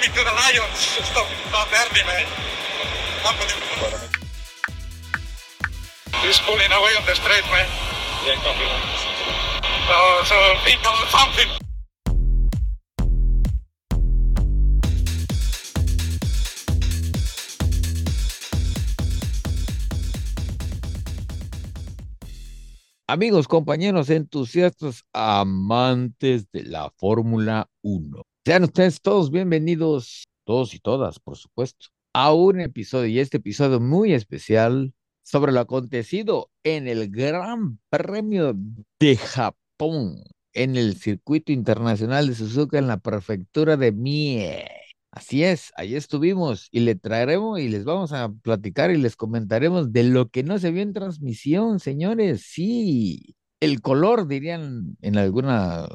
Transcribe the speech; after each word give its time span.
me 0.00 0.08
the 0.08 0.24
Lions. 0.24 0.78
Stop, 1.04 1.26
stop 1.48 1.68
early, 1.68 2.02
man. 2.06 2.26
He's 6.22 6.38
pulling 6.40 6.70
away 6.70 6.92
on 6.98 7.04
the 7.04 7.14
straight, 7.14 7.44
man. 7.50 7.66
Yeah, 8.24 8.36
copy. 8.44 8.66
So, 9.88 10.24
so 10.24 10.36
people, 10.64 10.92
something. 11.10 11.48
Amigos, 23.08 23.46
compañeros, 23.46 24.08
entusiastas, 24.08 25.04
amantes 25.12 26.50
de 26.50 26.62
la 26.62 26.90
Fórmula 26.96 27.68
1. 27.82 28.22
Sean 28.44 28.64
ustedes 28.64 29.00
todos 29.00 29.30
bienvenidos, 29.30 30.24
todos 30.44 30.74
y 30.74 30.80
todas, 30.80 31.20
por 31.20 31.36
supuesto, 31.36 31.86
a 32.12 32.32
un 32.32 32.58
episodio 32.60 33.06
y 33.06 33.20
este 33.20 33.36
episodio 33.36 33.78
muy 33.78 34.14
especial 34.14 34.94
sobre 35.22 35.52
lo 35.52 35.60
acontecido 35.60 36.50
en 36.64 36.88
el 36.88 37.08
Gran 37.08 37.78
Premio 37.88 38.52
de 38.98 39.16
Japón, 39.16 40.24
en 40.54 40.74
el 40.74 40.96
circuito 40.96 41.52
internacional 41.52 42.26
de 42.26 42.34
Suzuka 42.34 42.78
en 42.78 42.88
la 42.88 42.96
prefectura 42.96 43.76
de 43.76 43.92
Mie. 43.92 44.66
Así 45.12 45.44
es, 45.44 45.70
ahí 45.76 45.94
estuvimos 45.94 46.66
y 46.72 46.80
le 46.80 46.96
traeremos 46.96 47.60
y 47.60 47.68
les 47.68 47.84
vamos 47.84 48.12
a 48.12 48.28
platicar 48.42 48.90
y 48.90 48.96
les 48.96 49.14
comentaremos 49.14 49.92
de 49.92 50.02
lo 50.02 50.30
que 50.30 50.42
no 50.42 50.58
se 50.58 50.72
vio 50.72 50.82
en 50.82 50.92
transmisión, 50.92 51.78
señores. 51.78 52.42
Sí, 52.44 53.36
el 53.60 53.80
color, 53.82 54.26
dirían 54.26 54.96
en 55.00 55.16
alguna 55.16 55.86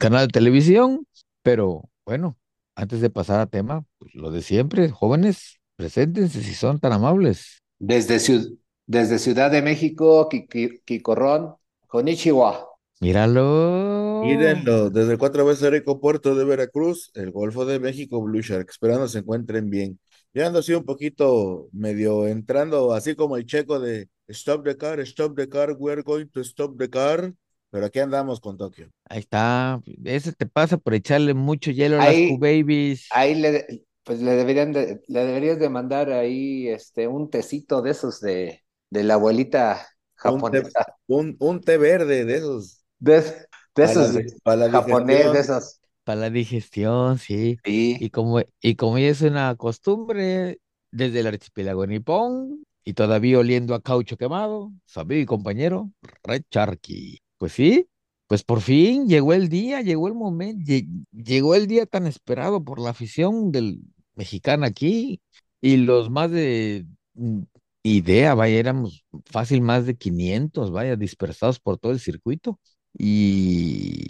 canal 0.00 0.26
de 0.26 0.32
televisión, 0.32 1.06
pero 1.44 1.88
bueno, 2.04 2.38
antes 2.74 3.00
de 3.00 3.10
pasar 3.10 3.40
a 3.40 3.46
tema, 3.46 3.84
pues, 3.98 4.14
lo 4.14 4.30
de 4.30 4.42
siempre, 4.42 4.90
jóvenes, 4.90 5.60
preséntense 5.76 6.42
si 6.42 6.54
son 6.54 6.80
tan 6.80 6.92
amables. 6.92 7.62
Desde, 7.78 8.16
Ciu- 8.16 8.58
desde 8.86 9.18
Ciudad 9.18 9.50
de 9.50 9.62
México, 9.62 10.28
Kikorón, 10.28 11.54
Konichiwa. 11.86 12.68
Míralo. 13.00 14.22
Mírenlo, 14.24 14.88
desde 14.90 15.12
el 15.12 15.18
cuatro 15.18 15.44
veces 15.44 15.70
rico 15.70 16.00
puerto 16.00 16.34
de 16.36 16.44
Veracruz, 16.44 17.10
el 17.14 17.32
Golfo 17.32 17.64
de 17.66 17.80
México, 17.80 18.22
Blue 18.22 18.40
Shark, 18.40 18.68
esperando 18.70 19.08
se 19.08 19.18
encuentren 19.18 19.68
bien. 19.68 19.98
Ya 20.32 20.46
ando 20.46 20.60
así 20.60 20.72
un 20.74 20.84
poquito 20.84 21.68
medio 21.72 22.28
entrando, 22.28 22.92
así 22.94 23.16
como 23.16 23.36
el 23.36 23.46
checo 23.46 23.80
de 23.80 24.08
Stop 24.28 24.64
the 24.64 24.76
car, 24.76 25.00
stop 25.00 25.36
the 25.36 25.48
car, 25.48 25.72
we're 25.78 26.02
going 26.02 26.26
to 26.28 26.40
stop 26.42 26.78
the 26.78 26.88
car. 26.88 27.34
Pero 27.72 27.86
aquí 27.86 27.98
andamos 28.00 28.40
con 28.40 28.56
Tokio. 28.56 28.88
Ahí 29.08 29.20
está. 29.20 29.80
Ese 30.04 30.32
te 30.32 30.46
pasa 30.46 30.76
por 30.78 30.94
echarle 30.94 31.34
mucho 31.34 31.70
hielo 31.72 31.96
a 31.96 32.00
las 32.00 32.08
Ahí- 32.08 32.28
Q-Babies. 32.28 33.08
Ahí 33.10 33.34
le, 33.34 33.86
pues 34.04 34.20
le 34.22 34.32
deberían 34.32 34.72
de- 34.72 35.02
le 35.08 35.20
deberías 35.26 35.58
de 35.58 35.68
mandar 35.68 36.10
ahí 36.12 36.68
este 36.68 37.08
un 37.08 37.30
tecito 37.30 37.82
de 37.82 37.90
esos 37.92 38.20
de, 38.20 38.62
de 38.90 39.04
la 39.04 39.14
abuelita 39.14 39.86
Un 40.24 40.42
té, 40.50 40.62
japonesa. 40.62 40.86
un, 41.08 41.36
un 41.40 41.60
té 41.60 41.78
verde 41.78 42.24
de 42.24 42.36
esos. 42.36 42.84
De, 42.98 43.20
de 43.76 43.84
Para 43.84 43.92
esos 43.92 44.12
la, 44.12 44.12
de 44.12 44.26
para 44.42 44.56
la 44.56 44.70
japonés, 44.70 45.32
de 45.32 45.40
digestión. 45.40 45.40
esos. 45.40 45.80
Para 46.04 46.20
la 46.22 46.30
digestión, 46.30 47.18
sí. 47.18 47.60
Sí. 47.64 47.98
Y 47.98 48.10
como, 48.10 48.40
y 48.60 48.76
como 48.76 48.98
ya 48.98 49.08
es 49.08 49.22
una 49.22 49.54
costumbre 49.56 50.60
desde 50.90 51.20
el 51.20 51.28
archipiélago 51.28 51.86
nipón 51.86 52.64
y 52.84 52.94
todavía 52.94 53.38
oliendo 53.38 53.74
a 53.74 53.82
caucho 53.82 54.16
quemado, 54.16 54.72
su 54.86 55.00
amigo 55.00 55.20
y 55.22 55.26
compañero, 55.26 55.90
Red. 56.24 56.44
Pues 57.42 57.54
sí, 57.54 57.88
pues 58.28 58.44
por 58.44 58.60
fin 58.60 59.08
llegó 59.08 59.32
el 59.32 59.48
día, 59.48 59.80
llegó 59.80 60.06
el 60.06 60.14
momento, 60.14 60.72
llegó 61.10 61.56
el 61.56 61.66
día 61.66 61.86
tan 61.86 62.06
esperado 62.06 62.62
por 62.62 62.78
la 62.78 62.90
afición 62.90 63.50
del 63.50 63.80
mexicano 64.14 64.64
aquí 64.64 65.20
y 65.60 65.78
los 65.78 66.08
más 66.08 66.30
de 66.30 66.86
mm, 67.14 67.40
idea, 67.82 68.36
vaya, 68.36 68.56
éramos 68.60 69.04
fácil 69.26 69.60
más 69.60 69.86
de 69.86 69.96
500, 69.96 70.70
vaya, 70.70 70.94
dispersados 70.94 71.58
por 71.58 71.78
todo 71.78 71.90
el 71.90 71.98
circuito. 71.98 72.60
Y, 72.96 74.04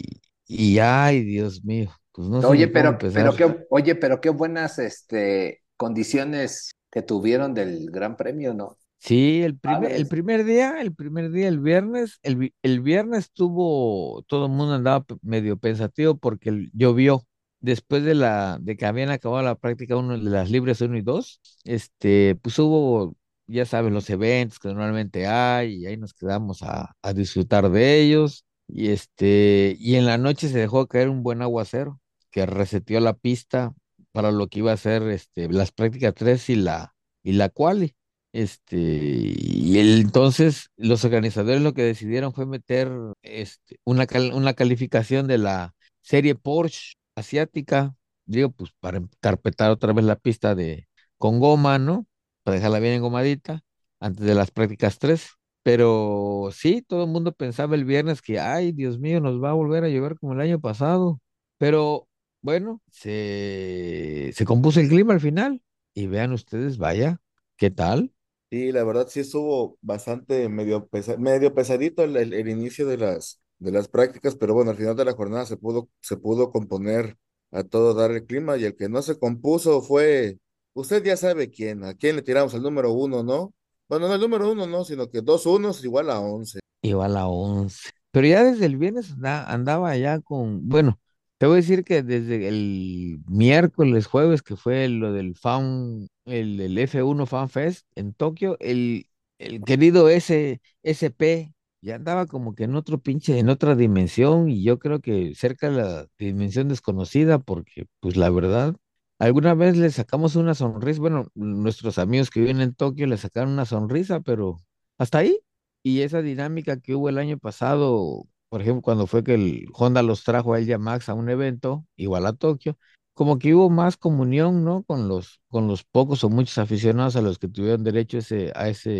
y 0.45 0.77
ay, 0.77 1.23
Dios 1.23 1.63
mío, 1.63 1.89
pues 2.11 2.27
no 2.27 2.39
sé 2.39 2.45
Oye, 2.45 2.71
cómo 2.71 2.73
pero, 2.73 2.97
pero 3.11 3.35
qué, 3.35 3.65
oye, 3.71 3.95
pero 3.95 4.21
qué 4.21 4.29
buenas 4.29 4.77
este 4.77 5.63
condiciones 5.75 6.69
que 6.91 7.01
tuvieron 7.01 7.55
del 7.55 7.89
Gran 7.89 8.15
Premio, 8.15 8.53
¿no? 8.53 8.77
Sí, 9.05 9.41
el 9.43 9.57
primer, 9.59 9.91
el 9.91 10.07
primer 10.07 10.45
día, 10.45 10.79
el 10.81 10.95
primer 10.95 11.29
día, 11.31 11.49
el 11.49 11.59
viernes, 11.59 12.19
el, 12.23 12.37
vi- 12.37 12.53
el 12.61 12.79
viernes 12.79 13.31
tuvo, 13.33 14.23
todo 14.27 14.45
el 14.45 14.51
mundo 14.53 14.73
andaba 14.75 15.05
medio 15.21 15.57
pensativo 15.57 16.17
porque 16.17 16.69
llovió. 16.73 17.23
Después 17.59 18.03
de 18.03 18.13
la, 18.15 18.57
de 18.61 18.75
que 18.77 18.85
habían 18.85 19.09
acabado 19.09 19.41
la 19.43 19.55
práctica 19.55 19.95
uno 19.97 20.17
de 20.17 20.29
las 20.29 20.49
libres 20.49 20.79
uno 20.81 20.97
y 20.97 21.01
dos, 21.01 21.41
este, 21.65 22.35
pues 22.41 22.57
hubo, 22.59 23.15
ya 23.47 23.65
saben, 23.65 23.93
los 23.93 24.09
eventos 24.09 24.59
que 24.59 24.69
normalmente 24.69 25.27
hay, 25.27 25.75
y 25.83 25.85
ahí 25.85 25.97
nos 25.97 26.13
quedamos 26.13 26.61
a, 26.63 26.95
a 27.01 27.13
disfrutar 27.13 27.69
de 27.69 28.01
ellos. 28.01 28.45
Y 28.67 28.89
este, 28.89 29.75
y 29.79 29.95
en 29.95 30.05
la 30.05 30.17
noche 30.17 30.47
se 30.49 30.57
dejó 30.59 30.87
caer 30.87 31.09
un 31.09 31.23
buen 31.23 31.41
aguacero 31.41 31.99
que 32.31 32.45
reseteó 32.45 32.99
la 33.01 33.13
pista 33.13 33.73
para 34.13 34.31
lo 34.31 34.47
que 34.47 34.59
iba 34.59 34.71
a 34.73 34.77
ser 34.77 35.03
este, 35.03 35.49
las 35.49 35.71
prácticas 35.71 36.13
3 36.15 36.49
y 36.49 36.55
la, 36.55 36.95
y 37.23 37.33
la 37.33 37.49
quali. 37.49 37.95
Este, 38.33 38.77
y 38.77 39.77
entonces 39.79 40.69
los 40.77 41.05
organizadores 41.05 41.61
lo 41.61 41.73
que 41.73 41.83
decidieron 41.83 42.33
fue 42.33 42.47
meter 42.47 42.91
este, 43.21 43.77
una, 43.85 44.07
una 44.33 44.53
calificación 44.55 45.27
de 45.27 45.37
la 45.37 45.75
serie 46.01 46.33
Porsche 46.35 46.95
asiática, 47.15 47.95
digo, 48.25 48.49
pues 48.51 48.71
para 48.79 49.01
carpetar 49.19 49.69
otra 49.71 49.93
vez 49.93 50.05
la 50.05 50.15
pista 50.15 50.55
de 50.55 50.87
con 51.19 51.39
goma, 51.39 51.77
¿no? 51.79 52.07
Para 52.43 52.55
dejarla 52.55 52.79
bien 52.79 52.93
engomadita 52.95 53.61
antes 53.99 54.25
de 54.25 54.33
las 54.35 54.49
prácticas 54.51 54.97
3. 54.99 55.27
Pero 55.61 56.49
sí, 56.51 56.81
todo 56.81 57.03
el 57.05 57.09
mundo 57.11 57.31
pensaba 57.33 57.75
el 57.75 57.85
viernes 57.85 58.21
que, 58.21 58.39
ay, 58.39 58.71
Dios 58.73 58.99
mío, 58.99 59.21
nos 59.21 59.41
va 59.41 59.51
a 59.51 59.53
volver 59.53 59.83
a 59.83 59.89
llover 59.89 60.17
como 60.19 60.33
el 60.33 60.41
año 60.41 60.59
pasado. 60.59 61.21
Pero 61.57 62.07
bueno, 62.41 62.81
se, 62.91 64.31
se 64.33 64.45
compuso 64.45 64.79
el 64.81 64.89
clima 64.89 65.13
al 65.13 65.21
final 65.21 65.61
y 65.93 66.07
vean 66.07 66.33
ustedes, 66.33 66.77
vaya, 66.77 67.21
¿qué 67.57 67.69
tal? 67.71 68.12
Sí, 68.53 68.71
la 68.71 68.83
verdad 68.83 69.07
sí 69.09 69.21
estuvo 69.21 69.77
bastante 69.81 70.47
medio, 70.47 70.87
pesa- 70.87 71.17
medio 71.17 71.55
pesadito 71.55 72.03
el, 72.03 72.15
el- 72.17 72.33
el 72.33 72.47
inicio 72.49 72.85
de 72.85 72.97
las, 72.97 73.41
de 73.57 73.71
las 73.71 73.87
prácticas, 73.87 74.35
pero 74.35 74.53
bueno, 74.53 74.69
al 74.71 74.77
final 74.77 74.95
de 74.95 75.05
la 75.05 75.13
jornada 75.13 75.45
se 75.47 75.57
pudo, 75.57 75.89
se 76.01 76.17
pudo 76.17 76.51
componer 76.51 77.17
a 77.51 77.63
todo 77.63 77.95
dar 77.95 78.11
el 78.11 78.25
clima 78.25 78.55
y 78.57 78.65
el 78.65 78.75
que 78.75 78.89
no 78.89 79.01
se 79.01 79.17
compuso 79.17 79.81
fue, 79.81 80.37
usted 80.73 81.03
ya 81.03 81.17
sabe 81.17 81.49
quién, 81.49 81.83
a 81.83 81.95
quién 81.95 82.15
le 82.15 82.21
tiramos 82.21 82.53
al 82.53 82.61
número 82.61 82.91
uno, 82.91 83.23
¿no? 83.23 83.53
Bueno, 83.89 84.07
no 84.07 84.13
el 84.15 84.21
número 84.21 84.51
uno, 84.51 84.67
no, 84.67 84.85
sino 84.85 85.09
que 85.09 85.21
dos 85.21 85.47
unos 85.47 85.83
igual 85.83 86.11
a 86.11 86.19
once. 86.19 86.59
Iba 86.83 87.07
a 87.07 87.27
11. 87.27 87.89
Pero 88.11 88.27
ya 88.27 88.43
desde 88.43 88.67
el 88.67 88.77
viernes 88.77 89.11
anda- 89.13 89.45
andaba 89.51 89.95
ya 89.97 90.19
con, 90.19 90.67
bueno, 90.69 90.99
te 91.43 91.47
voy 91.47 91.55
a 91.55 91.57
decir 91.57 91.83
que 91.83 92.03
desde 92.03 92.47
el 92.47 93.19
miércoles, 93.27 94.07
jueves, 94.07 94.41
que 94.41 94.55
fue 94.55 94.87
lo 94.87 95.11
del 95.11 95.35
Fan, 95.35 96.07
el, 96.25 96.57
el 96.61 96.77
F1 96.77 97.25
Fan 97.25 97.49
Fest 97.49 97.85
en 97.95 98.13
Tokio, 98.13 98.55
el, 98.61 99.07
el 99.39 99.61
querido 99.63 100.07
S, 100.07 100.61
SP 100.83 101.53
ya 101.81 101.95
andaba 101.95 102.27
como 102.27 102.55
que 102.55 102.63
en 102.63 102.75
otro 102.77 102.97
pinche, 102.99 103.39
en 103.39 103.49
otra 103.49 103.75
dimensión 103.75 104.49
y 104.49 104.63
yo 104.63 104.79
creo 104.79 105.01
que 105.01 105.35
cerca 105.35 105.69
de 105.69 105.75
la 105.83 106.07
dimensión 106.17 106.69
desconocida 106.69 107.39
porque 107.39 107.87
pues 107.99 108.15
la 108.15 108.29
verdad, 108.29 108.75
alguna 109.19 109.53
vez 109.53 109.75
le 109.77 109.89
sacamos 109.91 110.35
una 110.37 110.55
sonrisa, 110.55 111.01
bueno, 111.01 111.27
nuestros 111.35 111.97
amigos 111.97 112.29
que 112.29 112.39
viven 112.39 112.61
en 112.61 112.73
Tokio 112.73 113.05
le 113.07 113.17
sacaron 113.17 113.51
una 113.51 113.65
sonrisa, 113.65 114.21
pero 114.21 114.57
hasta 114.97 115.17
ahí. 115.19 115.39
Y 115.85 116.01
esa 116.01 116.21
dinámica 116.21 116.79
que 116.79 116.95
hubo 116.95 117.09
el 117.09 117.17
año 117.17 117.37
pasado, 117.37 118.25
por 118.53 118.61
ejemplo, 118.61 118.81
cuando 118.83 119.07
fue 119.07 119.23
que 119.23 119.33
el 119.33 119.65
Honda 119.73 120.03
los 120.03 120.23
trajo 120.23 120.53
a 120.53 120.59
ella 120.59 120.77
Max 120.77 121.09
a 121.09 121.15
un 121.15 121.27
evento, 121.29 121.85
igual 121.95 122.27
a 122.27 122.33
Tokio, 122.33 122.77
como 123.13 123.39
que 123.39 123.55
hubo 123.55 123.69
más 123.71 123.97
comunión, 123.97 124.63
¿no? 124.63 124.83
Con 124.83 125.07
los, 125.07 125.41
con 125.49 125.67
los 125.67 125.83
pocos 125.83 126.23
o 126.23 126.29
muchos 126.29 126.57
aficionados 126.59 127.15
a 127.15 127.21
los 127.21 127.39
que 127.39 127.47
tuvieron 127.47 127.83
derecho 127.83 128.19
ese, 128.19 128.51
a 128.55 128.69
esa 128.69 128.91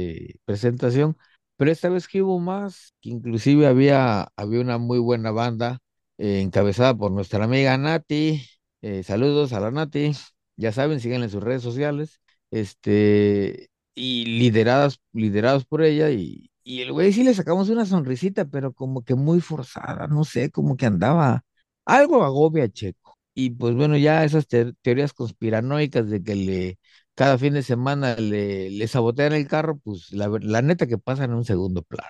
presentación. 0.45 1.17
Pero 1.55 1.71
esta 1.71 1.89
vez 1.89 2.07
que 2.07 2.21
hubo 2.23 2.39
más, 2.39 2.93
que 3.01 3.09
inclusive 3.11 3.67
había, 3.67 4.27
había 4.35 4.61
una 4.61 4.77
muy 4.79 4.97
buena 4.99 5.31
banda 5.31 5.79
eh, 6.17 6.41
encabezada 6.41 6.95
por 6.95 7.11
nuestra 7.11 7.43
amiga 7.45 7.77
Nati. 7.77 8.41
Eh, 8.81 9.03
saludos 9.03 9.53
a 9.53 9.59
la 9.59 9.69
Nati. 9.71 10.13
Ya 10.55 10.71
saben, 10.71 10.99
síganla 10.99 11.25
en 11.25 11.31
sus 11.31 11.43
redes 11.43 11.61
sociales. 11.61 12.19
Este, 12.51 13.69
y 13.95 14.25
lideradas, 14.25 14.99
liderados 15.13 15.65
por 15.65 15.83
ella, 15.83 16.09
y, 16.11 16.49
y 16.63 16.81
el 16.81 16.91
güey 16.91 17.13
sí 17.13 17.23
le 17.23 17.33
sacamos 17.33 17.69
una 17.69 17.85
sonrisita, 17.85 18.45
pero 18.45 18.73
como 18.73 19.03
que 19.03 19.15
muy 19.15 19.41
forzada, 19.41 20.07
no 20.07 20.23
sé, 20.23 20.51
como 20.51 20.77
que 20.77 20.85
andaba 20.85 21.43
algo 21.85 22.23
agobia 22.23 22.65
a 22.65 22.69
Checo. 22.69 23.17
Y 23.33 23.51
pues 23.51 23.75
bueno, 23.75 23.97
ya 23.97 24.23
esas 24.23 24.47
te- 24.47 24.73
teorías 24.81 25.13
conspiranoicas 25.13 26.09
de 26.09 26.23
que 26.23 26.35
le 26.35 26.79
cada 27.15 27.37
fin 27.37 27.53
de 27.53 27.63
semana 27.63 28.15
le, 28.15 28.69
le 28.71 28.87
sabotean 28.87 29.33
el 29.33 29.47
carro, 29.47 29.77
pues 29.79 30.11
la, 30.11 30.27
neta 30.61 30.87
que 30.87 30.97
pasan 30.97 31.31
en 31.31 31.37
un 31.37 31.45
segundo 31.45 31.81
plano. 31.83 32.09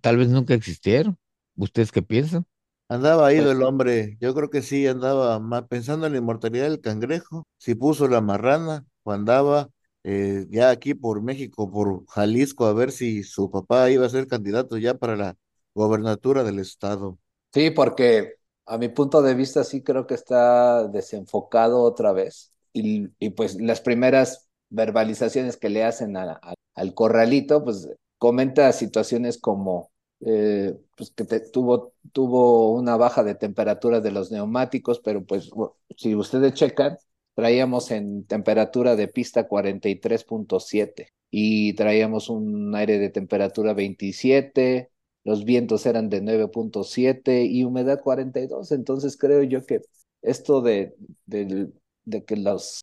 Tal 0.00 0.16
vez 0.16 0.28
nunca 0.28 0.54
existieron. 0.54 1.18
¿Ustedes 1.56 1.92
qué 1.92 2.02
piensan? 2.02 2.46
Andaba 2.88 3.32
ido 3.32 3.50
Pues 3.50 3.52
el 3.52 3.62
hombre, 3.62 4.16
yo 4.20 4.34
creo 4.34 4.50
que 4.50 4.62
sí, 4.62 4.86
andaba 4.88 5.38
más 5.38 5.64
pensando 5.68 6.06
en 6.06 6.12
la 6.12 6.18
inmortalidad 6.18 6.64
del 6.68 6.80
cangrejo, 6.80 7.46
si 7.56 7.74
puso 7.76 8.08
la 8.08 8.20
marrana 8.20 8.84
o 9.04 9.12
andaba 9.12 9.70
eh, 10.04 10.46
ya 10.50 10.70
aquí 10.70 10.94
por 10.94 11.22
México, 11.22 11.70
por 11.70 12.04
Jalisco, 12.08 12.66
a 12.66 12.72
ver 12.74 12.92
si 12.92 13.22
su 13.24 13.50
papá 13.50 13.90
iba 13.90 14.06
a 14.06 14.08
ser 14.08 14.26
candidato 14.26 14.78
ya 14.78 14.94
para 14.98 15.16
la 15.16 15.36
gobernatura 15.74 16.44
del 16.44 16.58
estado. 16.58 17.18
Sí, 17.52 17.70
porque 17.70 18.34
a 18.66 18.78
mi 18.78 18.88
punto 18.88 19.22
de 19.22 19.34
vista 19.34 19.64
sí 19.64 19.82
creo 19.82 20.06
que 20.06 20.14
está 20.14 20.86
desenfocado 20.88 21.82
otra 21.82 22.12
vez. 22.12 22.52
Y, 22.72 23.08
y 23.18 23.30
pues 23.30 23.60
las 23.60 23.80
primeras 23.80 24.48
verbalizaciones 24.68 25.56
que 25.56 25.68
le 25.70 25.82
hacen 25.84 26.16
a- 26.16 26.38
a- 26.42 26.54
al 26.74 26.94
corralito, 26.94 27.64
pues 27.64 27.88
comenta 28.18 28.72
situaciones 28.72 29.38
como 29.38 29.90
eh, 30.20 30.78
pues 30.96 31.10
que 31.12 31.24
te- 31.24 31.40
tuvo, 31.40 31.94
tuvo 32.12 32.72
una 32.74 32.96
baja 32.96 33.24
de 33.24 33.34
temperatura 33.34 34.00
de 34.00 34.10
los 34.12 34.30
neumáticos, 34.30 35.00
pero 35.00 35.24
pues 35.24 35.50
si 35.96 36.14
ustedes 36.14 36.52
checan, 36.54 36.98
traíamos 37.34 37.90
en 37.90 38.24
temperatura 38.26 38.96
de 38.96 39.08
pista 39.08 39.46
43.7 39.48 41.08
y 41.30 41.74
traíamos 41.74 42.28
un 42.28 42.74
aire 42.74 42.98
de 42.98 43.10
temperatura 43.10 43.74
27 43.74 44.90
los 45.24 45.44
vientos 45.44 45.84
eran 45.86 46.08
de 46.08 46.22
9.7 46.22 47.44
y 47.44 47.64
humedad 47.64 48.00
42, 48.02 48.72
entonces 48.72 49.16
creo 49.18 49.42
yo 49.42 49.64
que 49.66 49.82
esto 50.22 50.62
de, 50.62 50.94
del- 51.26 51.74
de 52.04 52.24
que 52.24 52.36
los, 52.36 52.80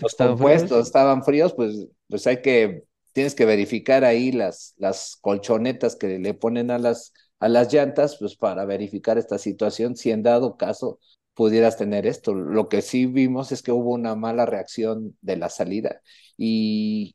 los 0.00 0.14
estaban 0.14 0.38
compuestos 0.38 0.38
fríos. 0.38 0.86
estaban 0.86 1.24
fríos, 1.24 1.54
pues, 1.54 1.88
pues 2.08 2.26
hay 2.26 2.42
que, 2.42 2.84
tienes 3.12 3.34
que 3.34 3.44
verificar 3.44 4.04
ahí 4.04 4.32
las, 4.32 4.74
las 4.78 5.16
colchonetas 5.20 5.96
que 5.96 6.18
le 6.18 6.34
ponen 6.34 6.70
a 6.70 6.78
las, 6.78 7.12
a 7.40 7.48
las 7.48 7.72
llantas, 7.72 8.16
pues 8.18 8.36
para 8.36 8.64
verificar 8.64 9.18
esta 9.18 9.38
situación, 9.38 9.96
si 9.96 10.10
en 10.10 10.22
dado 10.22 10.56
caso 10.56 10.98
pudieras 11.38 11.76
tener 11.76 12.04
esto. 12.04 12.34
Lo 12.34 12.68
que 12.68 12.82
sí 12.82 13.06
vimos 13.06 13.52
es 13.52 13.62
que 13.62 13.70
hubo 13.70 13.92
una 13.92 14.16
mala 14.16 14.44
reacción 14.44 15.16
de 15.20 15.36
la 15.36 15.48
salida 15.50 16.02
y, 16.36 17.14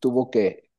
tuvo 0.00 0.30
que, 0.30 0.70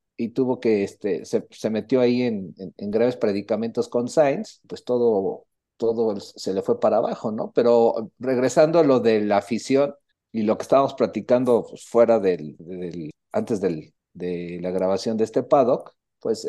este, 0.83 1.25
se, 1.25 1.69
metió 1.69 2.01
ahí 2.01 2.23
en, 2.23 2.55
graves 2.77 3.17
predicamentos 3.17 3.87
con 3.87 4.07
Sainz, 4.09 4.61
pues 4.67 4.83
todo, 4.83 5.45
todo 5.77 6.19
se 6.19 6.55
le 6.55 6.63
fue 6.63 6.79
para 6.79 6.97
abajo, 6.97 7.31
¿no? 7.31 7.51
Pero 7.53 8.11
regresando 8.17 8.79
a 8.79 8.83
lo 8.83 8.99
de 8.99 9.21
la 9.21 9.37
afición 9.37 9.93
y 10.31 10.41
lo 10.41 10.57
que 10.57 10.63
estábamos 10.63 10.95
platicando 10.95 11.67
pues, 11.69 11.85
fuera 11.85 12.19
del, 12.19 13.11
antes 13.31 13.61
de 13.61 14.59
la 14.59 14.71
grabación 14.71 15.17
de 15.17 15.25
este 15.25 15.43
paddock, 15.43 15.93
pues 16.19 16.47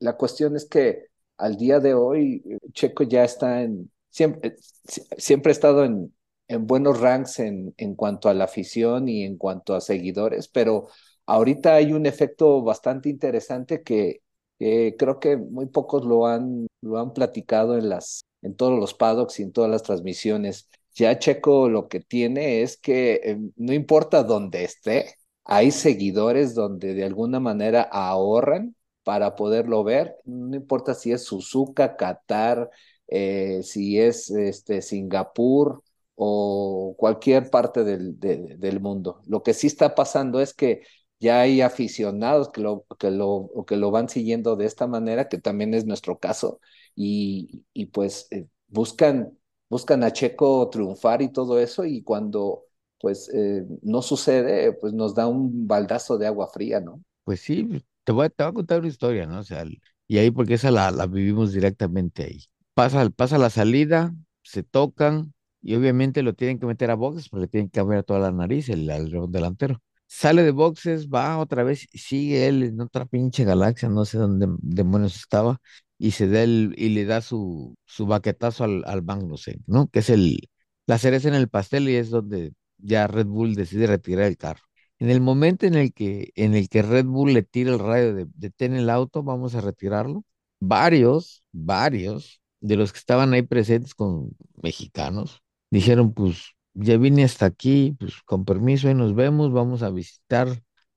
la 0.00 0.16
cuestión 0.18 0.54
es 0.54 0.66
que 0.66 1.06
al 1.38 1.56
día 1.56 1.80
de 1.80 1.94
hoy 1.94 2.42
eh, 2.46 2.58
Checo 2.72 3.04
ya 3.04 3.24
está 3.24 3.62
en, 3.62 3.90
siempre, 4.14 4.56
si- 4.60 5.02
siempre 5.18 5.50
ha 5.50 5.52
estado 5.54 5.84
en, 5.84 6.14
en 6.48 6.66
buenos 6.66 7.00
ranks 7.00 7.38
en, 7.40 7.74
en 7.78 7.94
cuanto 7.96 8.28
a 8.28 8.34
la 8.34 8.44
afición 8.44 9.08
y 9.08 9.24
en 9.24 9.36
cuanto 9.38 9.74
a 9.74 9.80
seguidores, 9.80 10.48
pero 10.48 10.88
ahorita 11.26 11.74
hay 11.74 11.92
un 11.92 12.06
efecto 12.06 12.62
bastante 12.62 13.08
interesante 13.08 13.82
que, 13.82 14.22
creo 14.98 15.18
que 15.20 15.36
muy 15.36 15.66
pocos 15.66 16.04
lo 16.04 16.26
han, 16.26 16.66
lo 16.80 16.98
han 16.98 17.12
platicado 17.12 17.76
en 17.78 17.88
las, 17.88 18.24
en 18.42 18.54
todos 18.56 18.78
los 18.78 18.94
paddocks 18.94 19.40
y 19.40 19.42
en 19.44 19.52
todas 19.52 19.70
las 19.70 19.82
transmisiones. 19.82 20.68
Ya 20.94 21.18
Checo 21.18 21.68
lo 21.68 21.88
que 21.88 22.00
tiene 22.00 22.62
es 22.62 22.76
que 22.76 23.20
eh, 23.24 23.38
no 23.56 23.72
importa 23.72 24.22
dónde 24.22 24.64
esté, 24.64 25.16
hay 25.44 25.70
seguidores 25.72 26.54
donde 26.54 26.94
de 26.94 27.04
alguna 27.04 27.40
manera 27.40 27.82
ahorran 27.82 28.76
para 29.02 29.34
poderlo 29.36 29.84
ver, 29.84 30.16
no 30.24 30.56
importa 30.56 30.94
si 30.94 31.12
es 31.12 31.24
Suzuka, 31.24 31.96
Qatar, 31.96 32.70
eh, 33.08 33.60
si 33.62 33.98
es 34.00 34.30
este, 34.30 34.82
Singapur 34.82 35.82
o 36.16 36.94
cualquier 36.98 37.50
parte 37.50 37.84
del, 37.84 38.18
de- 38.20 38.56
del 38.58 38.80
mundo. 38.80 39.20
Lo 39.26 39.42
que 39.42 39.54
sí 39.54 39.66
está 39.66 39.94
pasando 39.94 40.40
es 40.40 40.54
que 40.54 40.82
ya 41.20 41.40
hay 41.40 41.60
aficionados 41.60 42.50
que 42.50 42.60
lo, 42.60 42.84
que 42.98 43.10
lo, 43.10 43.50
que 43.66 43.76
lo 43.76 43.90
van 43.90 44.08
siguiendo 44.08 44.56
de 44.56 44.66
esta 44.66 44.86
manera, 44.86 45.28
que 45.28 45.38
también 45.38 45.74
es 45.74 45.86
nuestro 45.86 46.18
caso, 46.18 46.60
y, 46.94 47.64
y 47.72 47.86
pues 47.86 48.26
eh, 48.30 48.46
buscan, 48.68 49.36
buscan 49.68 50.02
a 50.04 50.12
Checo 50.12 50.68
triunfar 50.70 51.22
y 51.22 51.30
todo 51.32 51.58
eso, 51.58 51.84
y 51.84 52.02
cuando 52.02 52.64
pues 53.00 53.28
eh, 53.34 53.64
no 53.82 54.02
sucede, 54.02 54.72
pues 54.72 54.92
nos 54.94 55.14
da 55.14 55.26
un 55.26 55.66
baldazo 55.66 56.16
de 56.18 56.26
agua 56.26 56.48
fría, 56.48 56.80
¿no? 56.80 57.02
Pues 57.24 57.40
sí, 57.40 57.66
te 58.04 58.12
voy 58.12 58.26
a, 58.26 58.30
te 58.30 58.42
voy 58.44 58.50
a 58.50 58.54
contar 58.54 58.80
una 58.80 58.88
historia, 58.88 59.26
¿no? 59.26 59.40
O 59.40 59.42
sea, 59.44 59.64
y 60.06 60.18
ahí 60.18 60.30
porque 60.30 60.54
esa 60.54 60.70
la 60.70 61.06
vivimos 61.06 61.52
directamente 61.52 62.24
ahí. 62.24 62.44
Pasa, 62.74 63.08
pasa 63.10 63.38
la 63.38 63.50
salida, 63.50 64.14
se 64.42 64.62
tocan 64.64 65.32
y 65.62 65.74
obviamente 65.76 66.22
lo 66.22 66.34
tienen 66.34 66.58
que 66.58 66.66
meter 66.66 66.90
a 66.90 66.94
boxes 66.96 67.28
porque 67.28 67.42
le 67.42 67.48
tienen 67.48 67.68
que 67.70 67.78
cambiar 67.80 68.02
toda 68.04 68.18
la 68.20 68.32
nariz, 68.32 68.68
el 68.68 68.90
alerón 68.90 69.30
delantero. 69.30 69.80
Sale 70.06 70.42
de 70.42 70.50
boxes, 70.50 71.08
va 71.08 71.38
otra 71.38 71.62
vez 71.64 71.86
sigue 71.92 72.46
él 72.48 72.62
en 72.64 72.80
otra 72.80 73.06
pinche 73.06 73.44
galaxia, 73.44 73.88
no 73.88 74.04
sé 74.04 74.18
dónde 74.18 74.48
demonios 74.60 75.16
estaba, 75.16 75.60
y 75.98 76.10
se 76.12 76.28
da 76.28 76.42
el, 76.42 76.74
y 76.76 76.90
le 76.90 77.04
da 77.04 77.20
su, 77.20 77.76
su 77.84 78.06
baquetazo 78.06 78.64
al, 78.64 78.82
al 78.86 79.02
Magnussen, 79.02 79.62
¿no? 79.66 79.88
Que 79.88 80.00
es 80.00 80.10
el, 80.10 80.48
la 80.86 80.98
cereza 80.98 81.28
en 81.28 81.34
el 81.34 81.48
pastel 81.48 81.88
y 81.88 81.94
es 81.96 82.10
donde 82.10 82.52
ya 82.78 83.06
Red 83.06 83.26
Bull 83.26 83.54
decide 83.54 83.86
retirar 83.86 84.26
el 84.26 84.36
carro. 84.36 84.62
En 84.98 85.10
el 85.10 85.20
momento 85.20 85.66
en 85.66 85.74
el 85.74 85.92
que, 85.92 86.30
en 86.34 86.54
el 86.54 86.68
que 86.68 86.82
Red 86.82 87.06
Bull 87.06 87.32
le 87.34 87.42
tira 87.42 87.72
el 87.72 87.78
rayo 87.78 88.14
de 88.14 88.26
detén 88.34 88.74
el 88.74 88.90
auto, 88.90 89.22
vamos 89.22 89.54
a 89.54 89.60
retirarlo. 89.60 90.24
Varios, 90.60 91.44
varios 91.52 92.40
de 92.66 92.76
los 92.76 92.92
que 92.92 92.98
estaban 92.98 93.32
ahí 93.34 93.42
presentes 93.42 93.94
con 93.94 94.30
mexicanos 94.62 95.42
dijeron, 95.70 96.12
pues 96.14 96.52
ya 96.74 96.96
vine 96.96 97.24
hasta 97.24 97.46
aquí, 97.46 97.96
pues 97.98 98.14
con 98.24 98.44
permiso, 98.44 98.88
ahí 98.88 98.94
nos 98.94 99.14
vemos, 99.14 99.52
vamos 99.52 99.82
a 99.82 99.90
visitar, 99.90 100.48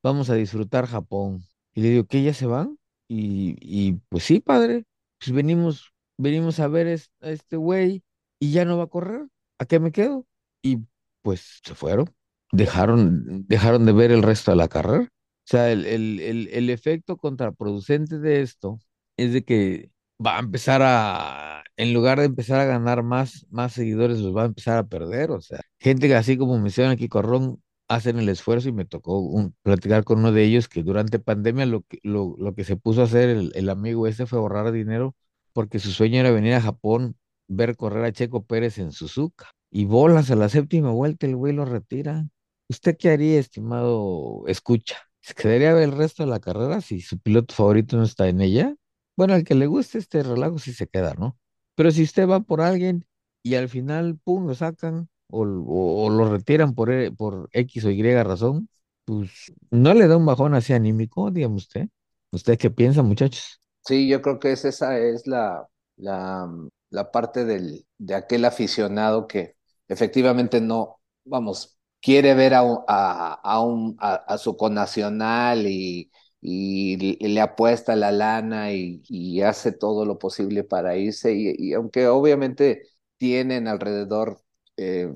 vamos 0.03 0.29
a 0.29 0.35
disfrutar 0.35 0.85
Japón. 0.87 1.43
Y 1.73 1.81
le 1.81 1.89
digo, 1.91 2.05
¿qué 2.07 2.23
ya 2.23 2.33
se 2.33 2.45
van? 2.47 2.77
Y, 3.07 3.55
y 3.61 3.93
pues 4.09 4.23
sí, 4.23 4.39
padre, 4.39 4.85
pues 5.19 5.31
venimos, 5.31 5.91
venimos 6.17 6.59
a 6.59 6.67
ver 6.67 6.87
es- 6.87 7.11
a 7.21 7.29
este 7.31 7.57
güey 7.57 8.03
y 8.39 8.51
ya 8.51 8.65
no 8.65 8.77
va 8.77 8.83
a 8.85 8.87
correr. 8.87 9.27
¿A 9.59 9.65
qué 9.65 9.79
me 9.79 9.91
quedo? 9.91 10.25
Y 10.61 10.79
pues 11.21 11.59
se 11.63 11.75
fueron 11.75 12.07
dejaron, 12.51 13.45
dejaron 13.47 13.85
de 13.85 13.91
ver 13.93 14.11
el 14.11 14.23
resto 14.23 14.51
de 14.51 14.57
la 14.57 14.67
carrera. 14.67 15.03
O 15.03 15.49
sea, 15.49 15.71
el, 15.71 15.85
el, 15.85 16.19
el, 16.19 16.47
el 16.51 16.69
efecto 16.69 17.17
contraproducente 17.17 18.19
de 18.19 18.41
esto 18.41 18.79
es 19.17 19.33
de 19.33 19.43
que 19.43 19.91
va 20.25 20.37
a 20.37 20.39
empezar 20.39 20.81
a, 20.83 21.63
en 21.77 21.93
lugar 21.93 22.19
de 22.19 22.25
empezar 22.25 22.59
a 22.59 22.65
ganar 22.65 23.03
más, 23.03 23.45
más 23.49 23.73
seguidores, 23.73 24.19
los 24.19 24.35
va 24.35 24.43
a 24.43 24.45
empezar 24.45 24.77
a 24.77 24.87
perder. 24.87 25.31
O 25.31 25.41
sea, 25.41 25.61
gente 25.79 26.07
que 26.07 26.15
así 26.15 26.37
como 26.37 26.57
menciona 26.59 26.91
aquí 26.91 27.07
Corrón, 27.09 27.61
hacen 27.87 28.19
el 28.19 28.27
esfuerzo 28.29 28.67
y 28.69 28.73
me 28.73 28.85
tocó 28.85 29.19
un- 29.19 29.55
platicar 29.61 30.03
con 30.03 30.19
uno 30.19 30.31
de 30.33 30.43
ellos 30.43 30.67
que 30.67 30.83
durante 30.83 31.19
pandemia 31.19 31.65
lo 31.65 31.83
que, 31.83 31.99
lo, 32.03 32.35
lo 32.37 32.53
que 32.55 32.63
se 32.65 32.75
puso 32.77 33.01
a 33.01 33.05
hacer 33.05 33.29
el, 33.29 33.51
el 33.55 33.69
amigo 33.69 34.07
este 34.07 34.25
fue 34.25 34.39
ahorrar 34.39 34.71
dinero 34.71 35.15
porque 35.53 35.79
su 35.79 35.91
sueño 35.91 36.19
era 36.19 36.31
venir 36.31 36.53
a 36.53 36.61
Japón, 36.61 37.15
ver 37.47 37.75
correr 37.77 38.03
a 38.05 38.11
Checo 38.11 38.45
Pérez 38.45 38.77
en 38.77 38.91
Suzuka. 38.91 39.49
Y 39.71 39.85
bolas 39.85 40.29
a 40.31 40.35
la 40.35 40.49
séptima 40.49 40.91
vuelta, 40.91 41.25
el 41.25 41.35
güey 41.35 41.53
lo 41.53 41.65
retira. 41.65 42.27
¿Usted 42.69 42.97
qué 42.97 43.09
haría, 43.11 43.39
estimado 43.39 44.43
escucha? 44.47 44.97
¿Se 45.21 45.33
quedaría 45.33 45.73
ver 45.73 45.83
el 45.83 45.91
resto 45.97 46.23
de 46.23 46.29
la 46.29 46.39
carrera 46.39 46.81
si 46.81 47.01
su 47.01 47.19
piloto 47.19 47.53
favorito 47.53 47.97
no 47.97 48.03
está 48.03 48.27
en 48.29 48.41
ella? 48.41 48.75
Bueno, 49.17 49.35
al 49.35 49.45
que 49.45 49.55
le 49.55 49.67
guste 49.67 49.99
este 49.99 50.23
relajo 50.23 50.59
sí 50.59 50.73
se 50.73 50.87
queda, 50.87 51.15
¿no? 51.15 51.37
Pero 51.75 51.91
si 51.91 52.03
usted 52.03 52.27
va 52.29 52.41
por 52.41 52.61
alguien 52.61 53.05
y 53.43 53.55
al 53.55 53.69
final, 53.69 54.17
pum, 54.23 54.47
lo 54.47 54.55
sacan 54.55 55.09
o, 55.29 55.45
lo 55.45 56.31
retiran 56.31 56.75
por, 56.75 56.91
E- 56.91 57.11
por 57.13 57.49
X 57.53 57.85
o 57.85 57.91
Y 57.91 58.03
razón, 58.23 58.69
pues 59.05 59.53
no 59.71 59.93
le 59.95 60.07
da 60.07 60.17
un 60.17 60.25
bajón 60.27 60.55
así 60.55 60.73
anímico, 60.73 61.31
dígame 61.31 61.55
usted. 61.57 61.89
¿Usted 62.31 62.57
qué 62.59 62.71
piensa, 62.71 63.03
muchachos? 63.03 63.61
Sí, 63.85 64.07
yo 64.09 64.21
creo 64.21 64.39
que 64.39 64.51
es, 64.51 64.65
esa 64.65 64.97
es 64.99 65.27
la, 65.27 65.67
la, 65.95 66.49
la 66.89 67.11
parte 67.11 67.45
del, 67.45 67.87
de 67.97 68.15
aquel 68.15 68.43
aficionado 68.45 69.27
que 69.27 69.55
efectivamente 69.87 70.59
no, 70.59 70.99
vamos, 71.23 71.79
quiere 72.01 72.33
ver 72.33 72.53
a, 72.53 72.61
a, 72.87 73.33
a, 73.41 73.61
un, 73.61 73.95
a, 73.99 74.37
su 74.37 74.57
connacional 74.57 75.65
y, 75.67 76.11
y 76.49 77.27
le 77.27 77.41
apuesta 77.41 77.95
la 77.95 78.11
lana 78.11 78.71
y, 78.73 79.01
y 79.09 79.41
hace 79.41 79.71
todo 79.71 80.05
lo 80.05 80.17
posible 80.19 80.63
para 80.63 80.95
irse. 80.97 81.33
Y, 81.33 81.55
y 81.57 81.73
aunque 81.73 82.07
obviamente 82.07 82.83
tienen 83.17 83.67
alrededor 83.67 84.41
eh, 84.77 85.13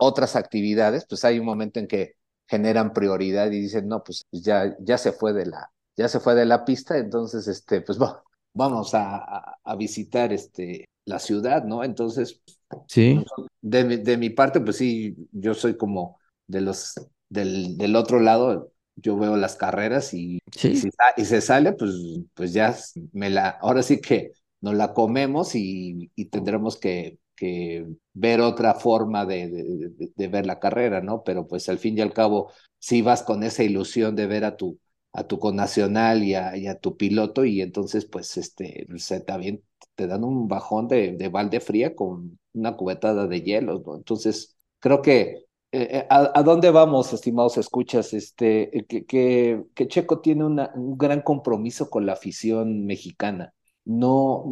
otras 0.00 0.36
actividades, 0.36 1.06
pues 1.08 1.24
hay 1.24 1.38
un 1.38 1.46
momento 1.46 1.78
en 1.80 1.86
que 1.88 2.14
generan 2.46 2.92
prioridad 2.92 3.50
y 3.50 3.60
dicen, 3.60 3.88
no, 3.88 4.02
pues 4.02 4.26
ya, 4.32 4.76
ya 4.80 4.98
se 4.98 5.12
fue 5.12 5.32
de 5.32 5.46
la 5.46 5.70
ya 5.96 6.08
se 6.08 6.20
fue 6.20 6.34
de 6.34 6.46
la 6.46 6.64
pista, 6.64 6.96
entonces, 6.96 7.46
este, 7.48 7.82
pues 7.82 8.00
va- 8.00 8.22
vamos 8.54 8.94
a, 8.94 9.16
a- 9.18 9.58
a 9.62 9.76
visitar 9.76 10.32
este, 10.32 10.88
la 11.04 11.18
ciudad, 11.18 11.64
¿no? 11.64 11.84
Entonces, 11.84 12.40
Sí, 12.86 13.32
de 13.60 13.84
mi, 13.84 13.96
de 13.98 14.16
mi 14.16 14.30
parte, 14.30 14.60
pues 14.60 14.76
sí, 14.76 15.16
yo 15.32 15.54
soy 15.54 15.76
como 15.76 16.18
de 16.46 16.60
los, 16.60 16.94
del, 17.28 17.76
del 17.78 17.96
otro 17.96 18.20
lado, 18.20 18.71
yo 18.96 19.16
veo 19.16 19.36
las 19.36 19.56
carreras 19.56 20.14
y, 20.14 20.38
y, 20.62 20.76
si 20.76 20.90
y 21.16 21.24
se 21.24 21.40
sale, 21.40 21.72
pues, 21.72 21.92
pues 22.34 22.52
ya 22.52 22.76
me 23.12 23.30
la, 23.30 23.50
ahora 23.50 23.82
sí 23.82 24.00
que 24.00 24.32
nos 24.60 24.74
la 24.74 24.94
comemos 24.94 25.54
y, 25.54 26.10
tendremos 26.30 26.78
que, 26.78 27.18
que, 27.36 27.86
ver 28.14 28.40
otra 28.40 28.74
forma 28.74 29.26
de, 29.26 29.90
de, 30.14 30.28
ver 30.28 30.46
la 30.46 30.58
carrera, 30.60 31.00
¿no? 31.00 31.22
Pero 31.24 31.46
pues 31.46 31.68
al 31.68 31.78
fin 31.78 31.98
y 31.98 32.00
al 32.00 32.12
cabo, 32.12 32.52
si 32.78 33.02
vas 33.02 33.22
con 33.22 33.42
esa 33.42 33.64
ilusión 33.64 34.14
de 34.16 34.26
ver 34.26 34.44
a 34.44 34.56
tu, 34.56 34.78
a 35.12 35.24
tu 35.26 35.38
connacional 35.38 36.22
y 36.22 36.34
a, 36.34 36.56
y 36.56 36.66
a 36.68 36.78
tu 36.78 36.96
piloto 36.96 37.44
y 37.44 37.60
entonces 37.60 38.06
pues 38.06 38.36
este, 38.36 38.86
se, 38.96 39.20
también 39.20 39.62
te 39.94 40.06
dan 40.06 40.24
un 40.24 40.48
bajón 40.48 40.88
de, 40.88 41.12
de 41.12 41.28
balde 41.28 41.60
fría 41.60 41.94
con 41.94 42.38
una 42.52 42.76
cubetada 42.76 43.26
de 43.26 43.42
hielo, 43.42 43.82
¿no? 43.84 43.96
Entonces, 43.96 44.56
creo 44.78 45.02
que 45.02 45.44
eh, 45.74 45.88
eh, 45.90 46.06
¿a, 46.10 46.42
dónde 46.42 46.70
vamos, 46.70 47.12
estimados 47.14 47.56
escuchas? 47.56 48.12
Este, 48.12 48.78
eh, 48.78 48.84
que, 48.84 49.88
Checo 49.88 50.20
tiene 50.20 50.44
un 50.44 50.98
gran 50.98 51.22
compromiso 51.22 51.88
con 51.88 52.04
la 52.04 52.12
afición 52.12 52.84
mexicana. 52.84 53.54
No, 53.84 54.44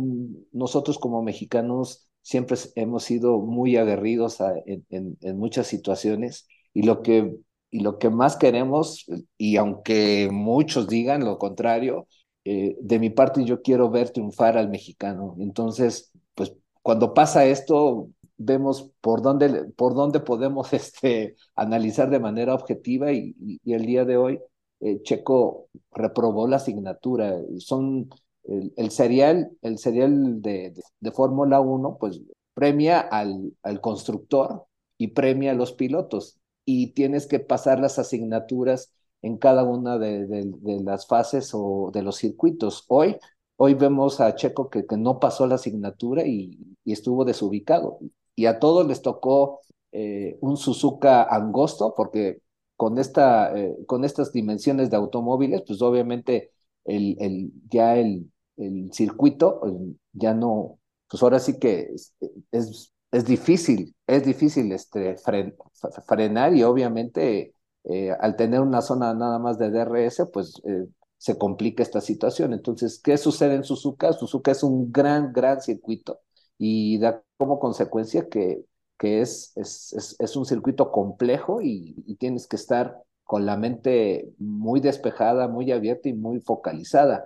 nosotros 0.53 0.99
como 0.99 1.23
mexicanos 1.23 2.09
siempre 2.23 2.57
hemos 2.75 3.05
sido 3.05 3.39
muy 3.39 3.77
aguerridos 3.77 4.39
en, 4.67 5.19
muchas 5.37 5.67
situaciones 5.67 6.49
y 6.75 6.83
lo 6.83 7.03
que 7.03 7.37
y 7.73 7.81
lo 7.81 7.99
que 7.99 8.11
más 8.11 8.37
queremos, 8.37 9.07
y 9.39 9.57
aunque 9.57 10.29
muchos 10.33 10.89
digan 10.89 11.25
lo 11.25 11.39
contrario, 11.39 12.09
de 12.45 12.99
mi 12.99 13.11
parte 13.11 13.45
yo 13.45 13.63
quiero 13.63 13.91
ver 13.91 14.11
triunfar 14.11 14.59
al 14.59 14.71
mexicano. 14.71 15.37
Entonces, 15.39 16.13
pues 16.35 16.53
cuando 16.83 17.15
pasa 17.15 17.45
esto, 17.45 18.09
vemos 18.41 18.91
por 19.03 19.21
dónde, 19.23 19.65
por 19.77 19.95
dónde 19.95 20.21
podemos 20.21 20.73
este, 20.73 21.37
analizar 21.55 22.11
de 22.11 22.19
manera 22.19 22.55
objetiva 22.55 23.13
y, 23.13 23.35
y, 23.65 23.73
el 23.73 23.85
día 23.87 24.05
de 24.05 24.17
hoy 24.17 24.41
eh, 24.81 25.03
Checo 25.03 25.69
reprobó 25.93 26.49
la 26.49 26.57
asignatura. 26.57 27.37
Son 27.59 28.09
el, 28.45 28.73
el 28.77 28.91
serial, 28.91 29.51
el 29.63 29.79
serial 29.79 30.41
de, 30.41 30.75
de, 31.01 31.13
Fórmula 31.13 31.61
1, 31.61 31.99
pues 32.01 32.21
premia 32.55 33.01
al, 33.01 33.53
al 33.63 33.81
constructor 33.81 34.65
y 34.97 35.09
premia 35.09 35.53
a 35.53 35.55
los 35.55 35.73
pilotos 35.73 36.39
y 36.65 36.93
tienes 36.93 37.27
que 37.27 37.41
pasar 37.41 37.79
las 37.81 37.99
asignaturas 37.99 38.93
en 39.23 39.37
cada 39.37 39.65
una 39.65 39.99
de, 39.99 40.27
de, 40.27 40.81
las 40.83 41.07
fases 41.07 41.51
o 41.53 41.91
de 41.93 42.03
los 42.03 42.17
circuitos. 42.17 42.85
Hoy, 42.89 43.17
hoy 43.57 43.75
vemos 43.75 44.21
a 44.21 44.35
Checo 44.35 44.71
que, 44.71 44.87
que 44.87 44.97
no 44.97 45.19
pasó 45.21 45.47
la 45.47 45.57
asignatura 45.57 46.27
y, 46.27 46.59
y, 46.85 46.93
estuvo 46.93 47.25
desubicado 47.27 47.99
y 48.41 48.47
a 48.47 48.59
todos 48.59 48.87
les 48.87 49.03
tocó 49.03 49.61
eh, 49.93 50.39
un 50.41 50.57
Suzuka 50.57 51.25
angosto, 51.25 51.93
porque 51.95 52.41
con, 52.77 52.99
esta, 52.99 53.55
eh, 53.55 53.77
con 53.87 54.05
estas 54.05 54.33
dimensiones 54.33 54.89
de 54.89 54.97
automóviles, 54.97 55.63
pues 55.67 55.83
obviamente 55.83 56.51
el, 56.87 57.17
el, 57.21 57.53
ya 57.69 57.97
el, 57.99 58.33
el 58.57 58.91
circuito 58.95 59.61
eh, 59.67 59.95
ya 60.13 60.33
no, 60.33 60.79
pues 61.07 61.23
ahora 61.23 61.39
sí 61.39 61.59
que 61.59 61.93
es, 61.93 62.15
es, 63.13 63.25
difícil, 63.27 63.95
es 64.07 64.25
difícil 64.25 64.73
este, 64.73 65.17
frenar 66.09 66.57
y 66.57 66.63
obviamente 66.63 67.55
al 68.21 68.37
tener 68.37 68.61
una 68.61 68.81
zona 68.81 69.13
nada 69.15 69.39
más 69.39 69.59
de 69.59 69.71
DRS, 69.71 70.31
pues 70.33 70.63
se 71.19 71.37
complica 71.37 71.83
esta 71.83 72.01
situación. 72.01 72.55
Entonces, 72.55 73.01
¿qué 73.03 73.19
sucede 73.19 73.55
en 73.57 73.65
Suzuka? 73.65 74.13
Suzuka 74.15 74.53
es 74.53 74.63
un 74.63 74.91
gran, 74.93 75.33
gran 75.33 75.61
circuito 75.61 76.21
y 76.63 76.99
da 76.99 77.23
como 77.39 77.59
consecuencia 77.59 78.29
que, 78.29 78.61
que 78.99 79.23
es, 79.23 79.53
es, 79.57 80.17
es, 80.19 80.37
un 80.37 80.45
circuito 80.45 80.93
complejo 80.93 81.63
y, 81.63 81.95
tienes 82.19 82.47
que 82.47 82.57
estar 82.57 82.99
con 83.25 83.47
la 83.47 83.57
mente 83.57 84.29
muy 84.37 84.81
despejada, 84.81 85.49
muy 85.49 85.73
abierta 85.73 86.11
y 86.11 86.13
muy 86.13 86.41
focalizada. 86.41 87.25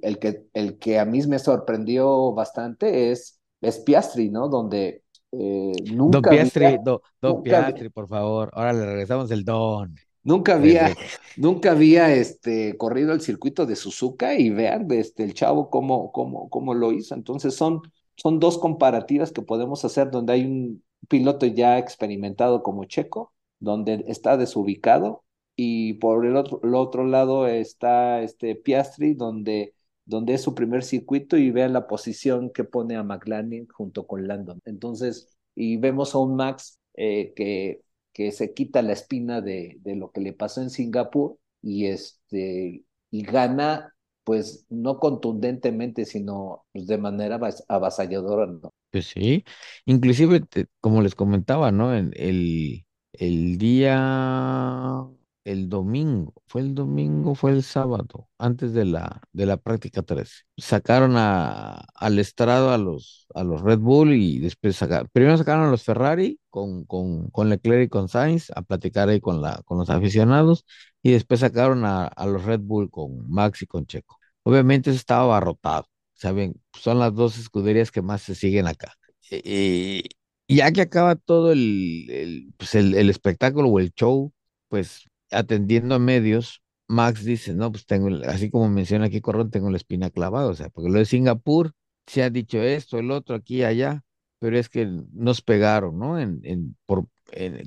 El 0.00 0.18
que, 0.18 0.46
el 0.54 0.78
que 0.78 0.98
a 0.98 1.04
mí 1.04 1.20
me 1.26 1.38
sorprendió 1.38 2.32
bastante 2.32 3.10
es, 3.12 3.38
es 3.60 3.80
Piastri, 3.80 4.30
¿no? 4.30 4.48
Donde 4.48 5.02
eh, 5.32 5.72
nunca... 5.92 6.20
Don 6.20 6.30
Piastri, 6.30 6.78
don 7.20 7.42
Piastri, 7.42 7.90
por 7.90 8.08
favor. 8.08 8.50
Ahora 8.54 8.72
le 8.72 8.86
regresamos 8.86 9.30
el 9.30 9.44
don. 9.44 9.94
Nunca 10.22 10.54
había, 10.54 10.94
nunca 11.36 11.72
había 11.72 12.14
este, 12.14 12.78
corrido 12.78 13.12
el 13.12 13.20
circuito 13.20 13.66
de 13.66 13.76
Suzuka 13.76 14.34
y 14.34 14.48
vean 14.48 14.90
este, 14.90 15.22
el 15.22 15.34
chavo 15.34 15.68
cómo, 15.68 16.10
cómo, 16.12 16.48
cómo 16.48 16.72
lo 16.72 16.92
hizo. 16.92 17.14
Entonces 17.14 17.54
son, 17.54 17.82
son 18.16 18.40
dos 18.40 18.58
comparativas 18.58 19.32
que 19.32 19.42
podemos 19.42 19.84
hacer 19.84 20.10
donde 20.10 20.34
hay 20.34 20.44
un 20.44 20.84
piloto 21.08 21.46
ya 21.46 21.78
experimentado 21.78 22.62
como 22.62 22.84
Checo, 22.84 23.32
donde 23.60 24.04
está 24.08 24.36
desubicado, 24.36 25.24
y 25.56 25.94
por 25.94 26.26
el 26.26 26.36
otro, 26.36 27.06
lado 27.06 27.46
está 27.46 28.22
este 28.22 28.56
Piastri, 28.56 29.14
donde, 29.14 29.74
donde 30.04 30.34
es 30.34 30.42
su 30.42 30.54
primer 30.54 30.82
circuito 30.82 31.36
y 31.36 31.50
vean 31.50 31.72
la 31.72 31.86
posición 31.86 32.50
que 32.50 32.64
pone 32.64 32.96
a 32.96 33.02
McLaren 33.04 33.68
junto 33.68 34.06
con 34.06 34.26
Landon. 34.26 34.60
Entonces, 34.64 35.36
y 35.54 35.76
vemos 35.76 36.14
a 36.14 36.18
un 36.18 36.36
Max 36.36 36.80
eh, 36.94 37.32
que, 37.36 37.82
que 38.12 38.32
se 38.32 38.52
quita 38.52 38.82
la 38.82 38.92
espina 38.94 39.40
de, 39.40 39.76
de 39.80 39.94
lo 39.96 40.10
que 40.10 40.20
le 40.20 40.32
pasó 40.32 40.60
en 40.60 40.70
Singapur 40.70 41.38
y, 41.62 41.86
este, 41.86 42.84
y 43.10 43.22
gana 43.22 43.93
pues 44.24 44.66
no 44.70 44.98
contundentemente, 44.98 46.04
sino 46.04 46.64
pues, 46.72 46.86
de 46.86 46.98
manera 46.98 47.38
avasalladora, 47.68 48.46
¿no? 48.46 48.72
Pues 48.90 49.06
sí, 49.08 49.44
inclusive 49.86 50.42
como 50.80 51.02
les 51.02 51.14
comentaba, 51.16 51.72
¿no? 51.72 51.94
En 51.96 52.12
el, 52.16 52.86
el 53.12 53.58
día, 53.58 55.04
el 55.44 55.68
domingo, 55.68 56.32
fue 56.46 56.60
el 56.62 56.74
domingo, 56.74 57.34
fue 57.34 57.50
el 57.50 57.62
sábado, 57.64 58.28
antes 58.38 58.72
de 58.72 58.84
la, 58.84 59.20
de 59.32 59.46
la 59.46 59.56
práctica 59.56 60.02
3. 60.02 60.46
Sacaron 60.56 61.14
a, 61.16 61.74
al 61.94 62.18
estrado 62.20 62.70
a 62.70 62.78
los, 62.78 63.26
a 63.34 63.42
los 63.44 63.60
Red 63.62 63.78
Bull 63.80 64.12
y 64.14 64.38
después 64.38 64.76
sacaron, 64.76 65.08
primero 65.12 65.36
sacaron 65.36 65.66
a 65.66 65.70
los 65.70 65.82
Ferrari 65.82 66.38
con, 66.50 66.84
con, 66.84 67.28
con 67.30 67.48
Leclerc 67.50 67.86
y 67.86 67.88
con 67.88 68.08
Sainz 68.08 68.50
a 68.54 68.62
platicar 68.62 69.08
ahí 69.08 69.20
con, 69.20 69.42
la, 69.42 69.60
con 69.64 69.78
los 69.78 69.90
aficionados 69.90 70.64
y 71.04 71.12
después 71.12 71.40
sacaron 71.40 71.84
a, 71.84 72.10
los 72.26 72.44
Red 72.44 72.60
Bull 72.60 72.90
con 72.90 73.30
Max 73.30 73.60
y 73.62 73.66
con 73.66 73.86
Checo. 73.86 74.18
Obviamente 74.42 74.88
eso 74.88 74.96
estaba 74.98 75.24
abarrotado, 75.24 75.86
¿saben? 76.14 76.54
Son 76.72 76.98
las 76.98 77.14
dos 77.14 77.38
escuderías 77.38 77.90
que 77.90 78.00
más 78.00 78.22
se 78.22 78.34
siguen 78.34 78.66
acá. 78.66 78.94
Y 79.30 80.02
ya 80.48 80.72
que 80.72 80.80
acaba 80.80 81.14
todo 81.16 81.52
el, 81.52 82.06
el, 82.10 82.54
pues 82.56 82.74
el, 82.74 82.94
el 82.94 83.10
espectáculo 83.10 83.68
o 83.68 83.80
el 83.80 83.92
show, 83.92 84.32
pues 84.68 85.04
atendiendo 85.30 85.94
a 85.94 85.98
medios, 85.98 86.62
Max 86.88 87.22
dice, 87.22 87.52
no, 87.52 87.70
pues 87.70 87.84
tengo, 87.84 88.08
así 88.26 88.50
como 88.50 88.70
menciona 88.70 89.06
aquí 89.06 89.20
Corrón, 89.20 89.50
tengo 89.50 89.70
la 89.70 89.76
espina 89.76 90.08
clavada, 90.08 90.46
o 90.48 90.54
sea, 90.54 90.70
porque 90.70 90.90
lo 90.90 90.98
de 90.98 91.04
Singapur 91.04 91.72
se 92.06 92.22
ha 92.22 92.30
dicho 92.30 92.62
esto, 92.62 92.98
el 92.98 93.10
otro, 93.10 93.36
aquí, 93.36 93.62
allá, 93.62 94.02
pero 94.38 94.58
es 94.58 94.70
que 94.70 94.86
nos 95.12 95.42
pegaron, 95.42 95.98
¿no? 95.98 96.18
En, 96.18 96.40
en, 96.44 96.76
por, 96.86 97.08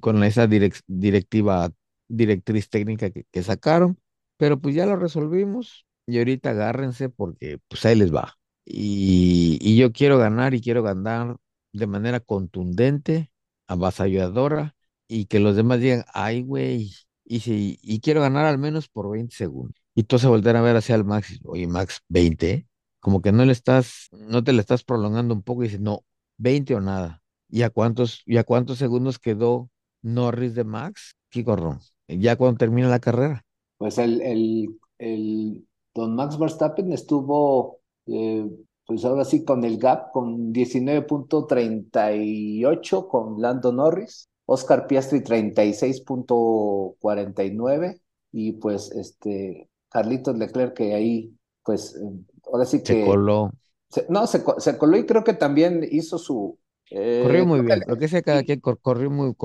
con 0.01 0.23
esa 0.23 0.47
directiva, 0.47 1.71
directriz 2.07 2.69
técnica 2.69 3.09
que, 3.11 3.25
que, 3.31 3.43
sacaron, 3.43 3.99
pero 4.37 4.59
pues 4.59 4.75
ya 4.75 4.85
lo 4.85 4.95
resolvimos 4.95 5.85
y 6.05 6.19
ahorita 6.19 6.51
agárrense 6.51 7.09
porque 7.09 7.59
pues 7.67 7.85
ahí 7.85 7.95
les 7.95 8.13
va. 8.13 8.37
Y, 8.65 9.57
y 9.61 9.77
yo 9.77 9.91
quiero 9.91 10.17
ganar 10.17 10.53
y 10.53 10.61
quiero 10.61 10.83
ganar 10.83 11.37
de 11.73 11.87
manera 11.87 12.19
contundente, 12.19 13.31
avasalladora, 13.67 14.75
y 15.07 15.25
que 15.25 15.39
los 15.39 15.55
demás 15.55 15.79
digan, 15.79 16.05
ay, 16.13 16.41
güey, 16.43 16.91
y, 17.25 17.39
si, 17.39 17.79
y 17.81 17.99
quiero 18.01 18.21
ganar 18.21 18.45
al 18.45 18.57
menos 18.57 18.89
por 18.89 19.09
20 19.09 19.35
segundos. 19.35 19.75
Y 19.95 20.03
tú 20.03 20.19
se 20.19 20.27
voltean 20.27 20.57
a 20.57 20.61
ver 20.61 20.75
hacia 20.75 20.95
el 20.95 21.05
Max, 21.05 21.39
oye, 21.43 21.67
Max, 21.67 22.01
20, 22.09 22.67
como 22.99 23.21
que 23.21 23.31
no 23.31 23.45
le 23.45 23.51
estás, 23.51 24.09
no 24.11 24.43
te 24.43 24.53
le 24.53 24.61
estás 24.61 24.83
prolongando 24.83 25.33
un 25.33 25.43
poco 25.43 25.63
y 25.63 25.67
dices, 25.67 25.81
no, 25.81 26.05
20 26.37 26.75
o 26.75 26.81
nada. 26.81 27.23
¿Y 27.49 27.61
a 27.63 27.69
cuántos, 27.69 28.21
y 28.25 28.37
a 28.37 28.43
cuántos 28.43 28.77
segundos 28.77 29.19
quedó 29.19 29.69
Norris 30.01 30.55
de 30.55 30.65
Max? 30.65 31.15
¿Qué 31.29 31.43
corrón? 31.43 31.79
Ya 32.07 32.35
cuando 32.35 32.57
termina 32.57 32.87
la 32.87 32.99
carrera. 32.99 33.45
Pues 33.77 33.97
el, 33.97 34.21
el, 34.21 34.79
el 34.97 35.67
don 35.93 36.15
Max 36.15 36.39
Verstappen 36.39 36.93
estuvo, 36.93 37.81
eh, 38.05 38.49
pues 38.85 39.03
ahora 39.05 39.25
sí, 39.25 39.43
con 39.43 39.65
el 39.65 39.77
gap, 39.77 40.11
con 40.11 40.53
19.38 40.53 43.07
con 43.07 43.41
Lando 43.41 43.73
Norris, 43.73 44.29
Oscar 44.45 44.87
Piastri 44.87 45.21
36.49 45.21 47.99
y 48.31 48.53
pues 48.53 48.89
este 48.91 49.69
Carlitos 49.89 50.37
Leclerc 50.37 50.75
que 50.75 50.93
ahí, 50.93 51.33
pues 51.63 51.95
eh, 51.95 52.11
ahora 52.51 52.65
sí 52.65 52.83
que... 52.83 53.01
Se 53.01 53.05
coló. 53.05 53.51
no, 54.09 54.27
se, 54.27 54.43
se, 54.57 54.77
coló 54.77 54.97
y 54.97 55.05
creo 55.05 55.23
que 55.23 55.33
también 55.33 55.87
hizo 55.89 56.17
su... 56.17 56.59
Eh, 56.91 57.21
corrió 57.23 57.45
muy 57.45 57.61
bien, 57.61 57.81
lo 57.85 57.97
que 57.97 58.07
sea 58.07 58.21
cada 58.21 58.43
quien, 58.43 58.59
corrió 58.59 59.09
muy, 59.09 59.35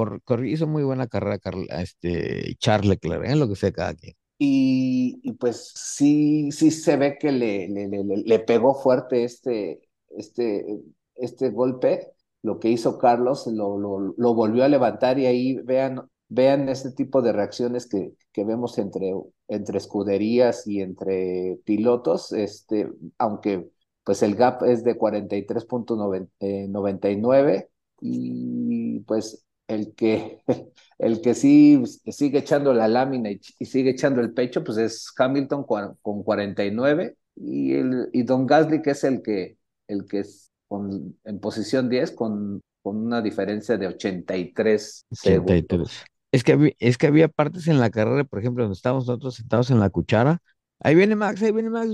hizo 0.48 0.66
muy 0.66 0.84
buena 0.84 1.06
carrera 1.08 1.38
este, 1.80 2.54
Charles 2.58 2.88
Leclerc, 2.88 3.24
en 3.24 3.38
lo 3.40 3.48
que 3.48 3.56
sea 3.56 3.72
cada 3.72 3.94
quien. 3.94 4.14
Y, 4.38 5.32
pues 5.34 5.72
sí, 5.76 6.50
sí 6.50 6.72
se 6.72 6.96
ve 6.96 7.16
que 7.16 7.30
le, 7.30 7.68
le, 7.68 7.88
le, 7.88 8.38
pegó 8.40 8.74
fuerte 8.74 9.22
este, 9.22 9.80
este, 10.08 10.66
este 11.14 11.50
golpe. 11.50 12.12
Lo 12.42 12.58
que 12.58 12.68
hizo 12.68 12.98
Carlos 12.98 13.46
lo, 13.46 13.78
lo, 13.78 14.14
lo, 14.16 14.34
volvió 14.34 14.64
a 14.64 14.68
levantar 14.68 15.18
y 15.20 15.26
ahí 15.26 15.54
vean, 15.62 16.10
vean 16.28 16.68
este 16.68 16.90
tipo 16.90 17.22
de 17.22 17.32
reacciones 17.32 17.86
que, 17.88 18.14
que 18.32 18.44
vemos 18.44 18.78
entre, 18.78 19.12
entre 19.46 19.78
escuderías 19.78 20.66
y 20.66 20.80
entre 20.80 21.60
pilotos, 21.64 22.32
este, 22.32 22.90
aunque 23.18 23.70
pues 24.04 24.22
el 24.22 24.34
gap 24.34 24.62
es 24.64 24.84
de 24.84 24.98
43.99 24.98 27.68
y 28.00 29.00
pues 29.00 29.44
el 29.68 29.94
que, 29.94 30.40
el 30.98 31.20
que 31.20 31.34
sí 31.34 31.82
sigue 32.10 32.38
echando 32.38 32.72
la 32.74 32.88
lámina 32.88 33.30
y, 33.30 33.40
sigue 33.64 33.90
echando 33.90 34.20
el 34.20 34.32
pecho, 34.32 34.64
pues 34.64 34.78
es 34.78 35.12
Hamilton 35.16 35.64
con 35.64 36.22
49 36.22 37.16
y, 37.36 37.74
el, 37.74 38.08
y 38.12 38.24
Don 38.24 38.46
Gasly 38.46 38.82
que 38.82 38.90
es 38.90 39.04
el 39.04 39.22
que, 39.22 39.56
el 39.88 40.06
que 40.06 40.20
es 40.20 40.50
con, 40.68 41.18
en 41.24 41.40
posición 41.40 41.88
10 41.88 42.12
con, 42.12 42.60
con 42.82 42.96
una 42.96 43.22
diferencia 43.22 43.76
de 43.76 43.86
83, 43.86 45.06
83. 45.10 45.12
segundos. 45.12 46.04
Es 46.32 46.44
que, 46.44 46.74
es 46.78 46.96
que 46.96 47.06
había 47.06 47.28
partes 47.28 47.68
en 47.68 47.78
la 47.78 47.90
carrera, 47.90 48.24
por 48.24 48.38
ejemplo, 48.38 48.64
donde 48.64 48.74
estábamos 48.74 49.06
nosotros 49.06 49.34
sentados 49.34 49.70
en 49.70 49.80
la 49.80 49.90
cuchara. 49.90 50.40
Ahí 50.84 50.96
viene 50.96 51.14
Max, 51.14 51.42
ahí 51.42 51.52
viene 51.52 51.70
Max. 51.70 51.90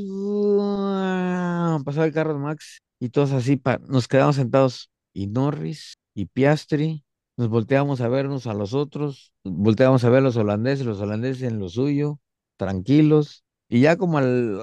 Pasaba 1.85 2.07
el 2.07 2.12
carro 2.12 2.33
de 2.33 2.38
Max 2.40 2.78
y 2.99 3.11
todos 3.11 3.33
así, 3.33 3.61
nos 3.88 4.09
quedamos 4.09 4.37
sentados. 4.37 4.90
Y 5.12 5.26
Norris 5.26 5.95
y 6.14 6.26
Piastri, 6.26 7.04
nos 7.37 7.49
volteamos 7.49 8.00
a 8.00 8.09
vernos 8.09 8.47
a 8.47 8.54
los 8.54 8.73
otros, 8.73 9.33
volteamos 9.45 10.04
a 10.04 10.11
ver 10.11 10.18
a 10.18 10.23
los 10.23 10.37
holandeses, 10.37 10.87
los 10.87 11.00
holandeses 11.00 11.42
en 11.42 11.59
lo 11.59 11.68
suyo, 11.68 12.18
tranquilos. 12.57 13.45
Y 13.68 13.80
ya 13.80 13.97
como 13.97 14.18
al, 14.18 14.59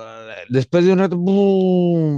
después 0.50 0.86
de 0.86 0.94
un 0.94 1.00
rato, 1.00 1.18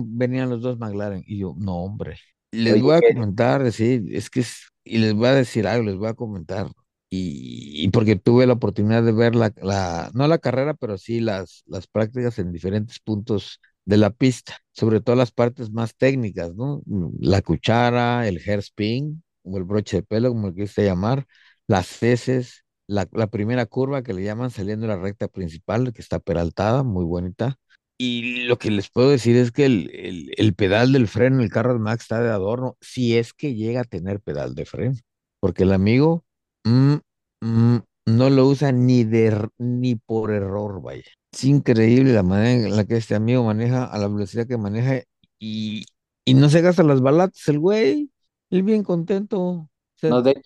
venían 0.07 0.49
los 0.49 0.61
dos 0.61 0.77
McLaren. 0.79 1.23
Y 1.27 1.39
yo, 1.39 1.55
no, 1.57 1.83
hombre. 1.83 2.17
Les 2.51 2.81
voy 2.81 2.95
a 2.95 3.01
comentar, 3.01 3.69
sí, 3.71 4.05
es 4.11 4.29
que 4.29 4.39
es, 4.39 4.69
y 4.85 4.99
les 4.99 5.13
voy 5.13 5.27
a 5.27 5.33
decir 5.33 5.67
algo, 5.67 5.85
les 5.85 5.97
voy 5.97 6.07
a 6.07 6.13
comentar 6.13 6.67
y, 7.09 7.87
porque 7.89 8.15
tuve 8.17 8.45
la 8.45 8.53
oportunidad 8.53 9.03
de 9.03 9.13
ver 9.13 9.35
la, 9.35 9.53
la, 9.61 10.11
no 10.13 10.27
la 10.27 10.39
carrera, 10.39 10.73
pero 10.73 10.97
sí 10.97 11.19
las, 11.21 11.63
las 11.67 11.87
prácticas 11.87 12.37
en 12.39 12.51
diferentes 12.51 12.99
puntos 12.99 13.61
de 13.85 13.97
la 13.97 14.09
pista, 14.09 14.59
sobre 14.73 14.99
todo 14.99 15.15
las 15.15 15.31
partes 15.31 15.71
más 15.71 15.95
técnicas, 15.95 16.53
¿no? 16.55 16.81
La 17.19 17.41
cuchara, 17.41 18.27
el 18.27 18.41
hairspin, 18.45 19.23
o 19.43 19.57
el 19.57 19.63
broche 19.63 19.97
de 19.97 20.03
pelo, 20.03 20.29
como 20.29 20.47
lo 20.47 20.53
quise 20.53 20.83
llamar, 20.83 21.25
las 21.67 22.03
heces, 22.03 22.65
la, 22.87 23.07
la, 23.13 23.27
primera 23.27 23.65
curva 23.65 24.03
que 24.03 24.13
le 24.13 24.23
llaman 24.23 24.51
saliendo 24.51 24.87
de 24.87 24.93
la 24.93 25.01
recta 25.01 25.29
principal, 25.29 25.93
que 25.93 26.01
está 26.01 26.19
peraltada, 26.19 26.83
muy 26.83 27.05
bonita. 27.05 27.57
Y 27.97 28.43
lo 28.45 28.57
que 28.57 28.69
les 28.69 28.89
puedo 28.89 29.09
decir 29.09 29.37
es 29.37 29.51
que 29.51 29.65
el, 29.65 29.89
el, 29.93 30.31
el 30.37 30.53
pedal 30.53 30.91
del 30.91 31.07
freno, 31.07 31.41
el 31.41 31.49
carro 31.49 31.73
de 31.73 31.79
Max 31.79 32.03
está 32.03 32.21
de 32.21 32.29
adorno, 32.29 32.77
si 32.81 33.17
es 33.17 33.33
que 33.33 33.55
llega 33.55 33.81
a 33.81 33.85
tener 33.85 34.19
pedal 34.19 34.53
de 34.53 34.65
freno, 34.65 34.95
porque 35.39 35.63
el 35.63 35.71
amigo 35.71 36.26
Mm, 36.63 36.95
mm, 37.41 37.77
no 38.07 38.29
lo 38.29 38.47
usa 38.47 38.71
ni 38.71 39.03
de 39.03 39.49
ni 39.57 39.95
por 39.95 40.31
error, 40.31 40.81
vaya. 40.81 41.03
Es 41.31 41.43
increíble 41.43 42.13
la 42.13 42.23
manera 42.23 42.51
en 42.51 42.75
la 42.75 42.85
que 42.85 42.97
este 42.97 43.15
amigo 43.15 43.43
maneja, 43.43 43.85
a 43.85 43.97
la 43.97 44.07
velocidad 44.07 44.47
que 44.47 44.57
maneja 44.57 45.03
y, 45.39 45.85
y 46.25 46.33
no 46.33 46.49
se 46.49 46.61
gasta 46.61 46.83
las 46.83 47.01
balatas 47.01 47.47
el 47.47 47.59
güey. 47.59 48.09
Él 48.49 48.63
bien 48.63 48.83
contento. 48.83 49.69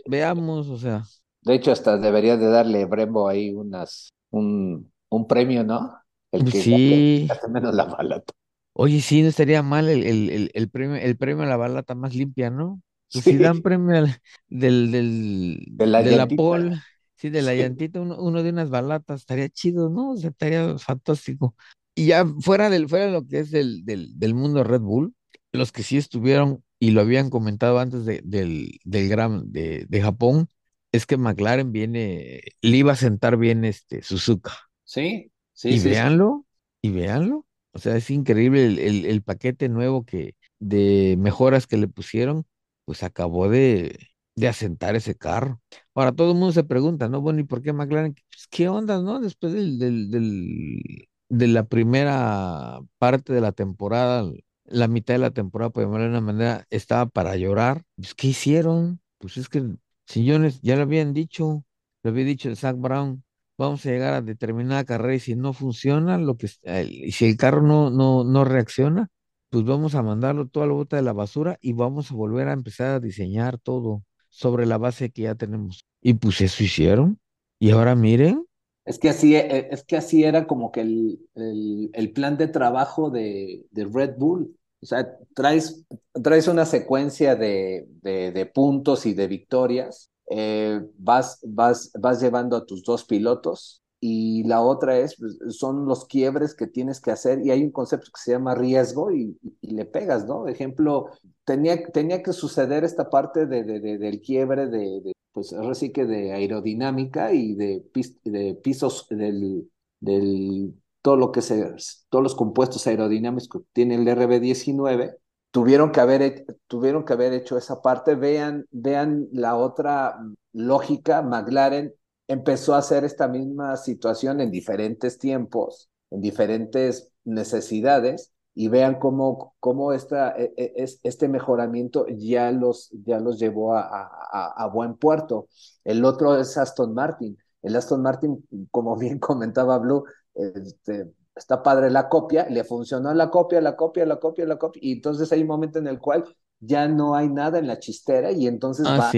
veamos, 0.08 0.68
o 0.70 0.78
sea. 0.78 1.04
De 1.44 1.56
hecho, 1.56 1.72
hasta 1.72 1.98
debería 1.98 2.38
de 2.38 2.48
darle 2.48 2.86
Brembo 2.86 3.28
ahí 3.28 3.52
unas, 3.52 4.10
un, 4.32 4.92
un 5.10 5.28
premio, 5.28 5.64
¿no? 5.64 5.98
El 6.32 6.46
que 6.46 6.62
sí. 6.62 7.28
menos 7.50 7.76
la 7.76 7.86
balata. 7.86 8.34
Oye, 8.74 9.02
sí, 9.02 9.22
no 9.22 9.28
estaría 9.28 9.62
mal 9.62 9.90
el, 9.90 10.04
el, 10.04 10.52
el, 10.54 10.70
premio, 10.70 10.96
el 10.96 11.18
premio 11.18 11.44
a 11.44 11.48
la 11.48 11.58
balata 11.58 11.94
más 11.94 12.16
limpia, 12.16 12.50
¿no? 12.50 12.82
Pues 13.12 13.26
si 13.26 13.38
dan 13.38 13.62
premio 13.62 14.06
del, 14.48 14.92
del, 14.92 15.66
de 15.72 15.86
la, 15.86 16.02
de 16.02 16.16
la 16.16 16.28
pole, 16.28 16.78
sí, 17.16 17.30
de 17.30 17.42
la 17.42 17.54
llantita, 17.54 18.00
uno, 18.00 18.44
de 18.44 18.50
unas 18.50 18.70
balatas, 18.70 19.22
estaría 19.22 19.50
chido, 19.50 19.90
¿no? 19.90 20.12
O 20.12 20.18
sea, 20.18 20.30
estaría 20.30 20.78
fantástico. 20.78 21.56
Y 21.94 22.08
ya 22.08 22.26
fuera 22.40 22.70
del, 22.70 22.88
fuera 22.88 23.06
de 23.06 23.12
lo 23.12 23.28
que 23.28 23.40
es 23.40 23.52
del, 23.52 23.84
del, 23.84 24.18
del 24.18 24.34
mundo 24.34 24.64
Red 24.64 24.82
Bull, 24.82 25.14
los 25.52 25.72
que 25.72 25.84
sí 25.84 25.98
estuvieron 25.98 26.64
y 26.80 26.92
lo 26.92 27.02
habían 27.02 27.30
comentado 27.30 27.80
antes 27.80 28.06
de, 28.06 28.22
del, 28.24 28.80
del 28.86 29.10
Gran 29.10 29.52
de, 29.52 29.86
de 29.88 30.02
Japón, 30.02 30.50
es 30.92 31.06
que 31.06 31.18
McLaren 31.18 31.72
viene, 31.72 32.42
le 32.62 32.78
iba 32.78 32.94
a 32.94 32.96
sentar 32.96 33.38
bien 33.38 33.66
este 33.66 34.02
Suzuka. 34.02 34.54
Sí, 34.84 35.32
sí. 35.54 35.70
Y 35.70 35.80
véanlo, 35.80 36.46
y 36.82 36.90
véanlo. 36.90 37.46
O 37.74 37.80
sea, 37.80 37.96
es 37.96 38.10
increíble 38.10 38.66
el, 38.66 38.80
el, 38.80 39.06
el, 39.06 39.22
paquete 39.22 39.70
nuevo 39.70 40.06
que, 40.06 40.36
de 40.60 41.16
mejoras 41.18 41.68
que 41.68 41.78
le 41.78 41.88
pusieron 41.88 42.46
pues 42.92 43.04
acabó 43.04 43.48
de, 43.50 43.98
de 44.36 44.48
asentar 44.50 44.96
ese 44.98 45.16
carro. 45.16 45.62
Ahora 45.96 46.12
todo 46.12 46.32
el 46.32 46.38
mundo 46.38 46.52
se 46.52 46.66
pregunta, 46.66 47.08
¿no? 47.08 47.22
Bueno, 47.22 47.40
¿y 47.40 47.46
por 47.46 47.62
qué 47.62 47.72
McLaren? 47.72 48.14
Pues, 48.16 48.48
¿Qué 48.50 48.68
onda, 48.68 49.02
no? 49.02 49.22
Después 49.22 49.54
del, 49.54 49.80
del, 49.80 51.08
de 51.30 51.48
la 51.48 51.64
primera 51.64 52.80
parte 52.98 53.32
de 53.34 53.40
la 53.42 53.54
temporada, 53.54 54.30
la 54.66 54.88
mitad 54.90 55.14
de 55.14 55.20
la 55.20 55.32
temporada, 55.32 55.70
por 55.72 55.84
llamarlo 55.84 56.04
de 56.06 56.10
una 56.12 56.22
manera, 56.22 56.66
estaba 56.70 57.06
para 57.06 57.38
llorar. 57.38 57.84
Pues, 57.96 58.14
¿qué 58.14 58.28
hicieron? 58.28 59.00
Pues 59.20 59.38
es 59.38 59.48
que, 59.50 59.64
señores, 60.06 60.60
ya 60.62 60.76
lo 60.76 60.82
habían 60.84 61.14
dicho, 61.14 61.64
lo 62.04 62.10
había 62.12 62.26
dicho 62.26 62.54
Zach 62.56 62.76
Brown, 62.78 63.24
vamos 63.58 63.86
a 63.86 63.90
llegar 63.90 64.14
a 64.16 64.22
determinada 64.22 64.84
carrera 64.84 65.16
y 65.16 65.20
si 65.22 65.36
no 65.36 65.54
funciona, 65.54 66.18
lo 66.18 66.36
que, 66.36 66.50
y 66.90 67.12
si 67.14 67.26
el 67.26 67.38
carro 67.38 67.62
no, 67.62 67.90
no, 67.90 68.24
no 68.26 68.44
reacciona, 68.46 69.08
pues 69.52 69.66
vamos 69.66 69.96
a 69.96 70.02
mandarlo 70.02 70.48
toda 70.48 70.66
la 70.66 70.74
bota 70.74 70.96
de 70.96 71.02
la 71.02 71.12
basura 71.12 71.60
y 71.62 71.74
vamos 71.74 72.10
a 72.10 72.16
volver 72.16 72.48
a 72.48 72.54
empezar 72.54 72.92
a 72.92 73.00
diseñar 73.02 73.60
todo 73.60 74.02
sobre 74.30 74.66
la 74.66 74.78
base 74.78 75.12
que 75.12 75.24
ya 75.24 75.36
tenemos. 75.36 75.86
Y 76.02 76.14
pues 76.14 76.40
eso 76.40 76.64
hicieron. 76.64 77.20
Y 77.60 77.72
ahora 77.72 77.94
miren. 77.94 78.46
Es 78.86 78.98
que 78.98 79.10
así, 79.10 79.36
e, 79.36 79.68
es 79.70 79.84
que 79.84 79.98
así 79.98 80.24
era 80.24 80.48
como 80.48 80.72
que 80.72 80.82
el, 80.82 81.20
el, 81.36 82.14
plan 82.14 82.38
de 82.38 82.48
trabajo 82.48 83.10
de, 83.10 83.66
de, 83.72 83.86
Red 83.86 84.16
Bull. 84.18 84.58
O 84.82 84.86
sea, 84.86 85.18
traes, 85.36 85.86
traes 86.24 86.48
una 86.48 86.66
secuencia 86.66 87.36
de, 87.36 87.88
de, 88.02 88.46
puntos 88.46 89.06
y 89.06 89.14
de 89.14 89.28
victorias. 89.28 90.10
Eh, 90.30 90.80
vas, 90.98 91.40
vas, 91.44 91.92
vas 92.00 92.22
llevando 92.22 92.56
a 92.56 92.66
tus 92.66 92.84
dos 92.84 93.04
pilotos 93.04 93.81
y 94.04 94.44
la 94.46 94.62
otra 94.62 94.98
es, 94.98 95.16
pues, 95.16 95.38
son 95.56 95.86
los 95.86 96.06
quiebres 96.06 96.56
que 96.56 96.66
tienes 96.66 97.00
que 97.00 97.12
hacer 97.12 97.46
y 97.46 97.52
hay 97.52 97.64
un 97.64 97.72
concepto 97.72 98.12
que 98.12 98.20
se 98.20 98.32
llama 98.32 98.56
riesgo 98.56 99.12
y, 99.12 99.38
le 99.62 99.86
pegas, 99.86 100.26
¿no? 100.26 100.48
Ejemplo, 100.48 101.12
tenía, 101.46 101.86
tenía 101.92 102.24
que 102.24 102.34
suceder 102.34 102.84
esta 102.84 103.10
parte 103.10 103.46
de, 103.46 103.64
del 103.64 104.22
quiebre 104.22 104.68
de, 104.68 105.14
pues 105.32 105.54
ahora 105.54 105.76
sí 105.76 105.92
que 105.92 106.06
de 106.06 106.34
aerodinámica 106.34 107.32
y 107.32 107.54
de, 107.56 107.86
de 108.26 108.56
pisos 108.56 109.08
del, 109.10 109.70
del, 110.00 110.74
todo 111.04 111.16
lo 111.16 111.32
que 111.32 111.42
se, 111.44 111.76
todos 112.10 112.24
los 112.24 112.36
compuestos 112.36 112.88
aerodinámicos 112.88 113.48
que 113.62 113.68
tiene 113.72 113.96
el 113.96 114.08
RB19, 114.08 115.16
tuvieron 115.52 115.92
que 115.92 116.00
haber, 116.00 116.46
tuvieron 116.68 117.06
que 117.06 117.14
haber 117.14 117.34
hecho 117.34 117.58
esa 117.58 117.82
parte. 117.84 118.16
Vean, 118.16 118.66
vean 118.72 119.28
la 119.32 119.56
otra 119.56 120.18
lógica, 120.54 121.22
McLaren 121.22 121.94
empezó 122.32 122.76
a 122.76 122.78
hacer 122.78 123.04
esta 123.04 123.28
misma 123.28 123.76
situación 123.76 124.40
en 124.40 124.52
diferentes 124.52 125.18
tiempos, 125.18 125.90
en 126.12 126.22
diferentes 126.22 127.12
necesidades, 127.26 128.32
y 128.54 128.70
vean 128.70 129.00
cómo, 129.00 129.56
cómo 129.60 129.94
esta, 129.94 130.36
e, 130.38 130.54
e, 130.58 130.86
este 131.04 131.28
mejoramiento 131.28 132.06
ya 132.08 132.52
los, 132.52 132.90
ya 133.06 133.20
los 133.20 133.38
llevó 133.38 133.76
a, 133.76 133.84
a, 133.84 134.68
buen 134.68 134.96
puerto. 134.96 135.48
El 135.84 136.04
otro 136.04 136.38
es 136.38 136.58
Aston 136.58 136.94
Martin. 136.94 137.38
El 137.62 137.76
Aston 137.76 138.02
Martin, 138.02 138.46
como 138.72 138.96
bien 138.98 139.20
comentaba 139.20 139.78
Blue, 139.78 140.04
este, 140.34 141.12
está 141.36 141.62
padre 141.62 141.90
la 141.90 142.08
copia, 142.08 142.48
le 142.50 142.64
funcionó 142.64 143.14
la 143.14 143.30
copia, 143.30 143.62
la 143.62 143.76
copia, 143.76 144.06
la 144.06 144.20
copia, 144.20 144.46
la 144.46 144.58
copia, 144.58 144.82
y 144.84 144.94
entonces 144.94 145.32
hay 145.32 145.42
un 145.42 145.48
momento 145.48 145.80
en 145.80 145.88
el 145.88 146.00
cual 146.00 146.26
ya 146.60 146.88
no 146.88 147.16
hay 147.16 147.28
nada 147.28 147.60
en 147.60 147.68
la 147.68 147.80
chistera 147.80 148.32
y 148.32 148.48
entonces 148.48 148.86
va 148.86 149.12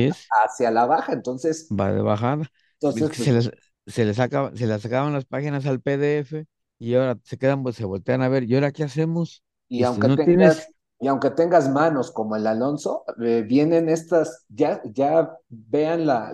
hacia 0.45 0.71
la 0.71 0.85
baja, 0.85 1.13
entonces... 1.13 1.67
Va 1.71 1.91
de 1.91 2.01
bajada 2.01 2.49
se, 2.91 2.99
pues 2.99 3.19
les, 3.19 3.51
se, 3.85 4.05
les 4.05 4.15
se 4.15 4.67
les 4.67 4.81
sacaban 4.81 5.13
las 5.13 5.25
páginas 5.25 5.65
al 5.65 5.81
PDF 5.81 6.45
y 6.79 6.95
ahora 6.95 7.17
se 7.23 7.37
quedan, 7.37 7.63
pues 7.63 7.75
se 7.75 7.85
voltean 7.85 8.21
a 8.21 8.29
ver, 8.29 8.43
¿y 8.43 8.55
ahora 8.55 8.71
qué 8.71 8.83
hacemos? 8.83 9.43
Y, 9.69 9.83
aunque 9.83 10.15
tengas, 10.15 10.67
y 10.99 11.07
aunque 11.07 11.31
tengas 11.31 11.69
manos 11.69 12.11
como 12.11 12.35
el 12.35 12.45
Alonso, 12.45 13.03
eh, 13.23 13.43
vienen 13.47 13.89
estas, 13.89 14.45
ya, 14.49 14.81
ya 14.85 15.31
vean 15.49 16.05
la, 16.05 16.31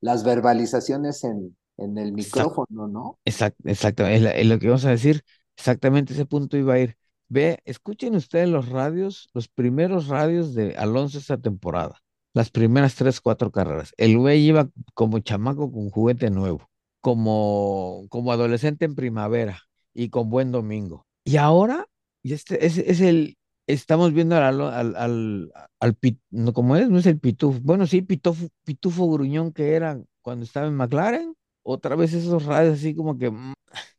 las 0.00 0.24
verbalizaciones 0.24 1.24
en, 1.24 1.56
en 1.78 1.98
el 1.98 2.12
micrófono, 2.12 2.88
¿no? 2.88 3.18
Exacto, 3.24 3.62
exacto, 3.66 4.06
es, 4.06 4.46
lo 4.46 4.58
que 4.58 4.66
vamos 4.66 4.84
a 4.84 4.90
decir, 4.90 5.22
exactamente 5.56 6.12
ese 6.12 6.26
punto 6.26 6.56
iba 6.56 6.74
a 6.74 6.78
ir. 6.78 6.96
Ve, 7.28 7.58
escuchen 7.64 8.14
ustedes 8.14 8.48
los 8.48 8.68
radios, 8.68 9.28
los 9.34 9.48
primeros 9.48 10.08
radios 10.08 10.54
de 10.54 10.76
Alonso 10.76 11.18
esta 11.18 11.38
temporada 11.38 12.00
las 12.36 12.50
primeras 12.50 12.94
tres, 12.96 13.22
cuatro 13.22 13.50
carreras. 13.50 13.94
El 13.96 14.18
güey 14.18 14.44
iba 14.44 14.68
como 14.92 15.20
chamaco 15.20 15.72
con 15.72 15.88
juguete 15.88 16.28
nuevo, 16.28 16.68
como, 17.00 18.04
como 18.10 18.30
adolescente 18.30 18.84
en 18.84 18.94
primavera 18.94 19.62
y 19.94 20.10
con 20.10 20.28
buen 20.28 20.52
domingo. 20.52 21.06
Y 21.24 21.38
ahora, 21.38 21.86
y 22.22 22.34
este 22.34 22.66
es, 22.66 23.00
el, 23.00 23.38
estamos 23.66 24.12
viendo 24.12 24.36
al, 24.36 24.60
al, 24.60 24.96
al, 24.96 25.52
al 25.80 25.98
no, 26.30 26.52
como 26.52 26.76
es, 26.76 26.90
no 26.90 26.98
es 26.98 27.06
el 27.06 27.18
pitufo, 27.18 27.58
bueno, 27.62 27.86
sí, 27.86 28.02
pitufo, 28.02 28.48
pitufo 28.64 29.10
gruñón 29.10 29.50
que 29.50 29.72
era 29.72 29.98
cuando 30.20 30.44
estaba 30.44 30.66
en 30.66 30.74
McLaren, 30.74 31.34
otra 31.62 31.96
vez 31.96 32.12
esos 32.12 32.44
radios 32.44 32.74
así 32.74 32.94
como 32.94 33.16
que, 33.16 33.32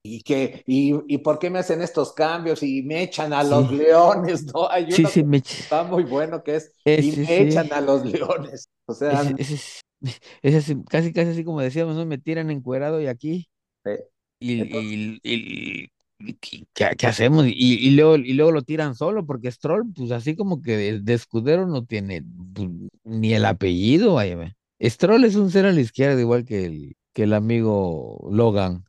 ¿Y, 0.03 0.21
que, 0.21 0.63
y, 0.65 0.93
¿Y 1.07 1.17
por 1.19 1.39
qué 1.39 1.49
me 1.49 1.59
hacen 1.59 1.81
estos 1.81 2.13
cambios? 2.13 2.63
Y 2.63 2.81
me 2.83 3.03
echan 3.03 3.33
a 3.33 3.43
los 3.43 3.71
leones, 3.71 4.45
¿no? 4.53 4.69
Hay 4.69 4.85
uno 4.97 5.09
sí, 5.09 5.23
me... 5.23 5.37
está 5.37 5.83
muy 5.83 6.03
bueno 6.03 6.43
que 6.43 6.55
es, 6.55 6.73
y 6.85 7.11
me 7.17 7.41
echan 7.41 7.71
a 7.71 7.81
los 7.81 8.05
leones. 8.05 8.69
O 8.85 8.93
sea, 8.93 9.23
ese, 9.37 9.83
casi, 10.89 11.13
casi 11.13 11.31
así 11.31 11.43
como 11.43 11.61
decíamos, 11.61 11.95
¿no? 11.95 12.05
Me 12.05 12.17
tiran 12.17 12.51
encuerado 12.51 13.01
y 13.01 13.07
aquí. 13.07 13.49
Y, 14.39 14.61
y, 14.61 15.19
y, 15.23 16.35
¿qué, 16.73 16.95
¿qué, 16.97 17.07
hacemos? 17.07 17.45
Y, 17.47 17.53
y, 17.55 17.91
luego, 17.91 18.17
y 18.17 18.33
luego 18.33 18.51
lo 18.51 18.61
tiran 18.61 18.95
solo, 18.95 19.25
porque 19.25 19.51
Stroll, 19.51 19.91
pues 19.95 20.11
así 20.11 20.35
como 20.35 20.61
que 20.61 20.77
de, 20.77 20.99
de 20.99 21.13
escudero 21.13 21.65
no 21.65 21.85
tiene 21.85 22.23
pues, 22.53 22.69
ni 23.03 23.33
el 23.33 23.45
apellido, 23.45 24.15
vaya. 24.15 24.55
Stroll 24.81 25.23
es 25.23 25.35
un 25.35 25.49
ser 25.49 25.65
a 25.65 25.71
la 25.71 25.81
izquierda, 25.81 26.19
igual 26.21 26.45
que 26.45 26.65
el, 26.65 26.95
que 27.13 27.23
el 27.23 27.33
amigo 27.33 28.27
Logan. 28.31 28.86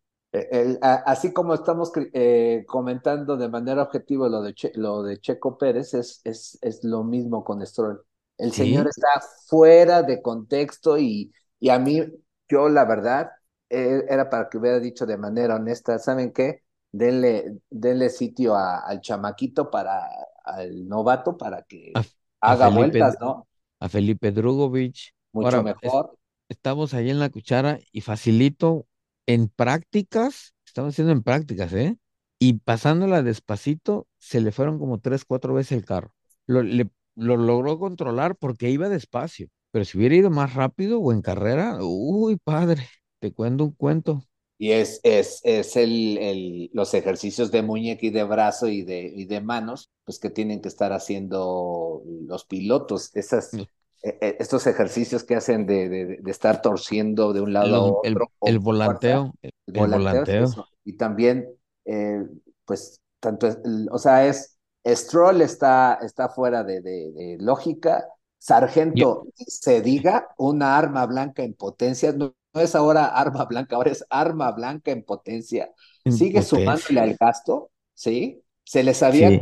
El, 0.50 0.78
así 0.82 1.32
como 1.32 1.54
estamos 1.54 1.92
eh, 2.12 2.64
comentando 2.66 3.36
de 3.36 3.48
manera 3.48 3.82
objetiva 3.82 4.28
lo 4.28 4.42
de, 4.42 4.54
che, 4.54 4.72
lo 4.74 5.02
de 5.02 5.18
Checo 5.20 5.56
Pérez, 5.58 5.94
es, 5.94 6.20
es, 6.24 6.58
es 6.62 6.84
lo 6.84 7.04
mismo 7.04 7.44
con 7.44 7.64
Stroll. 7.66 8.02
El 8.36 8.52
¿Sí? 8.52 8.64
señor 8.64 8.88
está 8.88 9.08
fuera 9.46 10.02
de 10.02 10.22
contexto 10.22 10.98
y, 10.98 11.32
y 11.58 11.70
a 11.70 11.78
mí, 11.78 12.02
yo 12.48 12.68
la 12.68 12.84
verdad, 12.84 13.30
eh, 13.68 14.04
era 14.08 14.30
para 14.30 14.48
que 14.48 14.58
hubiera 14.58 14.80
dicho 14.80 15.06
de 15.06 15.16
manera 15.16 15.56
honesta, 15.56 15.98
¿saben 15.98 16.32
qué? 16.32 16.62
Denle, 16.90 17.58
denle 17.68 18.08
sitio 18.10 18.54
a, 18.54 18.78
al 18.78 19.00
chamaquito 19.00 19.70
para, 19.70 20.08
al 20.44 20.88
novato 20.88 21.36
para 21.36 21.62
que 21.62 21.92
a, 21.94 22.04
haga 22.40 22.66
a 22.66 22.70
Felipe, 22.70 22.98
vueltas, 22.98 23.18
¿no? 23.20 23.46
A 23.80 23.88
Felipe 23.88 24.32
Drugovich. 24.32 25.14
Mucho 25.32 25.58
Ahora, 25.58 25.62
mejor. 25.62 26.18
Es, 26.48 26.56
estamos 26.56 26.94
ahí 26.94 27.10
en 27.10 27.18
la 27.18 27.28
cuchara 27.28 27.78
y 27.92 28.00
facilito 28.00 28.86
en 29.28 29.48
prácticas, 29.50 30.54
estamos 30.66 30.94
haciendo 30.94 31.12
en 31.12 31.22
prácticas, 31.22 31.72
¿eh? 31.74 31.98
Y 32.40 32.54
pasándola 32.60 33.22
despacito, 33.22 34.08
se 34.18 34.40
le 34.40 34.52
fueron 34.52 34.80
como 34.80 35.00
tres, 35.00 35.24
cuatro 35.26 35.54
veces 35.54 35.78
el 35.78 35.84
carro. 35.86 36.12
Lo, 36.46 36.62
le, 36.64 36.90
lo 37.16 37.36
logró 37.36 37.78
controlar 37.78 38.36
porque 38.36 38.70
iba 38.70 38.88
despacio, 38.88 39.48
pero 39.72 39.84
si 39.84 39.98
hubiera 39.98 40.16
ido 40.16 40.30
más 40.30 40.54
rápido 40.54 41.00
o 41.00 41.12
en 41.12 41.22
carrera, 41.22 41.78
uy, 41.82 42.38
padre, 42.42 42.88
te 43.20 43.32
cuento 43.34 43.64
un 43.66 43.72
cuento. 43.72 44.24
Y 44.60 44.72
es, 44.72 45.00
es, 45.04 45.40
es 45.44 45.76
el, 45.76 46.18
el, 46.18 46.70
los 46.72 46.92
ejercicios 46.94 47.52
de 47.52 47.62
muñeca 47.62 48.06
y 48.06 48.10
de 48.10 48.24
brazo 48.24 48.68
y 48.68 48.82
de, 48.82 49.12
y 49.14 49.26
de 49.26 49.40
manos, 49.40 49.90
pues 50.04 50.18
que 50.18 50.30
tienen 50.30 50.60
que 50.60 50.68
estar 50.68 50.92
haciendo 50.92 52.02
los 52.26 52.44
pilotos, 52.44 53.14
esas, 53.14 53.62
estos 54.02 54.66
ejercicios 54.66 55.24
que 55.24 55.36
hacen 55.36 55.66
de, 55.66 55.88
de, 55.88 56.06
de, 56.20 56.30
estar 56.30 56.62
torciendo 56.62 57.32
de 57.32 57.40
un 57.40 57.52
lado 57.52 57.76
a 57.76 58.08
el, 58.08 58.16
otro. 58.16 58.32
el 58.44 58.58
volanteo, 58.58 59.32
el, 59.42 59.52
el. 59.72 60.46
Y 60.84 60.94
también, 60.94 61.48
eh, 61.84 62.24
pues, 62.64 63.00
tanto, 63.20 63.48
o 63.90 63.98
sea, 63.98 64.26
es, 64.26 64.56
Stroll 64.86 65.42
está, 65.42 65.98
está 66.02 66.28
fuera 66.28 66.64
de, 66.64 66.80
de- 66.80 67.36
lógica. 67.40 68.04
Yo- 68.92 69.18
Sargento, 69.18 69.26
se 69.36 69.80
diga, 69.82 70.28
una 70.38 70.78
arma 70.78 71.04
blanca 71.06 71.42
en 71.42 71.54
potencia, 71.54 72.12
no, 72.12 72.34
no 72.54 72.60
es 72.60 72.74
ahora 72.74 73.06
arma 73.06 73.44
blanca, 73.46 73.76
ahora 73.76 73.90
es 73.90 74.04
arma 74.10 74.52
blanca 74.52 74.90
en 74.92 75.02
potencia. 75.04 75.72
en 76.04 76.12
Sigue 76.12 76.40
potencia. 76.40 76.48
sumándole 76.48 77.00
al 77.00 77.16
gasto, 77.16 77.70
¿sí? 77.94 78.42
Se 78.68 78.82
les 78.82 79.02
había, 79.02 79.28
Sí, 79.28 79.40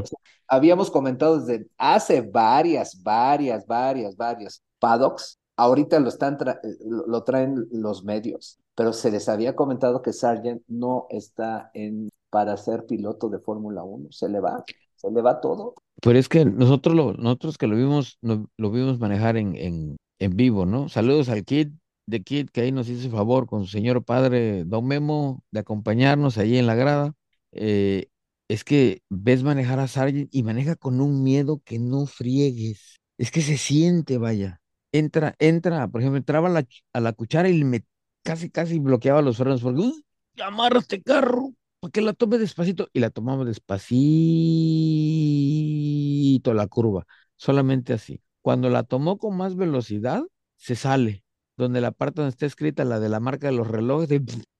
habíamos 0.48 0.90
comentado 0.90 1.40
desde 1.40 1.66
hace 1.78 2.20
varias, 2.22 3.02
varias, 3.02 3.66
varias, 3.66 4.16
varias 4.16 4.62
paddocks. 4.78 5.38
Ahorita 5.56 5.98
lo 6.00 6.08
están 6.08 6.36
tra- 6.38 6.60
lo, 7.06 7.22
traen 7.24 7.66
los 7.72 8.04
medios, 8.04 8.58
pero 8.74 8.92
se 8.92 9.10
les 9.10 9.28
había 9.28 9.56
comentado 9.56 10.02
que 10.02 10.12
Sargent 10.12 10.62
no 10.68 11.06
está 11.10 11.70
en 11.74 12.10
para 12.30 12.56
ser 12.56 12.84
piloto 12.86 13.28
de 13.30 13.38
Fórmula 13.38 13.82
1. 13.84 14.08
Se 14.12 14.28
le 14.28 14.40
va, 14.40 14.64
se 14.96 15.10
le 15.10 15.22
va 15.22 15.40
todo. 15.40 15.74
pero 16.02 16.18
es 16.18 16.28
que 16.28 16.44
nosotros 16.44 16.94
lo, 16.94 17.12
nosotros 17.14 17.58
que 17.58 17.66
lo 17.66 17.76
vimos, 17.76 18.18
lo 18.22 18.70
vimos 18.70 18.98
manejar 18.98 19.36
en, 19.36 19.56
en, 19.56 19.96
en 20.18 20.36
vivo, 20.36 20.66
¿no? 20.66 20.88
Saludos 20.88 21.28
al 21.28 21.44
Kid, 21.44 21.68
de 22.06 22.22
Kid, 22.22 22.48
que 22.52 22.60
ahí 22.62 22.72
nos 22.72 22.88
hizo 22.88 23.06
el 23.06 23.12
favor 23.12 23.46
con 23.46 23.64
su 23.64 23.70
señor 23.70 24.04
padre 24.04 24.64
Don 24.64 24.86
Memo 24.86 25.42
de 25.50 25.60
acompañarnos 25.60 26.38
ahí 26.38 26.58
en 26.58 26.66
la 26.66 26.74
grada. 26.74 27.14
Eh, 27.52 28.08
es 28.48 28.64
que 28.64 29.02
ves 29.08 29.42
manejar 29.42 29.78
a 29.80 29.88
Sargent 29.88 30.28
y 30.34 30.42
maneja 30.42 30.76
con 30.76 31.00
un 31.00 31.22
miedo 31.22 31.60
que 31.64 31.78
no 31.78 32.06
friegues. 32.06 33.00
Es 33.18 33.30
que 33.30 33.42
se 33.42 33.56
siente, 33.58 34.18
vaya. 34.18 34.60
Entra, 34.92 35.34
entra, 35.38 35.88
por 35.88 36.00
ejemplo, 36.00 36.18
entraba 36.18 36.48
a 36.48 36.52
la, 36.52 36.66
a 36.92 37.00
la 37.00 37.12
cuchara 37.12 37.48
y 37.48 37.64
me 37.64 37.84
casi, 38.22 38.50
casi 38.50 38.78
bloqueaba 38.78 39.22
los 39.22 39.36
frenos 39.38 39.62
porque, 39.62 39.80
"Uy, 39.80 40.04
amarra 40.42 40.80
este 40.80 41.02
carro, 41.02 41.52
para 41.80 41.90
que 41.92 42.00
la 42.02 42.12
tome 42.12 42.38
despacito. 42.38 42.88
Y 42.92 43.00
la 43.00 43.10
tomamos 43.10 43.46
despacito 43.46 43.94
la 46.54 46.66
curva, 46.66 47.06
solamente 47.36 47.92
así. 47.92 48.20
Cuando 48.42 48.68
la 48.70 48.82
tomó 48.84 49.18
con 49.18 49.36
más 49.36 49.56
velocidad, 49.56 50.22
se 50.56 50.76
sale. 50.76 51.24
Donde 51.56 51.80
la 51.80 51.90
parte 51.90 52.20
donde 52.20 52.30
está 52.30 52.46
escrita 52.46 52.84
la 52.84 53.00
de 53.00 53.08
la 53.08 53.18
marca 53.20 53.46
de 53.48 53.54
los 53.54 53.66
relojes, 53.66 54.10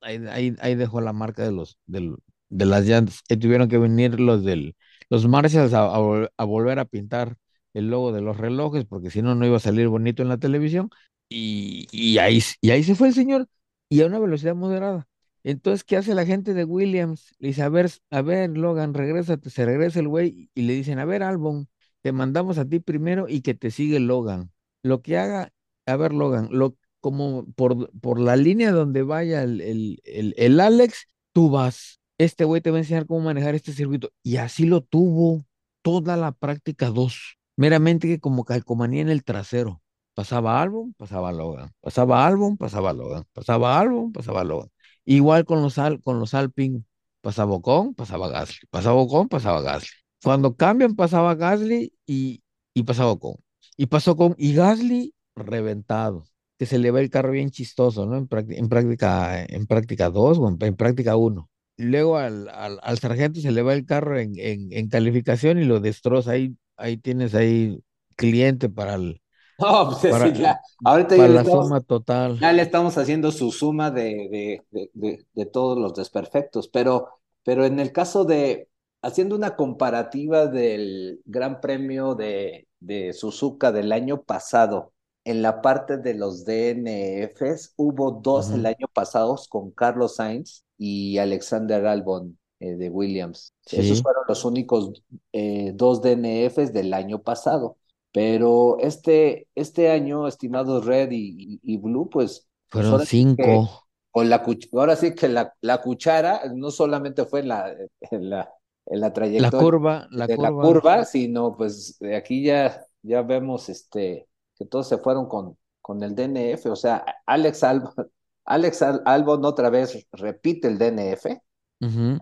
ahí, 0.01 0.17
ahí, 0.31 0.57
ahí 0.61 0.75
dejó 0.75 1.01
la 1.01 1.13
marca 1.13 1.43
de 1.45 1.53
los, 1.53 1.79
del- 1.87 2.17
de 2.49 2.67
las 2.67 2.85
llantas. 2.87 3.23
Tuvieron 3.41 3.69
que 3.69 3.79
venir 3.79 4.21
los 4.21 4.45
del, 4.45 4.77
los 5.11 5.27
Marshalls 5.29 5.73
a, 5.75 5.85
a 5.95 5.99
vol- 6.01 6.31
a 6.37 6.45
volver 6.45 6.79
a 6.79 6.85
pintar 6.85 7.37
el 7.75 7.89
logo 7.91 8.13
de 8.13 8.21
los 8.23 8.37
relojes, 8.37 8.85
porque 8.87 9.11
si 9.11 9.23
no, 9.23 9.35
no 9.35 9.47
iba 9.47 9.57
a 9.57 9.61
salir 9.61 9.89
bonito 9.89 10.23
en 10.23 10.29
la 10.29 10.39
televisión. 10.39 10.91
Y, 11.29 11.87
y 11.93 12.19
ahí, 12.19 12.41
y 12.61 12.71
ahí 12.71 12.83
se 12.85 12.95
fue 12.95 13.09
el 13.09 13.15
señor, 13.15 13.49
y 13.89 14.01
a 14.03 14.07
una 14.07 14.19
velocidad 14.19 14.55
moderada. 14.55 15.07
Entonces, 15.45 15.85
¿qué 15.85 15.97
hace 15.97 16.15
la 16.15 16.27
gente 16.27 16.55
de 16.55 16.65
Williams? 16.65 17.35
Le 17.39 17.49
dice, 17.49 17.63
a 17.63 17.69
ver, 17.69 17.91
a 18.11 18.23
ver, 18.23 18.51
Logan, 18.57 18.95
regrésate, 18.95 19.51
se 19.51 19.65
regresa 19.65 20.01
el 20.01 20.09
güey, 20.09 20.51
y 20.55 20.63
le 20.63 20.75
dicen, 20.75 20.99
a 20.99 21.05
ver, 21.05 21.23
Albon, 21.23 21.69
te 22.03 22.13
mandamos 22.13 22.59
a 22.59 22.65
ti 22.69 22.81
primero 22.81 23.27
y 23.29 23.43
que 23.43 23.55
te 23.55 23.71
sigue 23.71 24.01
Logan. 24.01 24.51
Lo 24.83 25.03
que 25.03 25.19
haga, 25.19 25.53
a 25.87 25.97
ver, 25.97 26.13
Logan, 26.13 26.49
lo, 26.51 26.77
como 27.01 27.47
por, 27.55 27.91
por 28.01 28.19
la 28.21 28.37
línea 28.37 28.73
donde 28.73 29.03
vaya 29.03 29.43
el, 29.43 29.61
el, 29.61 30.01
el, 30.05 30.35
el 30.37 30.61
Alex, 30.61 31.07
tú 31.33 31.51
vas. 31.51 31.96
Este 32.19 32.45
güey 32.45 32.61
te 32.63 32.71
va 32.71 32.79
a 32.79 32.81
enseñar 32.81 33.07
cómo 33.07 33.21
manejar 33.21 33.55
este 33.55 33.73
circuito. 33.73 34.11
Y 34.23 34.37
así 34.39 34.65
lo 34.67 34.81
tuvo 34.81 35.45
toda 35.83 36.17
la 36.17 36.33
práctica 36.33 36.91
2. 36.91 37.39
Meramente 37.57 38.09
que 38.09 38.21
como 38.21 38.45
calcomanía 38.45 39.03
en 39.03 39.09
el 39.11 39.25
trasero. 39.25 39.83
Pasaba 40.15 40.63
álbum, 40.63 40.95
pasaba 40.97 41.31
Logan. 41.33 41.71
Pasaba 41.81 42.27
álbum, 42.27 42.57
pasaba 42.57 42.93
Logan. 42.93 43.25
Pasaba 43.33 43.79
álbum, 43.79 44.13
pasaba 44.13 44.45
Logan. 44.45 44.71
Igual 45.05 45.45
con 45.45 45.63
los, 45.63 45.79
al, 45.79 46.03
con 46.03 46.19
los 46.19 46.35
Alpine. 46.35 46.85
Pasaba 47.21 47.53
Ocon, 47.55 47.95
pasaba 47.95 48.29
Gasly. 48.29 48.67
Pasaba 48.71 48.97
Ocon, 49.01 49.29
pasaba 49.29 49.61
Gasly. 49.61 49.89
Cuando 50.23 50.57
cambian, 50.57 50.97
pasaba 50.97 51.35
Gasly 51.35 51.93
y, 52.07 52.43
y 52.75 52.83
pasaba 52.85 53.13
Ocon. 53.13 53.37
Y 53.77 53.87
pasó 53.87 54.17
con 54.17 54.35
y 54.39 54.55
Gasly 54.55 55.15
reventado. 55.35 56.25
Que 56.59 56.65
se 56.67 56.79
le 56.79 56.91
va 56.91 57.01
el 57.01 57.11
carro 57.11 57.33
bien 57.33 57.51
chistoso, 57.51 58.07
¿no? 58.07 58.17
En, 58.17 58.27
práctica, 58.29 58.59
en 58.59 58.69
práctica, 58.69 59.45
en 59.45 59.67
práctica 59.67 60.11
2 60.11 60.39
o 60.39 60.49
en, 60.49 60.57
en 60.61 60.77
práctica 60.77 61.17
1. 61.17 61.51
Luego 61.79 62.17
al, 62.19 62.49
al, 62.49 62.79
al, 62.83 62.99
sargento 62.99 63.41
se 63.41 63.53
le 63.53 63.63
va 63.63 63.75
el 63.75 63.85
carro 63.87 64.19
en, 64.19 64.33
en, 64.39 64.73
en 64.73 64.89
calificación 64.89 65.59
y 65.59 65.65
lo 65.65 65.81
destroza. 65.81 66.33
Ahí, 66.33 66.57
ahí 66.77 66.97
tienes 66.97 67.35
ahí 67.35 67.81
cliente 68.17 68.69
para 68.71 68.95
el, 68.95 69.21
No, 69.59 69.99
pues 70.01 70.01
para, 70.11 70.29
ya, 70.33 70.61
ahorita 70.85 71.17
ya 71.17 71.23
para 71.23 71.29
le 71.29 71.35
la 71.35 71.43
estamos, 71.43 71.67
suma 71.67 71.81
total. 71.81 72.39
ya 72.41 72.53
le 72.53 72.63
estamos 72.63 72.99
haciendo 72.99 73.33
su 73.33 73.51
suma 73.53 73.91
de, 73.91 74.03
de, 74.31 74.67
de, 74.71 74.91
de, 74.95 75.27
de 75.33 75.47
todos 75.47 75.79
los 75.79 75.95
desperfectos, 75.95 76.69
pero, 76.69 77.09
pero 77.43 77.65
en 77.65 77.81
el 77.81 77.93
caso 77.93 78.25
de, 78.25 78.69
haciendo 79.03 79.37
una 79.37 79.57
comparativa 79.57 80.47
del 80.47 81.21
Gran 81.25 81.61
Premio 81.61 82.15
de, 82.15 82.69
de 82.81 83.13
Suzuka 83.15 83.73
del 83.73 83.93
año 83.93 84.23
pasado, 84.23 84.93
en 85.27 85.43
la 85.43 85.61
parte 85.63 85.99
de 85.99 86.15
los 86.15 86.45
DNFs, 86.45 87.75
hubo 87.77 88.13
dos 88.13 88.51
el 88.53 88.67
año 88.67 88.89
pasado 88.93 89.37
con 89.51 89.71
Carlos 89.73 90.17
Sainz 90.17 90.65
y 90.79 91.19
Alexander 91.19 91.87
Albon 91.87 92.39
eh, 92.61 92.77
de 92.77 92.91
Williams. 92.91 93.55
Esos 93.75 94.03
fueron 94.03 94.25
los 94.29 94.45
únicos 94.45 94.93
eh, 95.33 95.73
dos 95.75 96.03
DNFs 96.03 96.73
del 96.73 96.95
año 96.95 97.23
pasado. 97.23 97.79
Pero 98.13 98.79
este, 98.81 99.49
este 99.55 99.91
año, 99.91 100.27
estimados 100.27 100.87
Red 100.87 101.11
y, 101.13 101.61
y- 101.63 101.75
y 101.75 101.77
Blue, 101.79 102.09
pues, 102.11 102.49
pues 102.71 102.89
fueron 102.89 103.07
que 103.07 103.07
cinco. 103.07 103.87
con 104.11 104.31
la 104.31 104.43
ahora 104.73 104.97
sí 104.97 105.15
que 105.15 105.29
la, 105.29 105.55
la 105.61 105.83
cuchara 105.83 106.43
no 106.55 106.71
solamente 106.71 107.25
fue 107.27 107.41
en 107.41 107.49
la, 107.49 107.71
en 108.11 108.31
la, 108.31 108.51
en 108.87 109.01
la 109.01 109.13
La 109.45 109.51
trayectoria 109.53 109.61
curva, 109.61 109.95
la 110.11 110.27
de 110.27 110.39
la 110.39 110.53
curva. 110.59 110.69
curva, 110.73 111.05
sino 111.05 111.57
pues 111.57 111.99
de 112.01 112.17
aquí 112.17 112.45
ya, 112.45 112.85
ya 113.03 113.23
vemos 113.23 113.69
este, 113.69 114.29
que 114.57 114.65
todos 114.67 114.89
se 114.89 114.99
fueron 114.99 115.29
con, 115.29 115.57
con 115.83 116.03
el 116.03 116.15
DNF. 116.15 116.71
O 116.71 116.77
sea, 116.77 117.05
Alex 117.27 117.63
Albon, 117.65 117.93
Alex 118.45 118.83
Al- 118.83 119.03
Albon 119.07 119.45
otra 119.45 119.71
vez 119.71 120.07
repite 120.13 120.69
el 120.69 120.79
DNF. 120.79 121.43
Ujú. 121.81 122.19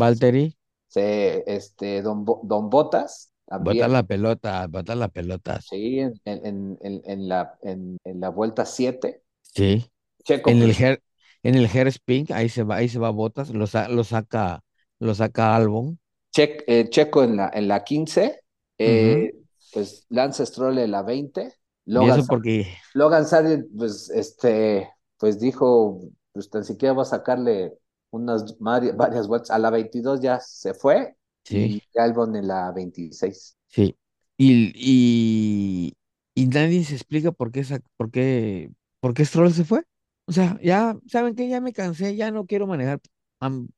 Valtteri, 0.00 0.44
Se, 0.88 1.42
este, 1.46 2.02
Don, 2.02 2.24
Don 2.24 2.70
Botas 2.70 3.32
bota 3.54 3.54
también. 3.56 3.88
la 3.88 4.02
pelota, 4.02 4.66
bota 4.68 4.94
la 4.94 5.08
pelota. 5.08 5.60
Sí, 5.60 5.98
en, 6.00 6.20
en, 6.24 6.78
en, 6.82 7.02
en 7.04 7.28
la, 7.28 7.58
en, 7.62 7.98
en 8.04 8.20
la 8.20 8.28
vuelta 8.30 8.64
7. 8.66 9.22
Sí. 9.42 9.90
Checo, 10.24 10.50
En 10.50 10.62
el 10.62 10.72
Her- 10.74 11.02
En 11.42 11.54
el 11.56 11.66
Hairspin, 11.68 12.26
ahí 12.32 12.48
se 12.48 12.62
va, 12.64 12.76
ahí 12.76 12.88
se 12.88 12.98
va 13.00 13.10
Botas, 13.10 13.50
lo, 13.50 13.66
sa- 13.66 13.88
lo 13.88 14.04
saca, 14.04 14.62
lo 15.00 15.14
saca 15.14 15.56
Albon. 15.56 15.98
Che- 16.30 16.64
eh, 16.66 16.88
Checo 16.90 17.22
en 17.24 17.36
la, 17.36 17.50
en 17.52 17.68
la 17.68 17.84
15, 17.84 18.42
Ujú. 18.84 19.22
eh, 19.24 19.34
pues 19.72 20.06
Lance 20.08 20.46
Stroll 20.46 20.78
en 20.78 20.90
la 20.90 21.02
20, 21.02 21.52
Y 21.94 22.06
Logan, 22.06 22.20
eso 22.20 22.26
porque 22.26 22.66
Logan 22.94 23.26
Sargent, 23.26 23.68
pues, 23.76 24.10
este, 24.10 24.90
pues 25.18 25.38
dijo, 25.40 26.00
pues 26.32 26.50
tan 26.50 26.64
siquiera 26.64 26.94
va 26.94 27.02
a 27.02 27.04
sacarle 27.06 27.78
unas 28.10 28.58
vari- 28.60 28.96
varias 28.96 29.28
vueltas. 29.28 29.50
A 29.50 29.58
la 29.58 29.70
22 29.70 30.20
ya 30.20 30.40
se 30.40 30.74
fue 30.74 31.16
sí, 31.44 31.72
y 31.72 31.98
Albon 31.98 32.36
en 32.36 32.48
la 32.48 32.72
26. 32.72 33.56
sí. 33.68 33.96
Y, 34.36 34.72
y, 34.74 35.96
y 36.34 36.46
nadie 36.48 36.84
se 36.84 36.94
explica 36.94 37.32
por 37.32 37.52
qué, 37.52 37.60
esa, 37.60 37.80
por 37.96 38.10
qué, 38.10 38.70
por 39.00 39.14
qué 39.14 39.24
Stroll 39.24 39.52
se 39.52 39.64
fue. 39.64 39.84
O 40.26 40.32
sea, 40.32 40.58
ya, 40.62 40.96
¿saben 41.08 41.34
qué? 41.34 41.48
Ya 41.48 41.60
me 41.60 41.72
cansé, 41.72 42.16
ya 42.16 42.30
no 42.30 42.46
quiero 42.46 42.66
manejar. 42.66 43.00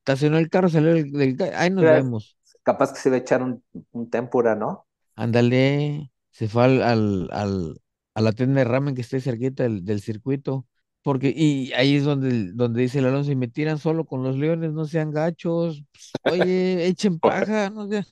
Estacionó 0.01 0.39
el 0.39 0.51
carro, 0.51 0.69
salió 0.69 0.93
del, 0.95 1.37
ahí 1.57 1.71
nos 1.71 1.87
Pero 1.87 1.91
vemos. 1.91 2.37
capaz 2.63 2.93
que 2.93 3.01
se 3.01 3.11
va 3.11 3.17
a 3.17 3.19
echar 3.21 3.43
un, 3.43 3.65
un 3.93 4.11
tempura, 4.11 4.55
¿no? 4.57 4.87
Ándale, 5.17 6.13
se 6.31 6.49
fue 6.49 6.65
al, 6.65 6.83
al, 6.83 7.29
al- 7.33 7.81
a 8.15 8.21
la 8.23 8.33
tienda 8.33 8.61
de 8.61 8.65
ramen 8.65 8.95
que 8.95 9.03
ahí 9.03 9.21
cerquita 9.21 9.63
del, 9.65 9.85
del 9.85 10.01
circuito. 10.01 10.67
Porque, 11.03 11.33
y 11.37 11.73
ahí 11.75 11.97
es 11.97 12.05
donde, 12.05 12.53
donde 12.53 12.83
dice 12.83 12.99
el 13.01 13.07
Alonso, 13.07 13.31
y 13.33 13.37
me 13.37 13.49
tiran 13.49 13.79
solo 13.79 14.07
con 14.07 14.23
los 14.23 14.37
leones, 14.39 14.73
no 14.73 14.87
sean 14.87 15.11
gachos. 15.11 15.85
Pues, 15.93 16.41
oye, 16.41 16.87
echen 16.87 17.19
paja, 17.21 17.69
no 17.71 17.87
sean, 17.89 18.05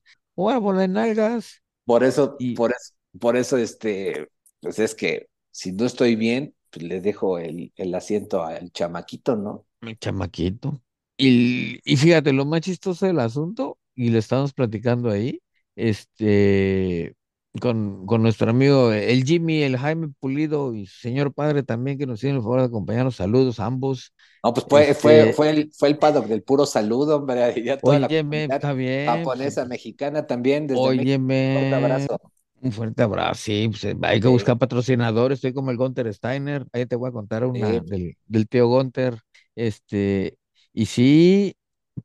de 0.78 0.88
nalgas. 0.88 1.62
Por 1.84 2.04
eso, 2.04 2.36
Y 2.38 2.54
por 2.54 2.70
eso, 2.72 2.92
por 3.18 3.36
eso, 3.36 3.56
este, 3.56 4.28
pues 4.60 4.78
es 4.78 4.94
que 4.94 5.28
si 5.50 5.72
no 5.72 5.84
estoy 5.86 6.16
bien, 6.16 6.54
pues 6.70 6.84
le 6.86 7.00
dejo 7.00 7.38
el, 7.38 7.72
el 7.76 7.94
asiento 7.94 8.42
al 8.44 8.70
chamaquito, 8.72 9.36
¿no? 9.36 9.66
mi 9.80 9.96
chamaquito. 9.96 10.82
Y, 11.16 11.78
y 11.84 11.96
fíjate, 11.96 12.32
lo 12.32 12.44
más 12.46 12.60
chistoso 12.62 13.06
del 13.06 13.20
asunto, 13.20 13.78
y 13.94 14.10
lo 14.10 14.18
estamos 14.18 14.52
platicando 14.52 15.10
ahí, 15.10 15.42
este, 15.76 17.14
con, 17.60 18.06
con 18.06 18.22
nuestro 18.22 18.50
amigo 18.50 18.92
el 18.92 19.24
Jimmy, 19.24 19.62
el 19.62 19.76
Jaime 19.78 20.08
Pulido 20.20 20.74
y 20.74 20.86
su 20.86 21.00
señor 21.00 21.32
padre 21.34 21.62
también, 21.62 21.98
que 21.98 22.06
nos 22.06 22.18
hicieron 22.20 22.38
el 22.38 22.42
favor 22.42 22.60
de 22.60 22.66
acompañarnos. 22.66 23.16
Saludos 23.16 23.60
a 23.60 23.66
ambos. 23.66 24.12
No, 24.44 24.52
pues 24.54 24.66
fue, 24.68 24.94
fue, 24.94 25.26
Este, 25.26 25.32
fue 25.32 25.50
el, 25.50 25.72
fue 25.72 25.88
el 25.88 25.98
paddock 25.98 26.26
del 26.26 26.42
puro 26.42 26.66
saludo, 26.66 27.16
hombre, 27.16 27.62
ya 27.64 27.80
toda 27.80 28.00
la 28.00 28.08
óyeme, 28.08 28.44
comunidad 28.48 28.64
está 28.64 28.72
bien, 28.72 29.36
pues, 29.40 29.54
japonesa, 29.54 29.64
mexicana 29.66 30.26
también, 30.26 30.66
desde 30.66 30.90
México, 30.90 31.22
un 31.38 31.48
fuerte 31.52 31.74
óyeme, 31.74 31.76
abrazo. 31.76 32.18
un 32.60 32.72
fuerte 32.72 33.02
abrazo. 33.02 33.42
Sí, 33.44 33.68
pues, 33.70 33.84
eh, 33.84 33.96
hay 34.02 34.20
que 34.20 34.28
Sí, 34.28 34.28
buscar 34.28 34.58
patrocinadores. 34.58 35.38
Estoy 35.38 35.52
como 35.54 35.70
el 35.70 35.76
Gunter 35.76 36.12
Steiner. 36.14 36.66
Ahí 36.72 36.86
te 36.86 36.96
voy 36.96 37.08
a 37.10 37.12
contar 37.12 37.44
una 37.44 37.68
sí, 37.68 37.82
del, 37.82 38.16
del 38.26 38.48
tío 38.48 38.68
Gunter. 38.68 39.18
Este, 39.54 40.38
y 40.72 40.86
sí, 40.86 41.56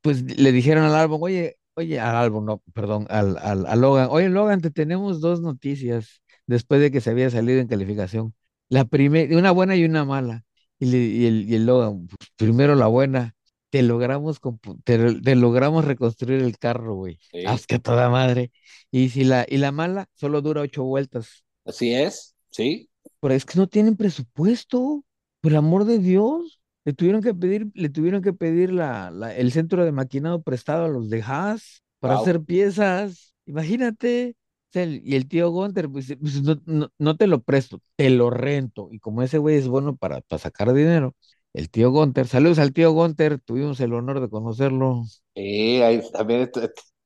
pues 0.02 0.24
le 0.40 0.52
dijeron 0.52 0.84
al 0.86 0.96
álbum, 0.96 1.22
oye, 1.24 1.57
oye, 1.78 2.00
al 2.00 2.16
álbum, 2.16 2.46
no, 2.46 2.60
perdón, 2.74 3.08
al, 3.10 3.38
al, 3.40 3.66
a 3.68 3.76
Logan, 3.76 4.08
oye, 4.12 4.30
Logan, 4.30 4.62
te 4.62 4.72
tenemos 4.72 5.22
dos 5.22 5.42
noticias 5.42 6.22
después 6.48 6.82
de 6.82 6.92
que 6.92 7.02
se 7.02 7.12
había 7.12 7.30
salido 7.30 7.60
en 7.62 7.68
calificación. 7.68 8.34
La 8.70 8.86
primera, 8.86 9.38
una 9.38 9.52
buena 9.52 9.76
y 9.76 9.86
una 9.86 10.06
mala. 10.06 10.44
Y, 10.80 10.88
le- 10.88 10.98
y 11.00 11.26
el, 11.28 11.50
y 11.50 11.56
el 11.56 11.66
Logan, 11.66 12.08
pues, 12.08 12.30
primero 12.36 12.76
la 12.76 12.88
buena, 12.88 13.36
te 13.70 13.84
logramos, 13.84 14.40
te, 14.84 15.22
te 15.22 15.36
logramos 15.36 15.86
reconstruir 15.86 16.42
el 16.42 16.58
carro, 16.60 16.96
güey. 16.96 17.20
Haz 17.44 17.66
sí, 17.66 17.68
que 17.68 17.80
toda 17.80 18.10
madre. 18.10 18.52
Y 18.92 19.10
si 19.10 19.24
la, 19.24 19.46
y 19.50 19.58
la 19.58 19.72
mala 19.72 20.08
solo 20.16 20.42
dura 20.42 20.62
ocho 20.62 20.84
vueltas. 20.84 21.46
así 21.66 21.94
es, 21.94 22.36
sí, 22.50 22.90
Pero 23.20 23.34
es 23.34 23.46
que 23.46 23.58
no 23.60 23.68
tienen 23.68 23.96
presupuesto, 23.98 25.04
por 25.42 25.52
el 25.52 25.58
amor 25.58 25.86
de 25.86 26.00
Dios. 26.00 26.57
Le 26.88 26.94
tuvieron 26.94 27.22
que 27.24 27.36
pedir, 27.36 27.68
le 27.76 27.90
tuvieron 27.90 28.24
que 28.24 28.34
pedir 28.34 28.72
la, 28.74 29.12
la- 29.12 29.36
el 29.36 29.52
centro 29.54 29.86
de 29.86 29.92
maquinado 29.94 30.42
prestado 30.44 30.86
a 30.86 30.90
los 30.90 31.10
de 31.12 31.22
Haas 31.24 31.84
para 32.00 32.14
wow. 32.14 32.16
hacer 32.16 32.42
piezas. 32.44 33.36
Imagínate. 33.46 34.36
O 34.72 34.74
sea, 34.74 34.84
el- 34.84 35.02
y 35.06 35.16
el 35.18 35.28
tío 35.30 35.50
Gunter, 35.52 35.90
pues, 35.90 36.16
pues, 36.20 36.42
no, 36.44 36.62
no, 36.66 36.90
no 37.00 37.18
te 37.18 37.28
lo 37.28 37.42
presto, 37.44 37.82
te 37.98 38.10
lo 38.12 38.30
rento. 38.32 38.90
Y 38.92 39.00
como 39.00 39.22
ese 39.24 39.38
güey 39.40 39.58
es 39.58 39.68
bueno 39.70 39.98
para, 39.98 40.22
para 40.22 40.40
sacar 40.40 40.74
dinero, 40.74 41.16
el 41.54 41.70
tío 41.70 41.92
Gunter, 41.92 42.28
saludos 42.28 42.60
al 42.60 42.74
tío 42.74 42.92
Gunter, 42.94 43.40
tuvimos 43.40 43.80
el 43.82 43.94
honor 43.94 44.22
de 44.22 44.30
conocerlo. 44.30 45.04
Sí, 45.36 45.82
ahí 45.84 46.02
también 46.12 46.50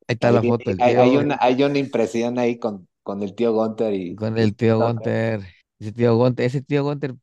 Ahí 0.07 0.13
está 0.15 0.31
ahí 0.31 0.31
la 0.31 0.43
foto 0.43 0.69
del 0.69 0.79
hay, 0.79 0.93
hay 0.95 1.17
tío. 1.17 1.17
una, 1.17 1.37
hay 1.41 1.63
una 1.63 1.79
impresión 1.79 2.39
ahí 2.39 2.59
con, 2.59 2.87
con 3.03 3.23
el 3.23 3.35
tío 3.35 3.53
Gunter 3.53 3.93
y, 3.93 4.15
Con 4.15 4.37
el 4.37 4.55
tío 4.55 4.79
Gunter, 4.79 5.41
ese 5.81 5.93
tío 5.93 6.15
Gunter, 6.17 6.45
ese 6.45 6.61
tío 6.63 6.83
Gunter, 6.85 7.15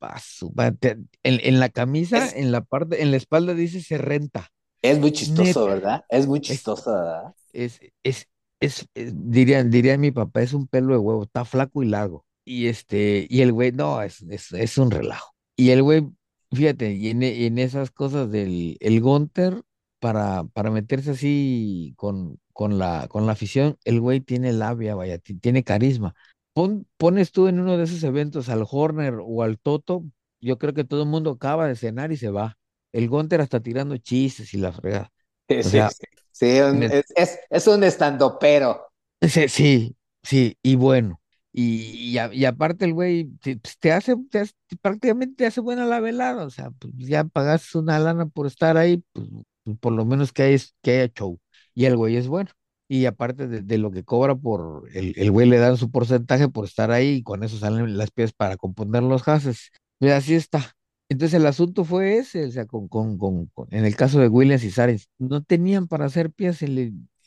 en, 1.22 1.40
en 1.42 1.60
la 1.60 1.68
camisa, 1.68 2.30
es, 2.30 2.34
en 2.34 2.52
la 2.52 2.62
parte, 2.62 3.02
en 3.02 3.10
la 3.10 3.16
espalda 3.16 3.54
dice 3.54 3.80
se 3.82 3.98
renta. 3.98 4.50
es 4.82 4.98
muy 4.98 5.12
chistoso, 5.12 5.66
Neta, 5.66 5.68
¿verdad? 5.68 6.04
Es 6.08 6.26
muy 6.26 6.40
es, 6.46 6.66
chistoso, 6.66 6.92
¿verdad? 6.92 7.34
es, 7.52 7.80
es, 8.04 8.28
es, 8.60 8.88
es- 8.94 9.14
diría, 9.14 9.64
diría 9.64 9.98
mi 9.98 10.10
papá, 10.12 10.42
es 10.42 10.54
un 10.54 10.68
pelo 10.68 10.92
de 10.94 10.98
huevo, 11.00 11.24
está 11.24 11.44
flaco 11.44 11.82
y 11.82 11.88
largo. 11.88 12.26
Y 12.44 12.68
este, 12.68 13.26
y 13.30 13.42
el 13.42 13.52
güey, 13.52 13.72
no, 13.72 14.02
es, 14.02 14.22
es, 14.30 14.52
es 14.52 14.78
un 14.78 14.90
relajo. 14.90 15.34
Y 15.56 15.70
el 15.70 15.82
güey, 15.82 16.08
fíjate, 16.52 16.92
y 16.94 17.10
en, 17.10 17.22
en 17.24 17.58
esas 17.58 17.90
cosas 17.90 18.30
del 18.30 18.76
el 18.80 19.00
Gunter, 19.00 19.62
para, 20.00 20.44
para 20.44 20.70
meterse 20.70 21.12
así 21.12 21.94
con, 21.96 22.38
con 22.52 22.78
la, 22.78 23.08
con 23.08 23.26
la 23.26 23.32
afición, 23.32 23.78
el 23.84 24.00
güey 24.00 24.20
tiene 24.20 24.52
labia, 24.52 24.94
vaya, 24.94 25.18
ti- 25.18 25.34
tiene 25.36 25.64
carisma. 25.64 26.14
Pon- 26.58 26.86
pones 26.96 27.32
tú 27.32 27.46
en 27.48 27.60
uno 27.60 27.76
de 27.78 27.84
esos 27.84 28.02
eventos 28.04 28.48
al 28.48 28.64
Horner 28.70 29.18
o 29.22 29.42
al 29.42 29.58
Toto, 29.58 30.04
yo 30.40 30.58
creo 30.58 30.74
que 30.74 30.84
todo 30.84 31.02
el 31.02 31.08
mundo 31.08 31.30
acaba 31.32 31.68
de 31.68 31.76
cenar 31.76 32.12
y 32.12 32.16
se 32.16 32.30
va. 32.30 32.58
El 32.92 33.08
Gunter 33.08 33.40
hasta 33.40 33.60
tirando 33.60 33.96
chistes 33.98 34.54
y 34.54 34.58
la 34.58 34.72
fregada. 34.72 35.12
Sí, 35.48 35.62
O 35.62 35.70
sí, 35.70 35.70
sea, 35.70 35.90
sí. 35.90 36.04
Sí, 36.32 36.60
un- 36.60 36.80
net- 36.80 36.92
es, 36.92 37.04
es, 37.16 37.38
es 37.50 37.66
un 37.66 37.82
estandopero. 37.82 38.86
Sí, 39.20 39.48
sí, 39.48 39.96
sí, 40.22 40.56
y 40.62 40.76
bueno, 40.76 41.20
y, 41.52 42.12
y, 42.12 42.18
a- 42.18 42.32
y 42.32 42.44
aparte 42.44 42.84
el 42.84 42.92
güey 42.94 43.26
te, 43.42 43.56
pues, 43.56 43.78
te 43.78 43.92
hace, 43.92 44.14
te 44.30 44.40
hace- 44.40 44.54
prácticamente 44.80 45.34
te 45.36 45.46
hace 45.46 45.60
buena 45.60 45.84
la 45.86 45.98
velada, 46.00 46.44
o 46.46 46.50
sea, 46.50 46.70
pues 46.70 46.92
ya 46.98 47.24
pagas 47.24 47.74
una 47.74 47.98
lana 47.98 48.26
por 48.26 48.46
estar 48.46 48.76
ahí, 48.76 49.02
pues, 49.12 49.26
pues, 49.64 49.76
por 49.78 49.92
lo 49.92 50.04
menos 50.04 50.32
que 50.32 50.42
haya, 50.44 50.62
que 50.82 50.92
haya 51.00 51.12
show, 51.12 51.40
y 51.74 51.86
el 51.86 51.96
güey 51.96 52.16
es 52.16 52.28
bueno, 52.28 52.50
y 52.88 53.07
aparte 53.07 53.46
de, 53.48 53.62
de 53.62 53.79
lo 53.79 53.90
que 53.90 54.05
cobra 54.05 54.35
por, 54.35 54.88
el, 54.94 55.14
el 55.16 55.31
güey 55.31 55.48
le 55.48 55.59
dan 55.59 55.77
su 55.77 55.90
porcentaje 55.90 56.48
por 56.48 56.64
estar 56.64 56.90
ahí, 56.90 57.16
y 57.16 57.22
con 57.22 57.42
eso 57.44 57.59
salen 57.59 57.96
las 57.98 58.11
piezas 58.11 58.33
para 58.35 58.57
componer 58.57 59.03
los 59.03 59.27
haces, 59.29 59.70
y 60.01 60.09
así 60.09 60.35
está. 60.35 60.74
Entonces 61.11 61.35
el 61.40 61.46
asunto 61.46 61.85
fue 61.85 62.18
ese, 62.18 62.46
o 62.46 62.66
con, 62.66 62.88
con, 62.88 63.18
con, 63.18 63.46
con- 63.46 63.68
en 63.70 63.85
el 63.85 63.96
caso 63.96 64.20
de 64.20 64.29
Williams 64.29 64.64
y 64.64 64.70
Sainz, 64.70 65.09
no 65.18 65.42
tenían 65.42 65.87
para 65.88 66.07
hacer 66.07 66.31
piezas, 66.33 66.62
el, 66.62 66.79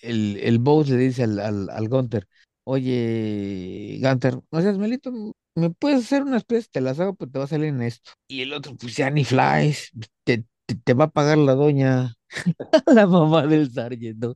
el, 0.01 0.37
el 0.37 0.63
le 0.63 0.97
dice 0.97 1.23
al, 1.23 1.39
al, 1.39 1.69
al 1.69 1.89
Gunter, 1.89 2.27
oye, 2.63 3.99
Gunter, 4.01 4.39
no 4.51 4.61
seas 4.61 4.77
melito, 4.77 5.11
¿me 5.55 5.69
puedes 5.71 5.99
hacer 6.05 6.23
unas 6.23 6.43
piezas? 6.43 6.69
Te 6.69 6.81
las 6.81 6.99
hago, 6.99 7.15
pero 7.15 7.31
te 7.31 7.39
va 7.39 7.45
a 7.45 7.47
salir 7.47 7.67
en 7.67 7.81
esto. 7.81 8.11
Y 8.27 8.41
el 8.41 8.53
otro, 8.53 8.75
pues 8.75 8.95
ya 8.95 9.09
ni 9.09 9.25
flies, 9.25 9.91
te, 10.23 10.45
te, 10.65 10.75
te 10.75 10.93
va 10.93 11.05
a 11.05 11.11
pagar 11.11 11.37
la 11.37 11.53
doña, 11.55 12.13
la 12.87 13.07
mamá 13.07 13.45
del 13.47 13.71
sargento. 13.71 14.35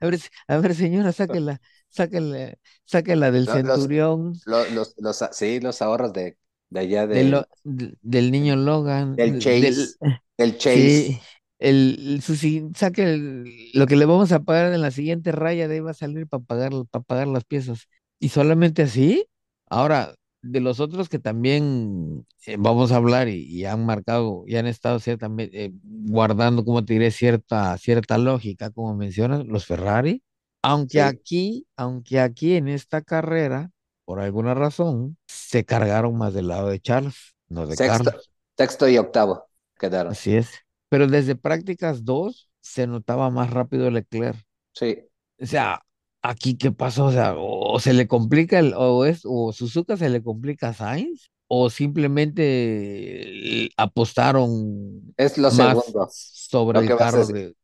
A 0.00 0.06
ver, 0.06 0.20
a 0.48 0.58
ver, 0.58 0.74
señora, 0.74 1.12
sáquela, 1.12 1.60
sáquela, 1.88 2.54
sáquela 2.84 3.30
del 3.30 3.48
Los, 3.62 3.62
centurión, 3.64 4.40
los, 4.44 4.70
los, 4.70 4.94
los- 4.98 5.24
sí, 5.32 5.60
los 5.60 5.82
ahorros 5.82 6.12
de, 6.12 6.38
de 6.70 6.80
allá 6.80 7.06
del, 7.08 7.30
del, 7.30 7.30
lo- 7.30 7.46
del, 7.64 8.30
niño 8.30 8.56
Logan, 8.56 9.22
del 9.22 9.38
Chase, 9.38 9.96
del 10.36 10.58
Sí, 10.66 11.18
Chase. 11.18 11.20
el, 11.58 11.98
el- 12.16 12.22
su, 12.22 12.36
si- 12.36 12.70
saque 12.76 13.04
el- 13.04 13.54
lo 13.74 13.86
que 13.86 13.96
le 13.96 14.06
vamos 14.06 14.32
a 14.32 14.40
pagar 14.44 14.72
en 14.74 14.82
la 14.82 14.90
siguiente 14.92 15.32
raya, 15.32 15.68
de 15.68 15.76
ahí 15.76 15.80
va 15.80 15.92
a 15.92 15.94
salir 15.94 16.26
para 16.28 16.44
pagar, 16.44 16.72
para 16.90 17.04
pagar 17.04 17.28
las 17.28 17.44
piezas. 17.44 17.88
Y 18.20 18.30
solamente 18.30 18.82
así. 18.82 19.26
Ahora, 19.68 20.14
de 20.42 20.60
los 20.60 20.80
otros 20.80 21.08
que 21.08 21.18
también 21.18 22.26
eh, 22.46 22.56
vamos 22.58 22.92
a 22.92 22.96
hablar 22.96 23.28
y, 23.28 23.42
y 23.44 23.64
han 23.66 23.84
marcado 23.86 24.44
y 24.46 24.56
han 24.56 24.66
estado 24.66 24.98
ciertamente 25.00 25.64
eh, 25.66 25.72
guardando, 25.82 26.64
como 26.64 26.84
te 26.84 26.94
diré, 26.94 27.10
cierta, 27.10 27.76
cierta 27.78 28.18
lógica, 28.18 28.70
como 28.70 28.94
mencionas, 28.94 29.46
los 29.46 29.66
Ferrari. 29.66 30.22
Aunque 30.62 31.00
Sí. 31.00 31.00
aquí, 31.02 31.66
aunque 31.76 32.20
aquí 32.20 32.54
en 32.56 32.68
esta 32.68 33.02
carrera, 33.02 33.70
por 34.04 34.20
alguna 34.20 34.54
razón, 34.54 35.16
se 35.26 35.64
cargaron 35.64 36.16
más 36.18 36.34
del 36.34 36.48
lado 36.48 36.68
de 36.68 36.80
Charles, 36.80 37.34
no 37.48 37.66
de 37.66 37.78
Sexto, 37.78 38.10
Carlos. 38.12 38.30
sexto 38.56 38.88
y 38.88 38.98
octavo 38.98 39.48
quedaron. 39.78 40.18
Así 40.18 40.36
es. 40.36 40.50
Pero 40.88 41.06
desde 41.06 41.36
prácticas 41.36 42.04
2 42.04 42.50
se 42.60 42.86
notaba 42.86 43.30
más 43.30 43.50
rápido 43.50 43.90
Leclerc. 43.90 44.36
Sí. 44.74 45.08
O 45.40 45.46
sea, 45.46 45.82
aquí 46.22 46.56
qué 46.56 46.72
pasó, 46.72 47.06
o 47.06 47.12
sea, 47.12 47.34
o, 47.34 47.72
o 47.74 47.80
se 47.80 47.92
le 47.94 48.06
complica 48.08 48.58
el, 48.58 48.74
o 48.76 49.04
es, 49.04 49.22
o 49.24 49.52
Suzuka 49.52 49.96
se 49.96 50.08
le 50.10 50.22
complica 50.22 50.68
a 50.70 50.74
Sainz, 50.74 51.30
o 51.48 51.70
simplemente 51.70 53.64
eh, 53.66 53.70
apostaron 53.76 55.14
Es 55.16 55.38
lo 55.38 55.50
más 55.50 55.78
segundo. 55.84 56.08
sobre 56.08 56.80
Lo 56.80 56.84
el 56.84 56.94
carro 56.94 57.26
de, 57.26 57.54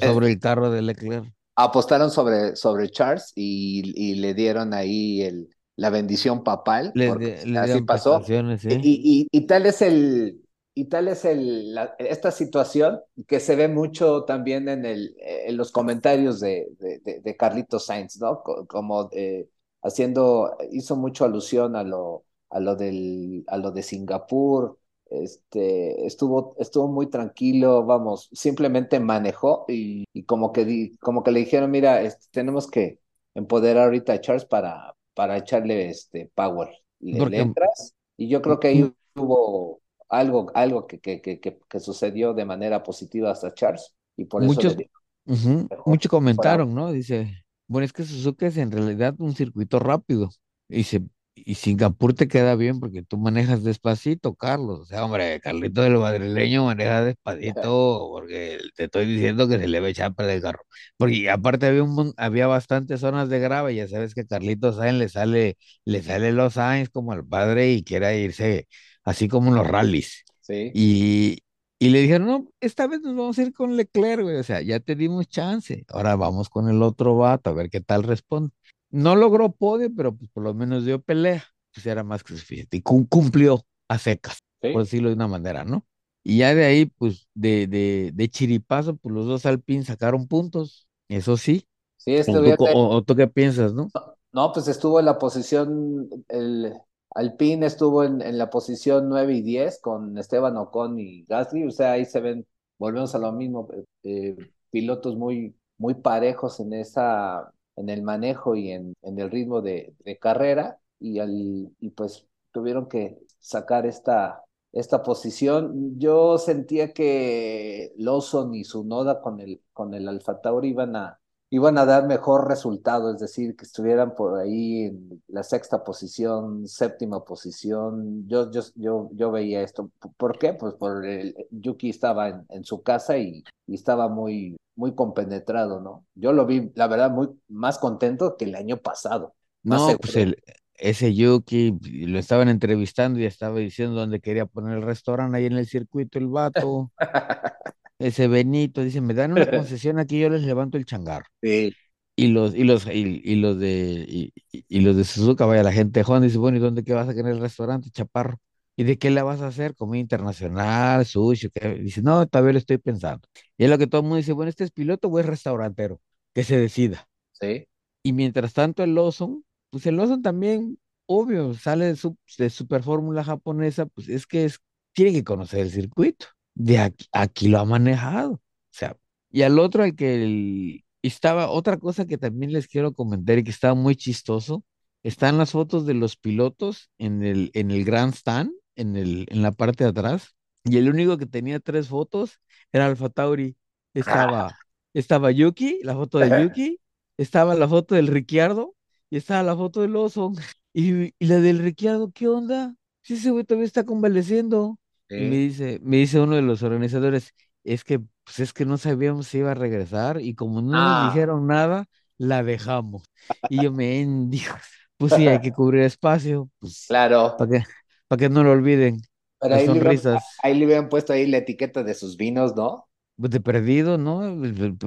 sobre 0.00 0.28
el 0.30 0.40
carro 0.40 0.70
de 0.70 0.82
Leclerc. 0.82 1.32
apostaron 1.54 2.10
sobre, 2.10 2.56
sobre 2.56 2.90
Charles 2.90 3.32
y, 3.34 3.92
y 3.96 4.16
le 4.16 4.34
dieron 4.34 4.74
ahí 4.74 5.22
el, 5.22 5.48
la 5.76 5.90
bendición 5.90 6.44
papal, 6.44 6.94
Le, 6.94 7.04
porque 7.04 7.38
de- 7.44 7.46
le 7.46 7.58
así 7.58 7.80
pasó. 7.82 8.22
y, 8.68 9.28
y 9.30 9.46
tal 9.46 9.66
es 9.66 9.82
el, 9.82 10.42
y 10.78 10.84
tal 10.90 11.08
es 11.08 11.24
el, 11.24 11.74
esta 11.98 12.30
situación 12.30 13.00
que 13.26 13.40
se 13.40 13.56
ve 13.56 13.66
mucho 13.66 14.24
también 14.24 14.68
en, 14.68 14.84
el, 14.84 15.16
en 15.18 15.56
los 15.56 15.72
comentarios 15.72 16.38
de, 16.38 16.68
de, 16.78 17.20
de 17.22 17.36
Carlitos 17.36 17.86
Sainz, 17.86 18.20
¿no? 18.20 18.42
Como 18.42 19.08
eh, 19.12 19.48
haciendo, 19.82 20.54
hizo 20.70 20.94
mucho 20.94 21.24
alusión 21.24 21.76
a 21.76 21.82
lo, 21.82 22.24
a 22.50 22.60
lo, 22.60 22.76
del, 22.76 23.42
a 23.46 23.56
lo 23.56 23.70
de 23.70 23.82
Singapur, 23.82 24.78
este, 25.08 26.04
estuvo, 26.06 26.54
estuvo 26.58 26.88
muy 26.88 27.06
tranquilo, 27.08 27.86
vamos, 27.86 28.28
simplemente 28.34 29.00
manejó 29.00 29.64
y, 29.68 30.04
y 30.12 30.24
como, 30.24 30.52
que 30.52 30.66
di, 30.66 30.94
como 30.98 31.22
que 31.22 31.32
le 31.32 31.40
dijeron, 31.40 31.70
mira, 31.70 32.02
este, 32.02 32.26
tenemos 32.32 32.70
que 32.70 33.00
empoderar 33.34 33.84
ahorita 33.84 34.12
a 34.12 34.20
Charles 34.20 34.44
para, 34.44 34.94
para 35.14 35.38
echarle 35.38 35.88
este 35.88 36.30
power. 36.34 36.68
Le, 37.00 37.18
Porque... 37.18 37.36
le 37.36 37.42
entras 37.42 37.94
y 38.18 38.28
yo 38.28 38.42
creo 38.42 38.60
que 38.60 38.68
ahí 38.68 38.92
hubo 39.14 39.80
algo, 40.08 40.50
algo 40.54 40.86
que, 40.86 41.00
que, 41.00 41.20
que, 41.20 41.40
que, 41.40 41.80
sucedió 41.80 42.34
de 42.34 42.44
manera 42.44 42.82
positiva 42.82 43.30
hasta 43.30 43.54
Charles 43.54 43.94
y 44.16 44.24
por 44.24 44.42
muchos, 44.42 44.74
eso... 44.74 44.82
Uh 45.26 45.34
-huh, 45.34 45.82
muchos 45.86 46.10
comentaron, 46.10 46.74
¿no? 46.74 46.92
Dice, 46.92 47.44
bueno, 47.66 47.84
es 47.84 47.92
que 47.92 48.04
Suzuka 48.04 48.46
es 48.46 48.56
en 48.56 48.70
realidad 48.70 49.14
un 49.18 49.34
circuito 49.34 49.78
rápido 49.78 50.30
y 50.68 50.84
se 50.84 51.02
y 51.36 51.54
Singapur 51.54 52.14
te 52.14 52.28
queda 52.28 52.54
bien 52.56 52.80
porque 52.80 53.02
tú 53.02 53.18
manejas 53.18 53.62
despacito, 53.62 54.34
Carlos. 54.34 54.80
O 54.80 54.84
sea, 54.86 55.04
hombre, 55.04 55.38
Carlito 55.40 55.82
del 55.82 55.98
madrileño 55.98 56.64
maneja 56.64 57.04
despacito 57.04 58.08
porque 58.12 58.58
te 58.74 58.84
estoy 58.84 59.06
diciendo 59.06 59.46
que 59.46 59.58
se 59.58 59.68
le 59.68 59.80
ve 59.80 59.90
echar 59.90 60.14
el 60.18 60.42
carro. 60.42 60.60
Porque 60.96 61.30
aparte 61.30 61.66
había 61.66 61.84
un 61.84 62.14
había 62.16 62.46
bastantes 62.46 63.00
zonas 63.00 63.28
de 63.28 63.38
grava, 63.38 63.70
ya 63.70 63.86
sabes 63.86 64.14
que 64.14 64.26
Carlito 64.26 64.72
Sainz 64.72 64.98
le 64.98 65.08
sale, 65.10 65.58
le 65.84 66.02
sale 66.02 66.32
los 66.32 66.54
Sainz 66.54 66.88
como 66.88 67.12
al 67.12 67.26
padre 67.26 67.70
y 67.72 67.84
quiere 67.84 68.18
irse 68.20 68.66
así 69.06 69.28
como 69.28 69.48
en 69.48 69.56
los 69.56 69.66
rallies. 69.66 70.24
Sí. 70.42 70.70
Y, 70.74 71.38
y 71.78 71.88
le 71.90 72.02
dijeron, 72.02 72.26
no, 72.28 72.50
esta 72.60 72.86
vez 72.86 73.00
nos 73.00 73.16
vamos 73.16 73.38
a 73.38 73.42
ir 73.42 73.54
con 73.54 73.76
Leclerc, 73.76 74.22
güey. 74.22 74.36
O 74.36 74.42
sea, 74.42 74.60
ya 74.62 74.80
te 74.80 74.94
dimos 74.96 75.28
chance. 75.28 75.84
Ahora 75.88 76.16
vamos 76.16 76.50
con 76.50 76.68
el 76.68 76.82
otro 76.82 77.16
vato 77.16 77.50
a 77.50 77.54
ver 77.54 77.70
qué 77.70 77.80
tal 77.80 78.02
responde. 78.02 78.50
No 78.90 79.16
logró 79.16 79.52
podio, 79.52 79.88
pero 79.96 80.14
pues 80.14 80.30
por 80.30 80.42
lo 80.44 80.54
menos 80.54 80.84
dio 80.84 81.00
pelea. 81.00 81.44
Pues 81.74 81.86
era 81.86 82.04
más 82.04 82.24
que 82.24 82.36
suficiente. 82.36 82.76
Y 82.78 82.82
cumplió 82.82 83.64
a 83.88 83.98
secas, 83.98 84.40
¿Sí? 84.62 84.70
por 84.72 84.82
decirlo 84.84 85.08
de 85.08 85.14
una 85.14 85.28
manera, 85.28 85.64
¿no? 85.64 85.86
Y 86.22 86.38
ya 86.38 86.54
de 86.54 86.64
ahí, 86.64 86.86
pues, 86.86 87.28
de, 87.34 87.68
de, 87.68 88.10
de 88.12 88.28
chiripazo, 88.28 88.96
pues 88.96 89.14
los 89.14 89.26
dos 89.26 89.46
Alpine 89.46 89.84
sacaron 89.84 90.26
puntos. 90.26 90.88
Eso 91.08 91.36
sí. 91.36 91.66
Sí, 91.98 92.14
este 92.14 92.36
o, 92.36 92.56
tú, 92.56 92.64
o, 92.66 92.88
o, 92.96 93.02
tú 93.02 93.14
qué 93.14 93.28
piensas, 93.28 93.74
no? 93.74 93.88
No, 94.32 94.52
pues 94.52 94.68
estuvo 94.68 94.98
en 95.00 95.06
la 95.06 95.18
posición, 95.18 96.08
el 96.28 96.72
Alpine 97.16 97.66
estuvo 97.66 98.04
en, 98.04 98.20
en 98.22 98.38
la 98.38 98.50
posición 98.50 99.08
9 99.08 99.34
y 99.34 99.42
10 99.42 99.80
con 99.80 100.18
Esteban 100.18 100.56
Ocon 100.56 100.98
y 100.98 101.24
Gasly. 101.24 101.66
O 101.66 101.70
sea, 101.70 101.92
ahí 101.92 102.04
se 102.04 102.20
ven, 102.20 102.46
volvemos 102.78 103.14
a 103.14 103.18
lo 103.18 103.32
mismo, 103.32 103.68
eh, 104.02 104.36
pilotos 104.70 105.16
muy, 105.16 105.56
muy 105.78 105.94
parejos 105.94 106.60
en 106.60 106.74
esa 106.74 107.52
en 107.76 107.88
el 107.90 108.02
manejo 108.02 108.56
y 108.56 108.70
en, 108.70 108.94
en 109.02 109.18
el 109.18 109.30
ritmo 109.30 109.62
de, 109.62 109.94
carrera 110.20 110.78
y, 110.98 111.18
al, 111.18 111.70
y 111.78 111.90
pues 111.90 112.26
tuvieron 112.52 112.88
que 112.88 113.18
sacar 113.38 113.86
esta, 113.86 114.42
esta 114.72 115.02
posición. 115.02 115.98
Yo 115.98 116.38
sentía 116.38 116.92
que 116.92 117.92
Lawson 117.96 118.54
y 118.54 118.64
Sunoda 118.64 119.20
con 119.20 119.40
el, 119.40 119.60
con 119.72 119.94
el 119.94 120.08
Alfa 120.08 120.40
Tauri 120.40 120.70
iban 120.70 120.96
a, 120.96 121.20
iban 121.50 121.78
a 121.78 121.84
dar 121.84 122.06
mejor 122.06 122.48
resultado, 122.48 123.12
es 123.12 123.20
decir, 123.20 123.56
que 123.56 123.64
estuvieran 123.64 124.14
por 124.14 124.38
ahí 124.38 124.86
en 124.86 125.22
la 125.28 125.42
sexta 125.42 125.84
posición, 125.84 126.66
séptima 126.66 127.24
posición. 127.24 128.26
Yo, 128.26 128.50
yo, 128.50 128.62
yo, 128.74 129.10
yo 129.12 129.30
veía 129.30 129.62
esto. 129.62 129.90
¿Por 130.16 130.38
qué? 130.38 130.54
Pues 130.54 130.74
por 130.74 131.04
el 131.06 131.34
Yuki 131.50 131.90
estaba 131.90 132.28
en, 132.28 132.46
en 132.48 132.64
su 132.64 132.82
casa 132.82 133.16
y, 133.18 133.44
y, 133.66 133.74
estaba 133.74 134.08
muy, 134.08 134.56
muy 134.74 134.94
compenetrado, 134.94 135.80
¿no? 135.80 136.04
Yo 136.14 136.32
lo 136.32 136.46
vi, 136.46 136.72
la 136.74 136.88
verdad, 136.88 137.10
muy 137.10 137.28
más 137.48 137.78
contento 137.78 138.36
que 138.36 138.46
el 138.46 138.54
año 138.54 138.78
pasado. 138.78 139.34
No, 139.62 139.96
pues 140.00 140.16
el, 140.16 140.36
ese 140.74 141.14
Yuki 141.14 141.78
lo 142.06 142.18
estaban 142.18 142.48
entrevistando 142.48 143.18
y 143.18 143.24
estaba 143.24 143.58
diciendo 143.58 143.96
dónde 143.96 144.20
quería 144.20 144.46
poner 144.46 144.78
el 144.78 144.82
restaurante 144.82 145.38
ahí 145.38 145.46
en 145.46 145.54
el 145.54 145.66
circuito, 145.66 146.18
el 146.18 146.26
vato. 146.28 146.90
ese 147.98 148.28
Benito 148.28 148.82
dice, 148.82 149.00
me 149.00 149.14
dan 149.14 149.32
una 149.32 149.46
concesión 149.50 149.98
aquí, 149.98 150.18
yo 150.20 150.28
les 150.30 150.42
levanto 150.42 150.78
el 150.78 150.84
changar. 150.84 151.24
Sí. 151.42 151.74
Y 152.18 152.28
los, 152.28 152.54
y 152.54 152.64
los, 152.64 152.86
y, 152.86 153.20
y 153.24 153.36
los 153.36 153.58
de, 153.58 154.04
y, 154.08 154.32
y, 154.50 154.80
los 154.80 154.96
de 154.96 155.04
Suzuka, 155.04 155.44
vaya, 155.44 155.62
la 155.62 155.72
gente 155.72 156.00
de 156.00 156.04
Juan 156.04 156.22
dice, 156.22 156.38
bueno, 156.38 156.56
¿y 156.56 156.60
dónde 156.60 156.82
qué 156.82 156.94
vas 156.94 157.08
a 157.08 157.14
querer 157.14 157.32
el 157.32 157.40
restaurante, 157.40 157.90
chaparro? 157.90 158.38
¿Y 158.74 158.84
de 158.84 158.98
qué 158.98 159.10
la 159.10 159.22
vas 159.22 159.40
a 159.42 159.48
hacer? 159.48 159.74
¿Comida 159.74 160.00
internacional, 160.00 161.04
sushi? 161.04 161.50
¿qué? 161.50 161.74
Dice, 161.76 162.02
no, 162.02 162.26
todavía 162.26 162.52
lo 162.52 162.58
estoy 162.58 162.78
pensando. 162.78 163.28
Y 163.58 163.64
es 163.64 163.70
lo 163.70 163.76
que 163.78 163.86
todo 163.86 164.00
el 164.00 164.04
mundo 164.04 164.16
dice, 164.16 164.32
bueno, 164.32 164.48
¿este 164.48 164.64
es 164.64 164.70
piloto 164.70 165.08
o 165.08 165.18
es 165.18 165.26
restaurantero? 165.26 166.00
Que 166.34 166.42
se 166.44 166.56
decida. 166.58 167.06
Sí. 167.32 167.66
Y 168.02 168.12
mientras 168.12 168.52
tanto 168.54 168.82
el 168.82 168.94
Lawson, 168.94 169.44
pues 169.70 169.86
el 169.86 169.96
Lawson 169.96 170.22
también, 170.22 170.78
obvio, 171.06 171.54
sale 171.54 171.86
de, 171.86 171.96
su, 171.96 172.16
de 172.38 172.50
super 172.50 172.82
fórmula 172.82 173.24
japonesa, 173.24 173.86
pues 173.86 174.08
es 174.08 174.26
que 174.26 174.44
es, 174.46 174.58
tiene 174.92 175.12
que 175.12 175.24
conocer 175.24 175.60
el 175.60 175.70
circuito 175.70 176.26
de 176.56 176.78
aquí, 176.78 177.06
aquí, 177.12 177.48
lo 177.48 177.60
ha 177.60 177.64
manejado. 177.64 178.32
O 178.32 178.40
sea, 178.70 178.96
y 179.30 179.42
al 179.42 179.58
otro, 179.58 179.84
al 179.84 179.94
que 179.94 180.24
el, 180.24 180.84
estaba, 181.02 181.50
otra 181.50 181.76
cosa 181.76 182.06
que 182.06 182.18
también 182.18 182.52
les 182.52 182.66
quiero 182.66 182.92
comentar 182.94 183.38
y 183.38 183.44
que 183.44 183.50
estaba 183.50 183.74
muy 183.74 183.94
chistoso, 183.94 184.64
están 185.02 185.38
las 185.38 185.52
fotos 185.52 185.86
de 185.86 185.94
los 185.94 186.16
pilotos 186.16 186.90
en 186.98 187.22
el, 187.22 187.50
en 187.54 187.70
el 187.70 187.84
grandstand, 187.84 188.50
en, 188.74 188.96
el, 188.96 189.26
en 189.30 189.42
la 189.42 189.52
parte 189.52 189.84
de 189.84 189.90
atrás, 189.90 190.34
y 190.64 190.78
el 190.78 190.88
único 190.88 191.18
que 191.18 191.26
tenía 191.26 191.60
tres 191.60 191.88
fotos 191.88 192.40
era 192.72 192.86
Alfa 192.86 193.08
Tauri. 193.10 193.56
Estaba, 193.94 194.56
estaba 194.94 195.30
Yuki, 195.30 195.80
la 195.82 195.94
foto 195.94 196.18
de 196.18 196.42
Yuki, 196.42 196.80
estaba 197.18 197.54
la 197.54 197.68
foto 197.68 197.94
del 197.94 198.08
Ricciardo, 198.08 198.74
y 199.10 199.18
estaba 199.18 199.42
la 199.42 199.56
foto 199.56 199.82
del 199.82 199.96
Oso. 199.96 200.32
Y, 200.78 201.14
y 201.18 201.26
la 201.26 201.40
del 201.40 201.60
Ricciardo, 201.60 202.12
¿qué 202.12 202.28
onda? 202.28 202.74
Si 203.00 203.14
ese 203.14 203.30
güey 203.30 203.44
todavía 203.44 203.64
está 203.64 203.86
convaleciendo. 203.86 204.78
Sí. 205.08 205.16
Y 205.16 205.20
me 205.28 205.36
dice, 205.36 205.80
me 205.82 205.96
dice 205.98 206.20
uno 206.20 206.36
de 206.36 206.42
los 206.42 206.62
organizadores, 206.62 207.32
es 207.64 207.84
que, 207.84 207.98
pues 207.98 208.40
es 208.40 208.52
que 208.52 208.64
no 208.64 208.78
sabíamos 208.78 209.28
si 209.28 209.38
iba 209.38 209.50
a 209.50 209.54
regresar 209.54 210.20
y 210.20 210.34
como 210.34 210.62
no 210.62 210.72
ah. 210.74 211.04
nos 211.04 211.14
dijeron 211.14 211.46
nada, 211.46 211.86
la 212.18 212.42
dejamos. 212.42 213.02
Y 213.48 213.62
yo 213.62 213.72
me 213.72 214.04
dijo, 214.28 214.56
pues 214.96 215.12
sí, 215.14 215.26
hay 215.26 215.40
que 215.40 215.52
cubrir 215.52 215.82
espacio, 215.82 216.50
pues. 216.58 216.86
Claro. 216.88 217.34
Para 217.36 217.50
que, 217.50 217.64
para 218.08 218.18
que 218.18 218.28
no 218.28 218.42
lo 218.42 218.52
olviden. 218.52 219.00
Pero 219.38 219.54
ahí 219.54 219.66
le, 219.66 219.72
hubieran, 219.72 220.18
ahí 220.42 220.54
le 220.54 220.64
hubieran 220.64 220.88
puesto 220.88 221.12
ahí 221.12 221.26
la 221.26 221.38
etiqueta 221.38 221.82
de 221.82 221.94
sus 221.94 222.16
vinos, 222.16 222.56
¿no? 222.56 222.88
Pues 223.18 223.30
de 223.30 223.40
perdido, 223.40 223.98
¿no? 223.98 224.20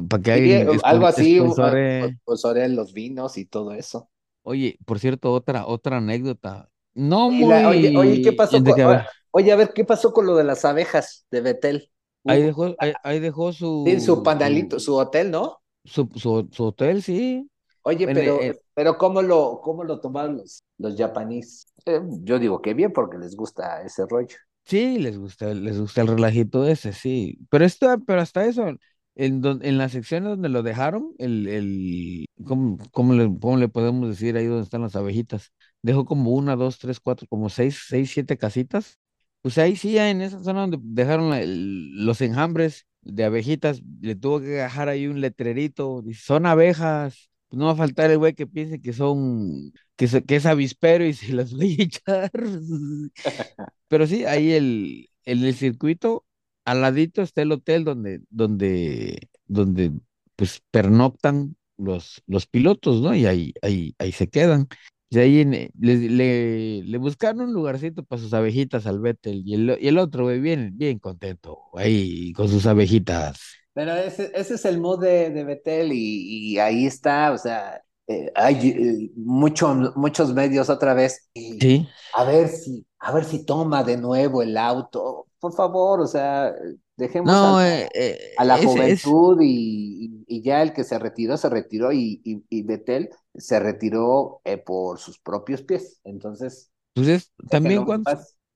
Para 0.08 0.24
que 0.24 0.36
sí, 0.36 0.54
hay 0.54 0.80
algo 0.84 1.08
así, 1.08 1.40
sponsore 1.40 2.70
los 2.70 2.94
vinos 2.94 3.38
y 3.38 3.46
todo 3.46 3.74
eso. 3.74 4.10
Oye, 4.44 4.78
por 4.86 5.00
cierto, 5.00 5.32
otra, 5.34 5.68
otra 5.68 5.98
anécdota. 5.98 6.70
No 6.94 7.30
muy. 7.30 7.50
La, 7.50 7.70
oye, 7.70 7.96
oye, 7.96 8.22
¿qué 8.22 8.34
pasó 8.34 8.64
con, 8.64 9.02
Oye, 9.32 9.52
a 9.52 9.56
ver, 9.56 9.72
¿qué 9.74 9.86
pasó 9.86 10.12
con 10.14 10.26
lo 10.26 10.36
de 10.36 10.44
las 10.44 10.66
abejas 10.66 11.26
de 11.32 11.42
Betel? 11.42 11.92
Ahí 12.26 12.44
dejó, 12.44 12.76
ahí, 12.80 12.94
ahí 13.04 13.20
dejó 13.20 13.54
su. 13.54 13.86
Sí, 13.86 14.00
su 14.00 14.24
pandalito, 14.24 14.80
su 14.80 14.96
hotel, 14.96 15.32
¿no? 15.32 15.62
Su, 15.86 16.10
su, 16.16 16.48
su 16.52 16.64
hotel, 16.66 17.02
sí. 17.02 17.50
Oye, 17.84 18.06
bueno, 18.06 18.20
pero, 18.20 18.42
eh, 18.42 18.60
pero 18.74 18.98
¿cómo 18.98 19.22
lo, 19.22 19.62
cómo 19.64 19.84
lo 19.84 20.00
tomaron 20.00 20.38
los, 20.38 20.64
los 20.78 20.96
japoneses? 20.96 21.68
Eh, 21.86 22.02
yo 22.22 22.38
digo 22.40 22.62
que 22.62 22.74
bien, 22.74 22.92
porque 22.92 23.18
les 23.18 23.36
gusta 23.36 23.82
ese 23.82 24.06
rollo. 24.08 24.36
Sí, 24.66 25.00
les 25.00 25.18
gusta, 25.18 25.54
les 25.54 25.80
gusta 25.80 26.02
el 26.02 26.08
relajito 26.08 26.68
ese, 26.68 26.94
sí. 26.94 27.40
Pero 27.50 27.66
esto, 27.66 27.88
pero 28.06 28.22
hasta 28.22 28.46
eso, 28.46 28.68
en, 29.16 29.42
don, 29.42 29.66
en 29.66 29.78
la 29.80 29.90
sección 29.90 30.24
donde 30.26 30.50
lo 30.50 30.62
dejaron, 30.62 31.16
el, 31.18 31.48
el 31.48 32.26
¿cómo, 32.46 32.78
cómo, 32.92 33.14
le, 33.14 33.26
¿cómo 33.40 33.58
le 33.58 33.68
podemos 33.68 34.08
decir 34.10 34.38
ahí 34.38 34.46
donde 34.46 34.64
están 34.64 34.82
las 34.84 34.96
abejitas? 34.96 35.54
Dejó 35.82 36.06
como 36.06 36.32
una, 36.32 36.56
dos, 36.56 36.78
tres, 36.78 37.00
cuatro, 37.00 37.26
como 37.28 37.50
seis, 37.50 37.86
seis, 37.88 38.12
siete 38.14 38.38
casitas 38.38 39.00
pues 39.42 39.58
ahí 39.58 39.76
sí, 39.76 39.98
en 39.98 40.22
esa 40.22 40.44
zona 40.44 40.62
donde 40.62 40.80
dejaron 40.82 41.34
el, 41.34 42.06
los 42.06 42.22
enjambres 42.22 42.86
de 43.02 43.24
abejitas, 43.24 43.82
le 44.02 44.16
tuvo 44.16 44.40
que 44.42 44.48
dejar 44.48 44.90
ahí 44.90 45.08
un 45.08 45.22
letrerito, 45.22 46.02
dice, 46.02 46.22
son 46.24 46.46
abejas, 46.46 47.30
pues 47.48 47.60
no 47.60 47.66
va 47.68 47.72
a 47.72 47.76
faltar 47.76 48.12
el 48.12 48.18
güey 48.18 48.34
que 48.34 48.48
piense 48.48 48.82
que 48.82 48.94
son, 48.94 49.72
que, 49.96 50.08
que 50.26 50.36
es 50.36 50.46
avispero 50.46 51.06
y 51.06 51.14
se 51.14 51.34
las 51.34 51.54
voy 51.54 51.78
a 51.80 51.84
echar. 51.84 52.32
Pero 53.88 54.08
sí, 54.08 54.26
ahí 54.26 54.52
el, 54.54 55.10
en 55.26 55.44
el 55.44 55.56
circuito, 55.56 56.26
al 56.66 56.82
ladito 56.82 57.22
está 57.22 57.42
el 57.42 57.52
hotel 57.52 57.84
donde, 57.84 58.22
donde, 58.30 59.30
donde 59.48 59.92
pues 60.36 60.62
pernoctan 60.72 61.56
los, 61.78 62.22
los 62.28 62.46
pilotos, 62.48 63.02
¿no? 63.02 63.16
Y 63.16 63.26
ahí, 63.26 63.54
ahí, 63.62 63.96
ahí 64.00 64.12
se 64.12 64.30
quedan. 64.30 64.68
Y 65.12 65.18
ahí 65.18 65.44
le, 65.44 65.72
le, 65.80 66.84
le, 66.84 66.98
buscaron 67.00 67.42
un 67.42 67.54
lugarcito 67.54 68.04
para 68.04 68.22
sus 68.22 68.34
abejitas 68.34 68.86
al 68.86 69.00
Vettel 69.00 69.42
y 69.44 69.56
el, 69.56 69.78
y 69.82 69.88
el 69.88 69.98
otro, 69.98 70.26
güey, 70.26 70.40
bien, 70.40 70.72
bien 70.76 71.00
contento, 71.00 71.58
ahí 71.74 72.32
con 72.34 72.48
sus 72.48 72.68
abejitas. 72.68 73.40
Pero 73.74 73.94
ese, 73.96 74.32
ese 74.36 74.56
es 74.56 74.66
el 74.66 74.80
mood 74.80 75.02
de, 75.02 75.32
de 75.32 75.44
Vettel 75.44 75.94
y, 75.94 76.52
y, 76.52 76.60
ahí 76.60 76.86
está, 76.86 77.32
o 77.32 77.38
sea, 77.40 77.82
eh, 78.08 78.32
hay 78.36 78.70
eh, 78.70 79.12
mucho, 79.16 79.74
muchos 79.96 80.34
medios 80.34 80.70
otra 80.70 80.94
vez. 80.94 81.30
Y 81.34 81.60
sí. 81.60 81.88
A 82.16 82.24
ver 82.24 82.50
si, 82.50 82.86
a 83.00 83.12
ver 83.12 83.24
si 83.24 83.46
toma 83.46 83.84
de 83.84 83.98
nuevo 83.98 84.42
el 84.42 84.58
auto. 84.58 85.28
Por 85.40 85.54
favor, 85.54 86.02
o 86.02 86.08
sea, 86.08 86.54
dejemos 86.98 87.44
No, 87.44 87.44
a, 87.44 87.62
eh, 87.62 87.90
eh, 87.94 88.20
a 88.36 88.46
la 88.46 88.58
es, 88.58 88.60
juventud 88.60 89.40
y, 89.42 90.26
y- 90.28 90.40
y 90.40 90.42
ya 90.44 90.62
el 90.64 90.74
que 90.74 90.84
se 90.84 91.00
retiró, 91.00 91.38
se 91.38 91.50
retiró 91.50 91.92
y, 91.94 92.22
y, 92.26 92.44
y 92.50 92.64
Betel 92.64 93.10
se 93.36 93.60
retiró 93.60 94.42
eh, 94.46 94.58
por 94.58 95.00
sus 95.00 95.20
propios 95.20 95.64
pies. 95.64 96.00
Entonces, 96.04 96.72
pues 96.94 97.08
es 97.08 97.32
también 97.50 97.86
cuando, 97.86 98.08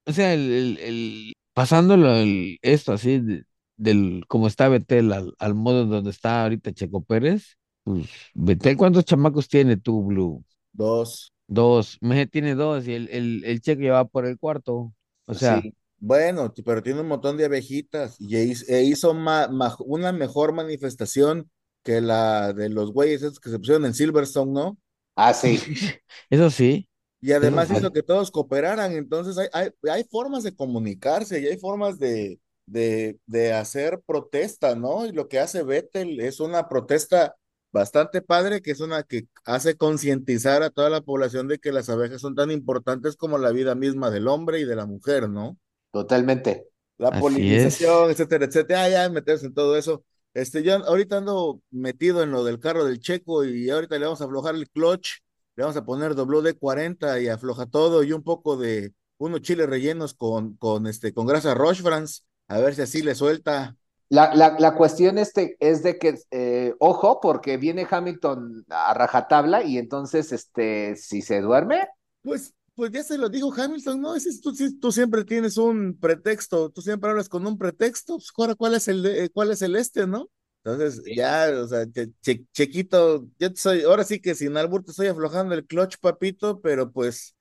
o 0.06 0.12
sea, 0.14 0.34
el, 0.34 0.52
el, 0.52 0.78
el- 0.80 1.34
pasándolo 1.54 2.14
el- 2.16 2.58
esto 2.62 2.94
así 2.94 3.20
de- 3.20 3.44
del 3.78 4.26
como 4.28 4.48
está 4.48 4.70
Betel 4.70 5.12
al, 5.14 5.34
al 5.40 5.56
modo 5.56 5.86
donde 5.86 6.12
está 6.12 6.44
ahorita 6.44 6.74
Checo 6.74 7.04
Pérez, 7.04 7.58
pues 7.84 8.08
Betel, 8.34 8.78
¿cuántos 8.78 9.06
chamacos 9.06 9.48
tiene 9.50 9.78
tú, 9.78 10.04
Blue? 10.06 10.46
Dos. 10.72 11.32
Dos, 11.48 11.98
Meje 12.02 12.28
tiene 12.28 12.56
dos 12.56 12.88
y 12.88 12.94
el, 12.94 13.10
el, 13.10 13.44
el 13.46 13.62
Checo 13.62 13.82
ya 13.84 13.94
va 13.94 14.06
por 14.06 14.26
el 14.26 14.40
cuarto. 14.40 14.94
O 15.26 15.34
sea, 15.34 15.62
Sí, 15.62 15.76
Bueno, 16.06 16.54
pero 16.66 16.84
tiene 16.84 16.99
un 17.01 17.08
montón 17.08 17.38
de 17.38 17.45
abejitas 17.45 18.18
y 18.20 18.36
e 18.36 18.43
hizo, 18.43 18.66
hizo 18.78 19.14
ma- 19.14 19.47
ma- 19.47 19.76
una 19.86 20.12
mejor 20.12 20.51
manifestación 20.54 21.49
que 21.82 22.01
la 22.01 22.51
de 22.54 22.68
los 22.70 22.91
güeyes 22.91 23.22
esos 23.24 23.39
que 23.39 23.49
se 23.49 23.58
pusieron 23.58 23.86
en 23.86 23.93
Silverstone, 23.93 24.51
¿no? 24.51 24.78
ah, 25.16 25.34
sí. 25.34 25.60
eso 26.30 26.49
sí, 26.49 26.88
Y 27.22 27.32
además 27.32 27.72
hizo 27.72 27.91
que 27.91 28.04
todos 28.04 28.32
cooperaran, 28.32 28.91
entonces 28.93 29.38
hay, 29.38 29.47
hay, 29.54 29.70
hay 29.89 30.04
formas 30.06 30.43
de 30.43 30.56
comunicarse 30.56 31.39
y 31.39 31.45
hay 31.47 31.58
formas 31.58 31.97
de, 31.97 32.39
de, 32.66 33.18
de 33.26 33.54
hacer 33.54 34.01
protesta, 34.06 34.76
¿no? 34.76 35.06
Y 35.06 35.14
lo 35.14 35.30
que 35.30 35.39
hace 35.39 35.64
Vettel 35.64 36.20
es 36.20 36.39
una 36.41 36.68
protesta 36.68 37.36
bastante 37.72 38.22
padre, 38.22 38.62
que 38.62 38.72
es 38.72 38.82
una 38.82 39.04
que 39.04 39.28
hace 39.45 39.78
concientizar 39.78 40.64
a 40.64 40.70
toda 40.70 40.89
la 40.89 40.99
población 41.01 41.47
de 41.47 41.60
que 41.60 41.72
las 41.72 41.89
abejas 41.89 42.20
son 42.22 42.36
tan 42.36 42.51
importantes 42.51 43.16
como 43.16 43.38
la 43.38 43.51
vida 43.51 43.74
misma 43.76 44.12
del 44.12 44.28
hombre 44.28 44.60
y 44.60 44.66
de 44.66 44.76
la 44.76 44.86
mujer, 44.86 45.30
¿no? 45.30 45.58
Totalmente. 45.94 46.68
La 46.98 47.12
Así 47.12 47.52
polinización, 47.52 48.12
es. 48.12 48.12
etcétera, 48.12 48.46
etcétera. 48.46 48.84
Ah, 48.84 48.89
ya 48.89 49.10
meterse 49.10 49.46
en 49.48 49.54
todo 49.54 49.78
eso. 49.78 50.06
Este, 50.34 50.64
yo 50.64 50.76
ahorita 50.86 51.18
ando 51.18 51.62
metido 51.72 52.24
en 52.24 52.32
lo 52.32 52.44
del 52.44 52.60
carro 52.60 52.86
del 52.86 53.00
Checo 53.00 53.44
y 53.46 53.70
ahorita 53.70 53.98
le 54.00 54.06
vamos 54.06 54.22
a 54.22 54.26
aflojar 54.26 54.56
el 54.56 54.70
clutch, 54.70 55.20
le 55.56 55.64
vamos 55.64 55.78
a 55.78 55.86
poner 55.86 56.16
WD-40 56.16 57.22
y 57.22 57.28
afloja 57.30 57.66
todo 57.68 58.04
y 58.04 58.14
un 58.14 58.24
poco 58.24 58.58
de 58.58 58.94
unos 59.18 59.41
chiles 59.41 59.68
rellenos 59.70 60.14
con, 60.16 60.56
con, 60.58 60.88
este, 60.88 61.14
con 61.14 61.28
grasa 61.28 61.54
Roche 61.54 61.84
France, 61.84 62.22
a 62.48 62.60
ver 62.60 62.76
si 62.76 62.82
así 62.82 63.02
le 63.04 63.16
suelta. 63.16 63.76
La, 64.10 64.34
la, 64.36 64.56
la 64.60 64.76
cuestión 64.76 65.18
este 65.18 65.58
es 65.60 65.82
de 65.84 65.98
que, 65.98 66.16
eh, 66.32 66.76
ojo, 66.80 67.20
porque 67.20 67.58
viene 67.58 67.88
Hamilton 67.89 68.64
a 68.70 68.94
rajatabla 68.94 69.64
y 69.64 69.78
entonces, 69.80 70.32
este, 70.32 70.96
si 70.96 71.22
se 71.24 71.41
duerme, 71.41 71.88
Pues, 72.22 72.54
pues 72.76 72.91
ya 72.91 73.03
se 73.03 73.17
lo 73.17 73.30
dijo 73.30 73.53
Hamilton, 73.53 74.01
¿no? 74.01 74.15
Es- 74.15 74.41
tú, 74.41 74.53
tú 74.80 74.91
siempre 74.91 75.24
tienes 75.26 75.57
un 75.57 75.97
pretexto, 75.99 76.69
tú 76.69 76.82
siempre 76.82 77.09
hablas 77.11 77.30
con 77.30 77.45
un 77.45 77.57
pretexto, 77.57 78.17
pues 78.17 78.32
ahora 78.38 78.55
cuál 78.55 78.76
es 78.76 78.88
el, 78.88 79.03
de- 79.03 79.30
cuál 79.30 79.51
es 79.51 79.61
el 79.61 79.76
este, 79.76 80.07
¿no? 80.07 80.30
Entonces, 80.65 81.01
Sí. 81.03 81.15
ya, 81.15 81.49
o 81.61 81.67
sea, 81.67 81.86
che- 81.91 82.11
che- 82.21 82.45
Chequito, 82.53 83.26
yo 83.38 83.53
te 83.53 83.59
soy, 83.59 83.84
ahora 83.84 84.03
sí 84.05 84.21
que 84.21 84.34
sin 84.34 84.55
albur 84.57 84.84
te 84.84 84.91
estoy 84.91 85.07
aflojando 85.07 85.53
el 85.55 85.65
clutch, 85.65 85.97
papito, 85.99 86.61
pero 86.61 86.89
pues, 86.91 87.36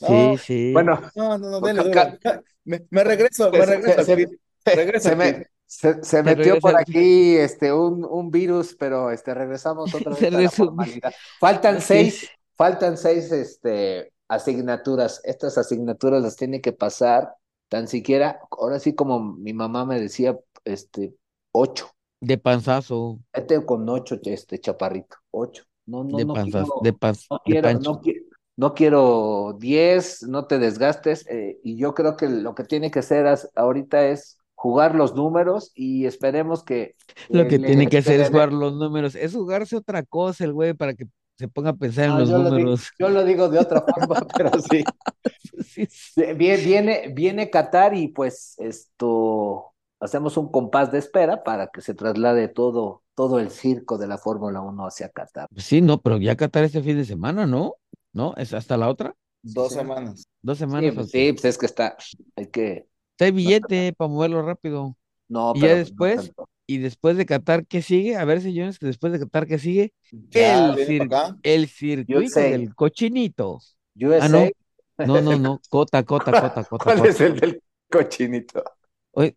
no, 0.00 0.36
sí, 0.36 0.38
sí. 0.38 0.72
bueno, 0.72 1.00
no, 1.16 1.38
no, 1.38 1.50
no, 1.50 1.60
dele. 1.60 1.82
Me, 2.64 2.86
me 2.90 3.02
regreso, 3.02 3.50
me 3.50 3.60
se, 3.60 3.66
regreso 3.66 4.04
se- 4.04 4.74
regreso 4.76 5.16
me, 5.16 5.46
metió 6.22 6.58
por 6.60 6.76
aquí 6.76 7.36
este, 7.36 7.72
un, 7.72 8.04
un 8.04 8.30
virus, 8.30 8.76
pero 8.78 9.10
este, 9.10 9.32
regresamos 9.34 9.92
otra 9.94 10.14
vez 10.14 10.22
a 10.22 10.30
la 10.30 10.50
formalidad. 10.50 11.12
Faltan 11.40 11.80
seis, 11.80 12.28
faltan 12.56 12.98
seis 12.98 13.32
este, 13.32 14.12
asignaturas. 14.28 15.20
Estas 15.24 15.58
asignaturas 15.58 16.22
las 16.22 16.36
tiene 16.36 16.60
que 16.60 16.72
pasar 16.72 17.34
tan 17.68 17.88
siquiera, 17.88 18.40
ahora 18.50 18.78
sí 18.80 18.94
como 18.94 19.20
mi 19.20 19.52
mamá 19.52 19.84
me 19.84 20.00
decía, 20.00 20.38
este, 20.64 21.14
ocho. 21.52 21.90
De 22.20 22.38
panzazo, 22.38 23.18
Vete 23.34 23.64
con 23.64 23.88
ocho, 23.88 24.18
este 24.24 24.58
chaparrito, 24.58 25.16
ocho. 25.30 25.64
No, 25.86 26.02
no, 26.04 26.18
de 26.18 26.24
no 26.24 26.34
panzazo, 26.34 26.72
quiero, 26.74 26.74
de 26.80 26.92
panz, 26.92 27.30
no 27.30 27.38
quiero, 27.44 27.62
pancho. 27.62 27.92
no 27.92 28.00
quiero, 28.00 28.24
no 28.56 28.74
quiero 28.74 29.56
diez, 29.58 30.22
no 30.24 30.46
te 30.46 30.58
desgastes. 30.58 31.26
eh, 31.28 31.58
y 31.62 31.76
yo 31.78 31.94
creo 31.94 32.16
que 32.16 32.28
lo 32.28 32.54
que 32.54 32.64
tiene 32.64 32.90
que 32.90 32.98
hacer 33.00 33.26
as- 33.26 33.50
ahorita 33.54 34.06
es 34.08 34.38
jugar 34.54 34.94
los 34.94 35.14
números 35.14 35.70
y 35.74 36.06
esperemos 36.06 36.64
que 36.64 36.96
Lo 37.30 37.46
que 37.46 37.58
tiene 37.58 37.88
que 37.88 37.98
este, 37.98 37.98
hacer 37.98 38.20
es 38.20 38.28
jugar 38.30 38.52
los 38.52 38.74
números, 38.74 39.14
es 39.14 39.34
jugarse 39.34 39.76
otra 39.76 40.02
cosa 40.04 40.44
el 40.44 40.52
güey 40.52 40.74
para 40.74 40.94
que 40.94 41.06
se 41.38 41.48
ponga 41.48 41.70
a 41.70 41.76
pensar 41.76 42.06
en 42.06 42.16
No, 42.16 42.18
los 42.18 42.30
yo, 42.30 42.38
lo 42.38 42.52
digo, 42.52 42.70
números. 42.70 42.92
yo 42.98 43.08
lo 43.10 43.24
digo 43.24 43.48
de 43.48 43.58
otra 43.58 43.82
forma, 43.94 44.26
pero 44.36 44.50
sí. 44.60 44.84
Sí, 45.62 45.86
sí. 45.90 46.22
Viene, 46.36 46.56
viene, 46.58 47.08
viene 47.14 47.50
Qatar 47.50 47.94
y 47.94 48.08
pues 48.08 48.54
esto 48.58 49.72
hacemos 50.00 50.36
un 50.36 50.50
compás 50.50 50.90
de 50.92 50.98
espera 50.98 51.44
para 51.44 51.68
que 51.68 51.80
se 51.80 51.94
traslade 51.94 52.48
todo, 52.48 53.04
todo 53.14 53.38
el 53.38 53.50
circo 53.50 53.98
de 53.98 54.08
la 54.08 54.18
Fórmula 54.18 54.60
1 54.60 54.86
hacia 54.86 55.08
Qatar. 55.10 55.46
Sí, 55.56 55.80
no, 55.80 56.00
pero 56.00 56.18
ya 56.18 56.36
Qatar 56.36 56.64
este 56.64 56.82
fin 56.82 56.96
de 56.96 57.04
semana, 57.04 57.46
¿no? 57.46 57.74
¿No? 58.12 58.34
¿Es 58.36 58.54
hasta 58.54 58.76
la 58.76 58.88
otra? 58.88 59.14
Dos 59.42 59.72
semanas. 59.72 60.26
Dos 60.42 60.58
Sí, 60.78 60.90
semanas. 60.90 60.92
pues, 60.92 61.10
sí, 61.10 61.32
pues 61.32 61.44
es 61.46 61.58
que 61.58 61.66
está, 61.66 61.96
hay 62.36 62.46
que, 62.50 62.88
Hay 63.20 63.30
billete 63.32 63.92
para 63.94 64.08
moverlo 64.10 64.42
rápido. 64.42 64.96
no, 65.28 65.54
Y 65.54 65.62
ya 65.62 65.74
pero 65.74 65.82
no 65.90 66.06
después. 66.08 66.32
Y 66.68 66.78
después 66.78 67.16
de 67.18 67.26
Qatar, 67.26 67.66
¿qué 67.66 67.82
sigue? 67.82 68.16
A 68.16 68.26
ver, 68.26 68.42
señores, 68.42 68.78
que 68.78 68.86
después 68.86 69.12
de 69.12 69.20
Qatar, 69.20 69.48
¿qué 69.48 69.58
sigue? 69.58 69.94
Ya, 70.30 70.72
El, 70.72 70.78
cir- 70.78 71.14
el 71.42 71.68
circuito 71.68 72.40
USA. 72.40 72.48
del 72.48 72.74
cochinito. 72.76 73.60
USA, 73.96 74.24
Ah, 74.24 74.28
no. 74.28 74.52
No, 75.02 75.20
no, 75.22 75.36
no. 75.36 75.60
Cota, 75.70 76.04
cota, 76.04 76.34
cota, 76.34 76.64
cota, 76.64 76.92
¿cuál 76.92 76.96
cota. 76.96 77.04
es 77.06 77.20
el 77.20 77.38
del 77.40 77.62
cochinito? 77.90 78.62
Oye, 79.12 79.36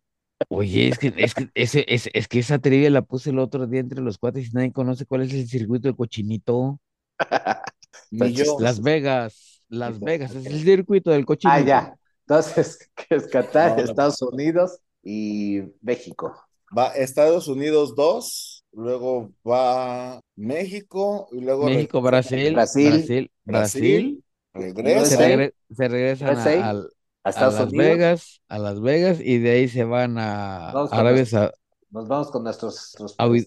oye, 0.49 0.87
es 0.89 0.99
que, 0.99 1.13
es 1.17 1.33
que, 1.35 1.49
ese, 1.55 1.85
es, 1.87 2.09
es 2.13 2.27
que 2.27 2.39
esa 2.39 2.59
trivia 2.59 2.89
la 2.89 3.01
puse 3.03 3.29
el 3.31 3.39
otro 3.39 3.67
día 3.67 3.79
entre 3.81 4.01
los 4.01 4.17
cuates 4.17 4.47
y 4.49 4.51
nadie 4.53 4.71
conoce 4.71 5.05
cuál 5.05 5.23
es 5.23 5.33
el 5.33 5.47
circuito 5.47 5.87
del 5.87 5.95
cochinito. 5.97 6.79
Ni 8.11 8.33
yo. 8.33 8.57
Las 8.59 8.81
Vegas, 8.81 9.63
Las 9.69 10.01
Vegas, 10.01 10.35
es 10.35 10.45
el 10.45 10.61
circuito 10.63 11.11
del 11.11 11.25
Ah, 11.43 11.59
cochinito. 11.59 11.65
ya. 11.65 11.97
Entonces, 12.21 12.89
que 12.95 13.15
es 13.15 13.27
Qatar, 13.27 13.71
No, 13.77 13.83
no. 13.83 13.91
Estados 13.91 14.21
Unidos 14.21 14.79
y 15.03 15.61
México. 15.81 16.35
Va 16.75 16.87
Estados 16.95 17.47
Unidos 17.47 17.95
dos, 17.95 18.63
luego 18.71 19.31
va 19.47 20.21
México 20.35 21.27
y 21.31 21.41
luego 21.41 21.65
México, 21.65 22.01
Brasil, 22.01 22.53
Brasil, 22.53 22.89
Brasil, 22.89 23.31
Brasil, 23.45 23.91
Brasil, 24.03 24.23
se, 24.53 24.59
regresa. 24.59 25.15
USA. 25.15 25.27
regre- 25.27 25.53
se 25.69 25.87
regresan 25.87 26.37
a, 26.37 26.69
al- 26.69 26.89
a 27.23 27.29
a 27.29 27.29
Estados 27.29 27.53
Las 27.55 27.63
Unidos. 27.73 27.77
Vegas, 27.87 28.41
a 28.47 28.59
Las 28.59 28.81
Vegas 28.81 29.19
y 29.21 29.37
de 29.39 29.51
ahí 29.51 29.67
se 29.67 29.83
van 29.83 30.17
a 30.17 30.71
Vamos 30.73 30.93
Arabia 30.93 31.19
nuestros- 31.21 31.29
Sa- 31.29 31.53
Nos 31.89 32.07
vamos 32.07 32.31
con 32.31 32.43
nuestros, 32.43 32.95
nuestros, 32.99 33.15
Abu- 33.17 33.45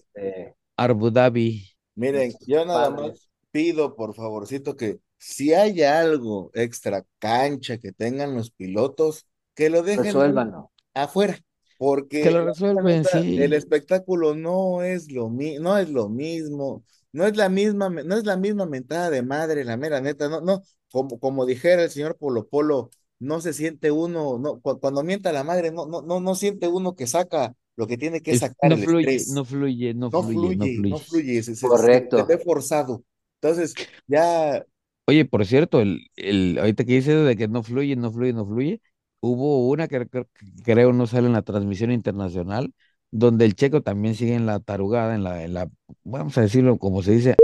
Abu 0.77 1.09
Dhabi. 1.11 1.75
Miren, 1.95 2.33
yo 2.45 2.65
nada 2.65 2.95
padres. 2.95 3.11
más 3.11 3.29
pido 3.51 3.95
por 3.95 4.13
favorcito 4.15 4.75
que 4.75 4.99
si 5.17 5.53
hay 5.53 5.81
algo 5.81 6.51
extra 6.53 7.03
cancha 7.19 7.77
que 7.79 7.91
tengan 7.91 8.35
los 8.35 8.51
pilotos, 8.51 9.25
que 9.55 9.69
lo 9.69 9.81
dejen 9.81 10.05
Resuélvanlo. 10.05 10.71
afuera, 10.93 11.39
porque 11.77 12.19
Que 12.19 12.29
lo 12.31 12.43
la 12.73 12.83
resuelven, 12.83 13.03
neta, 13.03 13.09
sí. 13.13 13.25
el 13.35 13.53
espectáculo 13.53 14.35
no 14.35 14.83
es 14.83 15.11
lo 15.11 15.29
mi- 15.29 15.57
no 15.59 15.77
es 15.77 15.89
lo 15.89 16.09
mismo, 16.09 16.83
no 17.11 17.25
es 17.25 17.35
la 17.37 17.49
misma, 17.49 17.89
no 17.89 18.15
es 18.17 18.25
la 18.25 18.37
misma 18.37 18.65
mentada 18.65 19.09
de 19.09 19.21
madre, 19.23 19.63
la 19.65 19.77
mera 19.77 20.01
neta, 20.01 20.29
no, 20.29 20.41
no, 20.41 20.61
como, 20.91 21.19
como 21.19 21.45
dijera 21.45 21.83
el 21.83 21.89
señor 21.91 22.17
Polo 22.17 22.47
Polo, 22.47 22.89
no 23.19 23.41
se 23.41 23.53
siente 23.53 23.91
uno, 23.91 24.37
no, 24.39 24.59
cu- 24.61 24.79
cuando 24.79 25.03
mienta 25.03 25.31
la 25.33 25.43
madre, 25.43 25.71
no, 25.71 25.85
no, 25.85 26.01
no, 26.01 26.19
no 26.19 26.35
siente 26.35 26.67
uno 26.67 26.95
que 26.95 27.07
saca 27.07 27.53
lo 27.75 27.87
que 27.87 27.97
tiene 27.97 28.21
que 28.21 28.35
Es- 28.35 28.35
sacar 28.35 28.71
no 28.71 28.77
fluye, 28.77 29.23
no 29.27 29.43
fluye, 29.45 29.93
no 29.95 30.11
No 30.11 30.19
fluye, 30.19 30.55
no 30.55 30.69
fluye, 30.69 30.85
no 30.87 30.99
fluye, 30.99 31.43
se, 31.43 31.55
se- 31.55 31.75
se- 31.77 31.87
Correcto. 31.87 32.17
se 32.17 32.23
ve 32.23 32.37
forzado. 32.37 33.03
Entonces, 33.41 33.77
ya, 34.07 34.65
Oye, 35.07 35.25
por 35.25 35.45
cierto, 35.45 35.81
el, 35.81 36.07
el, 36.15 36.57
ahorita 36.57 36.83
que 36.83 36.93
dices 36.93 37.25
de 37.25 37.35
que 37.37 37.47
no 37.47 37.61
fluye, 37.63 37.95
no 37.95 38.11
fluye, 38.11 38.33
no 38.33 38.45
fluye, 38.45 38.81
hubo 39.21 39.67
una 39.69 39.87
que, 39.87 40.07
que 40.07 40.25
creo 40.63 40.93
no 40.93 41.07
sale 41.07 41.27
en 41.27 41.33
la 41.33 41.41
transmisión 41.41 41.91
internacional, 41.91 42.73
donde 43.11 43.45
el 43.45 43.55
checo 43.55 43.81
también 43.81 44.15
sigue 44.15 44.35
en 44.35 44.45
la 44.45 44.59
tarugada, 44.59 45.15
en 45.15 45.23
la, 45.23 45.43
en 45.43 45.53
la, 45.53 45.69
vamos 46.03 46.37
a 46.37 46.41
decirlo 46.41 46.77
como 46.77 47.01
se 47.01 47.11
dice, 47.11 47.35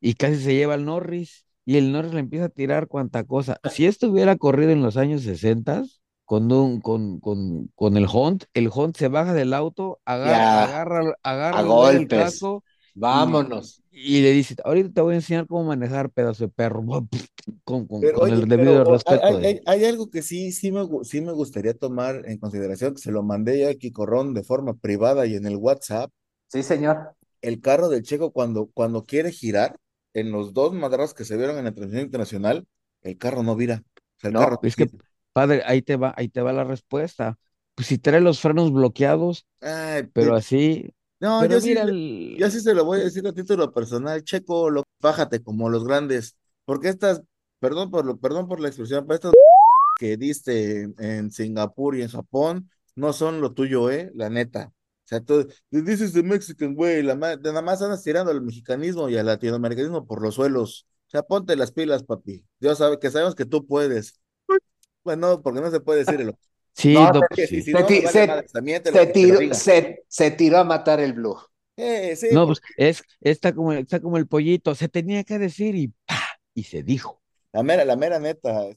y 0.00 0.14
casi 0.14 0.36
se 0.36 0.54
lleva 0.54 0.74
al 0.74 0.84
Norris, 0.84 1.46
y 1.64 1.76
el 1.76 1.92
Norris 1.92 2.12
le 2.12 2.20
empieza 2.20 2.46
a 2.46 2.48
tirar 2.50 2.88
cuanta 2.88 3.24
cosa. 3.24 3.58
Si 3.70 3.86
esto 3.86 4.10
hubiera 4.10 4.36
corrido 4.36 4.70
en 4.70 4.82
los 4.82 4.96
años 4.96 5.22
60, 5.22 5.84
con 6.24 6.50
un, 6.52 6.80
con, 6.80 7.20
con, 7.20 7.68
con 7.74 7.96
el 7.96 8.06
Hunt, 8.12 8.44
el 8.54 8.70
Hunt 8.74 8.96
se 8.96 9.08
baja 9.08 9.32
del 9.34 9.54
auto, 9.54 10.00
agarra, 10.04 10.64
agarra, 10.64 11.14
agarra 11.22 11.58
A 11.58 11.62
el 11.62 11.72
güey 11.72 11.96
el 11.96 12.08
golpes. 12.08 12.48
Vámonos. 12.94 13.80
y 13.90 14.22
le 14.22 14.32
dice, 14.32 14.56
ahorita 14.64 14.90
te 14.92 15.00
voy 15.00 15.14
a 15.14 15.16
enseñar 15.16 15.46
cómo 15.46 15.64
manejar 15.64 16.10
pedazo 16.10 16.44
de 16.44 16.50
perro, 16.52 16.82
con, 17.64 17.86
con, 17.86 17.88
pero 17.98 18.18
con 18.18 18.30
oye, 18.30 18.32
el 18.32 18.48
debido 18.48 18.84
respeto 18.84 19.38
hay, 19.38 19.38
de... 19.38 19.56
hay- 19.56 19.60
hay 19.66 19.84
algo 19.84 20.10
que 20.10 20.22
sí, 20.22 20.52
sí 20.52 20.70
me, 20.72 20.86
sí 21.04 21.20
me 21.20 21.32
gustaría 21.32 21.74
tomar 21.74 22.22
en 22.28 22.38
consideración, 22.38 22.94
que 22.94 23.00
se 23.02 23.12
lo 23.12 23.22
mandé 23.22 23.60
ya 23.60 23.70
a 23.70 23.74
Quicorrón 23.74 24.34
de 24.34 24.44
forma 24.44 24.74
privada 24.74 25.26
y 25.26 25.34
en 25.36 25.46
el 25.46 25.56
WhatsApp, 25.56 26.10
Sí, 26.48 26.62
señor. 26.62 27.14
el 27.42 27.60
carro 27.60 27.88
del 27.88 28.02
Checo 28.02 28.32
cuando, 28.32 28.66
cuando 28.72 29.04
quiere 29.04 29.30
girar, 29.32 29.76
en 30.14 30.30
los 30.32 30.52
dos 30.54 30.72
madrazos 30.74 31.14
que 31.14 31.24
se 31.24 31.36
vieron 31.36 31.58
en 31.58 31.64
la 31.64 31.72
transmisión 31.74 32.04
internacional, 32.06 32.66
el 33.02 33.18
carro 33.18 33.42
no 33.42 33.56
vira. 33.56 33.82
O 34.16 34.20
sea, 34.20 34.30
el 34.30 34.34
No, 34.34 34.36
carro 34.36 34.58
Es 34.62 34.76
que, 34.76 34.90
padre, 35.32 35.62
ahí 35.66 35.82
te 35.82 35.96
va, 35.96 36.14
ahí 36.16 36.28
te 36.28 36.40
va 36.42 36.52
la 36.52 36.64
respuesta. 36.64 37.38
Pues 37.74 37.88
si 37.88 37.98
trae 37.98 38.20
los 38.20 38.40
frenos 38.40 38.72
bloqueados, 38.72 39.46
Ay, 39.60 40.02
pero 40.12 40.34
pi- 40.34 40.36
así, 40.36 40.90
no, 41.24 41.40
pero 41.40 41.54
yo 41.54 41.60
sí, 41.60 41.72
el- 41.72 42.36
yo 42.38 42.50
sí 42.50 42.60
se 42.60 42.74
lo 42.74 42.84
voy 42.84 43.00
a 43.00 43.04
decir 43.04 43.26
a 43.26 43.32
título 43.32 43.72
personal, 43.72 44.22
Checo, 44.24 44.70
lo, 44.70 44.84
bájate 45.00 45.42
como 45.42 45.70
los 45.70 45.84
grandes, 45.84 46.36
porque 46.64 46.88
estas, 46.88 47.22
perdón 47.60 47.90
por 47.90 48.04
lo, 48.04 48.18
perdón 48.18 48.46
por 48.46 48.60
la 48.60 48.68
expresión, 48.68 49.06
pero 49.06 49.14
estas 49.16 49.32
que 49.98 50.16
diste 50.16 50.82
en, 50.82 50.94
en 50.98 51.30
Singapur 51.30 51.96
y 51.96 52.02
en 52.02 52.08
Japón 52.08 52.70
no 52.94 53.12
son 53.12 53.40
lo 53.40 53.52
tuyo, 53.52 53.90
eh, 53.90 54.10
la 54.14 54.30
neta. 54.30 54.72
O 55.04 55.06
sea, 55.06 55.20
tú, 55.20 55.46
is 55.70 56.12
the 56.12 56.22
Mexican 56.22 56.74
way, 56.76 57.02
la 57.02 57.14
de 57.14 57.36
nada 57.50 57.62
más 57.62 57.82
andas 57.82 58.02
tirando 58.02 58.30
al 58.30 58.40
mexicanismo 58.42 59.08
y 59.08 59.16
al 59.16 59.26
latinoamericanismo 59.26 60.06
por 60.06 60.22
los 60.22 60.34
suelos. 60.34 60.86
O 61.08 61.10
sea, 61.10 61.22
ponte 61.22 61.56
las 61.56 61.72
pilas, 61.72 62.02
papi. 62.04 62.44
Dios 62.60 62.78
sabe 62.78 62.98
que 62.98 63.10
sabemos 63.10 63.34
que 63.34 63.44
tú 63.46 63.66
puedes. 63.66 64.20
Bueno, 65.04 65.42
porque 65.42 65.60
no 65.60 65.70
se 65.70 65.80
puede 65.80 66.00
decirlo. 66.04 66.38
Sí, 66.74 66.94
No, 66.94 67.12
no, 67.12 67.20
se- 67.22 67.26
pues 67.28 67.40
se- 67.46 67.48
sí. 67.48 67.62
Se 67.62 67.72
vale 67.72 67.86
tiró, 67.86 68.08
se, 68.10 68.26
a 70.56 70.64
matar 70.64 71.00
el 71.00 71.12
Blue. 71.14 71.36
Eh, 71.76 72.14
sí, 72.16 72.28
No, 72.28 72.46
porque 72.46 72.46
pues 72.46 72.60
es, 72.76 73.02
está 73.20 73.54
como, 73.54 73.72
está 73.72 74.00
como 74.00 74.16
el 74.18 74.26
pollito, 74.26 74.74
se 74.74 74.88
tenía 74.88 75.24
que 75.24 75.38
decir 75.38 75.74
y 75.74 75.88
¡pa! 75.88 76.14
y 76.54 76.64
se 76.64 76.82
dijo. 76.82 77.20
la 77.52 77.62
mera, 77.62 77.84
la 77.84 77.96
mera 77.96 78.18
neta. 78.18 78.68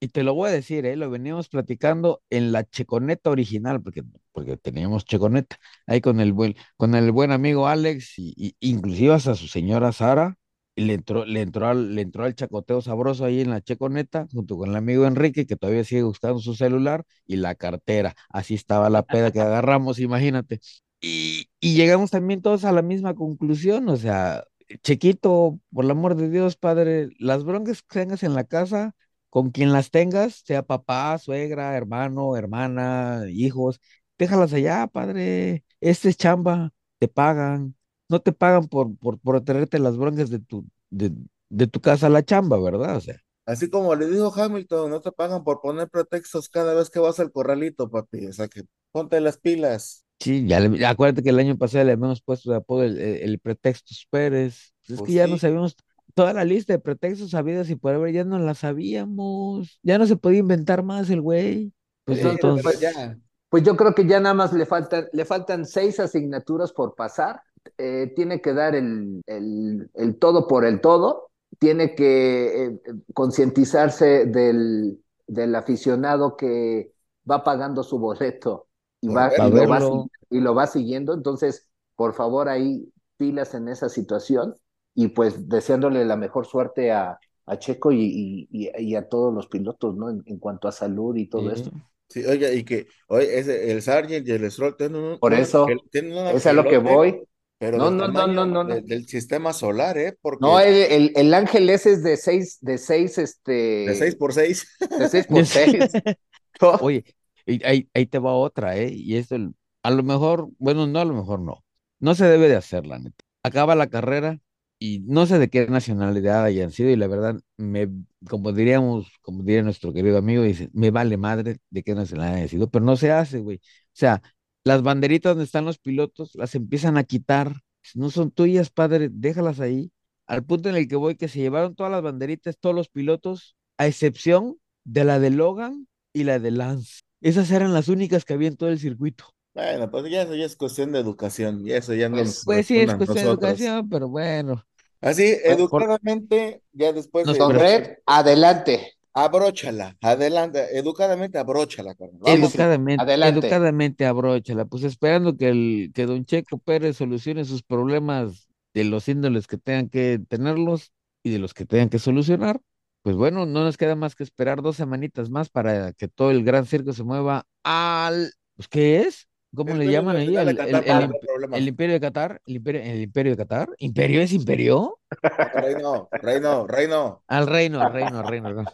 Y 0.00 0.08
te 0.08 0.24
lo 0.24 0.34
voy 0.34 0.48
a 0.50 0.52
decir, 0.52 0.84
¿eh? 0.86 0.96
Lo 0.96 1.10
veníamos 1.10 1.48
platicando 1.48 2.22
en 2.28 2.50
la 2.50 2.64
checoneta 2.64 3.30
original, 3.30 3.80
porque, 3.82 4.02
porque 4.32 4.56
teníamos 4.56 5.04
checoneta, 5.04 5.56
ahí 5.86 6.00
con 6.00 6.18
el 6.20 6.32
buen, 6.32 6.56
con 6.76 6.94
el 6.96 7.12
buen 7.12 7.30
amigo 7.30 7.68
Alex, 7.68 8.18
y, 8.18 8.34
y 8.36 8.56
inclusive 8.60 9.14
hasta 9.14 9.36
su 9.36 9.46
señora 9.46 9.92
Sara, 9.92 10.36
y 10.74 10.84
le 10.84 10.94
entró, 10.94 11.24
le 11.24 11.40
entró 11.42 11.66
al, 11.68 11.94
le 11.94 12.02
entró 12.02 12.24
al 12.24 12.34
chacoteo 12.34 12.80
sabroso 12.80 13.24
ahí 13.24 13.40
en 13.40 13.50
la 13.50 13.60
checoneta, 13.60 14.26
junto 14.32 14.56
con 14.56 14.70
el 14.70 14.76
amigo 14.76 15.06
Enrique, 15.06 15.46
que 15.46 15.56
todavía 15.56 15.84
sigue 15.84 16.02
buscando 16.02 16.38
su 16.40 16.54
celular, 16.54 17.04
y 17.26 17.36
la 17.36 17.54
cartera. 17.54 18.14
Así 18.30 18.54
estaba 18.54 18.90
la 18.90 19.02
peda 19.04 19.30
que 19.32 19.40
agarramos, 19.40 19.98
imagínate. 19.98 20.60
Y, 21.00 21.48
y 21.60 21.74
llegamos 21.74 22.10
también 22.10 22.42
todos 22.42 22.64
a 22.64 22.72
la 22.72 22.82
misma 22.82 23.14
conclusión, 23.14 23.88
o 23.88 23.96
sea, 23.96 24.44
Chequito, 24.82 25.58
por 25.72 25.84
el 25.84 25.90
amor 25.90 26.14
de 26.16 26.30
Dios, 26.30 26.56
padre, 26.56 27.08
las 27.18 27.44
broncas 27.44 27.82
que 27.82 28.00
tengas 28.00 28.22
en 28.22 28.34
la 28.34 28.44
casa, 28.44 28.94
con 29.30 29.50
quien 29.50 29.72
las 29.72 29.90
tengas, 29.90 30.42
sea 30.44 30.62
papá, 30.62 31.18
suegra, 31.18 31.76
hermano, 31.76 32.36
hermana, 32.36 33.24
hijos, 33.28 33.80
déjalas 34.18 34.52
allá, 34.52 34.86
padre. 34.86 35.64
Este 35.80 36.08
es 36.08 36.16
chamba, 36.16 36.72
te 36.98 37.08
pagan. 37.08 37.74
No 38.12 38.20
te 38.22 38.32
pagan 38.32 38.68
por, 38.68 38.96
por, 38.98 39.18
por 39.20 39.42
traerte 39.44 39.80
las 39.80 39.96
broncas 39.98 40.30
de 40.30 40.40
tu, 40.40 40.66
de, 40.90 41.12
de 41.50 41.66
tu 41.68 41.80
casa 41.82 42.06
a 42.08 42.10
la 42.10 42.24
chamba, 42.24 42.60
¿verdad? 42.60 42.96
O 42.98 43.02
sea, 43.02 43.16
Así 43.46 43.70
como 43.70 43.94
le 43.94 44.06
dijo 44.06 44.32
Hamilton, 44.34 44.90
no 44.90 45.00
te 45.00 45.12
pagan 45.12 45.44
por 45.44 45.60
poner 45.60 45.88
pretextos 45.88 46.48
cada 46.48 46.74
vez 46.74 46.90
que 46.90 47.00
vas 47.00 47.18
al 47.20 47.32
corralito, 47.32 47.90
papi. 47.90 48.26
O 48.26 48.32
sea 48.32 48.48
que 48.48 48.62
ponte 48.92 49.20
las 49.20 49.38
pilas. 49.38 50.04
sí, 50.20 50.46
ya 50.46 50.60
le- 50.60 50.86
acuérdate 50.86 51.22
que 51.22 51.30
el 51.30 51.38
año 51.38 51.56
pasado 51.58 51.84
le 51.84 51.92
habíamos 51.92 52.22
puesto 52.22 52.50
de 52.50 52.56
apodo 52.56 52.84
el, 52.84 52.98
el, 52.98 53.16
el 53.22 53.38
pretextos 53.40 54.06
Pérez. 54.10 54.72
Es 54.88 55.02
Pues 55.02 55.02
que 55.02 55.12
ya 55.14 55.26
no 55.26 55.38
sabíamos 55.38 55.76
toda 56.14 56.32
la 56.32 56.44
lista 56.44 56.72
de 56.72 56.78
pretextos 56.78 57.30
sabidas 57.30 57.70
y 57.70 57.76
por 57.76 57.94
haber, 57.94 58.12
ya 58.14 58.24
no 58.24 58.38
la 58.38 58.54
sabíamos. 58.54 59.78
Ya 59.82 59.98
no 59.98 60.06
se 60.06 60.16
podía 60.16 60.40
inventar 60.40 60.82
más 60.82 61.10
el 61.10 61.20
güey. 61.20 61.72
Pues 62.04 62.24
entonces. 62.24 62.62
pues, 62.62 62.80
ya. 62.80 63.18
Pues 63.48 63.62
yo 63.64 63.76
creo 63.76 63.94
que 63.94 64.06
ya 64.06 64.18
nada 64.20 64.34
más 64.34 64.52
le 64.52 64.64
faltan, 64.66 65.06
le 65.12 65.24
faltan 65.24 65.66
seis 65.66 66.00
asignaturas 66.00 66.72
por 66.72 66.94
pasar. 66.94 67.42
Eh, 67.78 68.12
tiene 68.16 68.40
que 68.40 68.52
dar 68.54 68.74
el, 68.74 69.22
el, 69.26 69.90
el 69.94 70.18
todo 70.18 70.48
por 70.48 70.64
el 70.64 70.80
todo. 70.80 71.30
Tiene 71.58 71.94
que 71.94 72.64
eh, 72.66 72.80
concientizarse 73.14 74.26
del, 74.26 75.02
del 75.26 75.54
aficionado 75.54 76.36
que 76.36 76.92
va 77.30 77.44
pagando 77.44 77.82
su 77.82 77.98
boleto 77.98 78.68
y, 79.00 79.08
va, 79.08 79.32
y, 79.40 79.50
lo 79.52 79.66
va, 79.66 79.80
verlo. 79.80 79.80
si- 79.80 80.10
y 80.30 80.40
lo 80.40 80.54
va 80.54 80.66
siguiendo. 80.66 81.14
Entonces, 81.14 81.68
por 81.96 82.14
favor, 82.14 82.48
ahí 82.48 82.92
pilas 83.16 83.54
en 83.54 83.68
esa 83.68 83.88
situación 83.88 84.54
y 84.94 85.08
pues 85.08 85.48
deseándole 85.48 86.04
la 86.04 86.16
mejor 86.16 86.46
suerte 86.46 86.92
a, 86.92 87.20
a 87.46 87.58
Checo 87.58 87.92
y, 87.92 88.00
y, 88.02 88.48
y- 88.50 88.70
y 88.92 88.96
a 88.96 89.08
todos 89.08 89.32
los 89.34 89.46
pilotos, 89.48 89.96
¿no? 89.96 90.10
En, 90.10 90.22
en 90.26 90.38
cuanto 90.38 90.68
a 90.68 90.72
salud 90.72 91.16
y 91.16 91.28
todo 91.28 91.50
Sí. 91.50 91.52
esto. 91.52 91.72
Sí, 92.08 92.24
oiga, 92.26 92.52
y 92.52 92.62
que 92.64 92.88
oye, 93.08 93.38
ese, 93.38 93.72
el 93.72 93.80
Sargent 93.82 94.28
y 94.28 94.32
el 94.32 94.50
Stroll 94.50 94.76
tienen 94.76 95.00
un, 95.02 95.18
Por 95.18 95.34
eso, 95.34 95.82
tienen 95.90 96.12
Es 96.28 96.46
a 96.46 96.52
lo 96.52 96.68
que 96.68 96.78
voy. 96.78 97.26
Pero 97.62 97.80
No, 97.80 97.90
del 97.90 97.96
no, 97.98 98.08
no, 98.08 98.26
no, 98.26 98.46
no, 98.46 98.64
no. 98.64 98.76
de- 98.76 98.82
del 98.82 99.06
sistema 99.08 99.52
solar, 99.52 99.96
¿eh? 99.98 100.16
Porque 100.20 100.40
No, 100.40 100.58
el, 100.60 100.74
el, 100.74 101.12
el 101.14 101.34
ángel 101.34 101.70
ese 101.70 101.92
es 101.92 102.02
de 102.02 102.16
seis, 102.16 102.58
de 102.60 102.78
seis, 102.78 103.16
este, 103.18 103.52
de 103.84 103.94
6 103.94 104.14
por 104.16 104.32
6 104.32 104.66
de 104.96 105.06
seis 105.08 105.26
por 105.26 105.46
seis. 105.46 106.00
No, 106.60 106.76
Oye, 106.78 107.04
y 107.46 107.64
ahí, 107.64 107.88
ahí 107.94 108.06
te 108.06 108.18
va 108.18 108.34
otra, 108.34 108.76
¿eh? 108.76 108.90
Y 108.92 109.16
esto, 109.16 109.36
a 109.82 109.90
lo 109.90 110.02
mejor, 110.02 110.50
bueno, 110.58 110.86
no, 110.86 111.00
a 111.00 111.04
lo 111.04 111.14
mejor 111.14 111.40
no. 111.40 111.64
No 112.00 112.14
se 112.14 112.26
debe 112.26 112.48
de 112.48 112.56
hacer, 112.56 112.86
la 112.86 112.98
neta. 112.98 113.24
Acaba 113.42 113.74
la 113.74 113.88
carrera 113.88 114.40
y 114.78 115.00
no 115.00 115.26
sé 115.26 115.38
de 115.38 115.48
qué 115.50 115.66
nacionalidad 115.68 116.44
hayan 116.44 116.70
sido 116.72 116.90
y 116.90 116.96
la 116.96 117.06
verdad, 117.08 117.40
me, 117.56 117.88
como 118.28 118.52
diríamos, 118.52 119.08
como 119.22 119.42
diría 119.42 119.62
nuestro 119.62 119.92
querido 119.92 120.18
amigo, 120.18 120.42
dice, 120.42 120.70
me 120.72 120.90
vale 120.90 121.16
madre 121.16 121.58
de 121.70 121.82
qué 121.82 121.94
nacionalidad 121.94 122.36
hayan 122.36 122.48
sido, 122.48 122.70
pero 122.70 122.84
no 122.84 122.96
se 122.96 123.10
hace, 123.12 123.40
güey. 123.40 123.58
O 123.58 123.60
sea, 123.94 124.22
las 124.64 124.82
banderitas 124.82 125.32
donde 125.32 125.44
están 125.44 125.64
los 125.64 125.78
pilotos 125.78 126.32
las 126.34 126.54
empiezan 126.54 126.96
a 126.96 127.04
quitar. 127.04 127.54
No 127.94 128.10
son 128.10 128.30
tuyas, 128.30 128.70
padre, 128.70 129.08
déjalas 129.10 129.60
ahí. 129.60 129.90
Al 130.26 130.44
punto 130.44 130.68
en 130.68 130.76
el 130.76 130.86
que 130.88 130.96
voy, 130.96 131.16
que 131.16 131.28
se 131.28 131.40
llevaron 131.40 131.74
todas 131.74 131.90
las 131.90 132.02
banderitas, 132.02 132.56
todos 132.58 132.74
los 132.74 132.88
pilotos, 132.88 133.56
a 133.76 133.86
excepción 133.86 134.56
de 134.84 135.04
la 135.04 135.18
de 135.18 135.30
Logan 135.30 135.88
y 136.12 136.24
la 136.24 136.38
de 136.38 136.52
Lance. 136.52 137.02
Esas 137.20 137.50
eran 137.50 137.72
las 137.74 137.88
únicas 137.88 138.24
que 138.24 138.34
había 138.34 138.48
en 138.48 138.56
todo 138.56 138.68
el 138.68 138.78
circuito. 138.78 139.24
Bueno, 139.54 139.90
pues 139.90 140.10
ya 140.10 140.22
eso 140.22 140.34
ya 140.34 140.46
es 140.46 140.56
cuestión 140.56 140.92
de 140.92 141.00
educación, 141.00 141.66
y 141.66 141.72
eso 141.72 141.92
ya 141.94 142.08
no 142.08 142.16
Pues- 142.16 142.26
nos 142.28 142.44
Pues 142.44 142.66
sí, 142.66 142.78
es 142.78 142.94
cuestión 142.94 143.16
de 143.16 143.30
educación, 143.30 143.88
pero 143.88 144.08
bueno. 144.08 144.64
Así, 145.00 145.36
educadamente, 145.44 146.62
ya 146.72 146.92
después 146.92 147.26
Nos 147.26 147.36
de 147.36 147.58
red, 147.58 147.96
adelante. 148.06 148.94
Abróchala, 149.14 149.96
adelante, 150.00 150.78
educadamente 150.78 151.38
abróchala, 151.38 151.94
educadamente, 152.24 153.04
adelante. 153.04 153.18
educadamente 153.20 154.06
abróchala, 154.06 154.64
pues 154.64 154.84
esperando 154.84 155.36
que 155.36 155.48
el, 155.48 155.92
que 155.94 156.06
don 156.06 156.24
Checo 156.24 156.58
Pérez 156.58 156.96
solucione 156.96 157.44
sus 157.44 157.62
problemas 157.62 158.48
de 158.74 158.84
los 158.84 159.08
índoles 159.08 159.46
que 159.46 159.58
tengan 159.58 159.88
que 159.88 160.20
tenerlos 160.28 160.92
y 161.22 161.30
de 161.30 161.38
los 161.38 161.54
que 161.54 161.66
tengan 161.66 161.88
que 161.88 161.98
solucionar. 161.98 162.60
Pues 163.02 163.16
bueno, 163.16 163.46
no 163.46 163.64
nos 163.64 163.76
queda 163.76 163.96
más 163.96 164.14
que 164.14 164.22
esperar 164.22 164.62
dos 164.62 164.76
semanitas 164.76 165.28
más 165.28 165.50
para 165.50 165.92
que 165.92 166.06
todo 166.08 166.30
el 166.30 166.44
gran 166.44 166.66
circo 166.66 166.92
se 166.92 167.02
mueva 167.02 167.46
al, 167.64 168.32
pues 168.54 168.68
¿qué 168.68 169.00
es? 169.02 169.28
¿Cómo 169.54 169.74
le 169.74 169.88
llaman 169.88 170.16
ahí? 170.16 170.36
El, 170.36 170.58
el- 170.62 171.18
el 171.50 171.68
imperio 171.68 171.94
de 171.94 172.00
Qatar, 172.00 172.40
el 172.46 172.56
imperio, 172.56 172.80
el 172.82 173.02
imperio 173.02 173.32
de 173.32 173.36
Qatar, 173.36 173.68
¿imperio 173.78 174.22
es 174.22 174.32
imperio? 174.32 174.98
Reino, 175.54 176.08
reino, 176.20 176.66
reino. 176.66 177.22
Al 177.26 177.46
reino, 177.48 177.80
al 177.80 177.92
reino, 177.92 178.18
al 178.20 178.26
reino. 178.28 178.64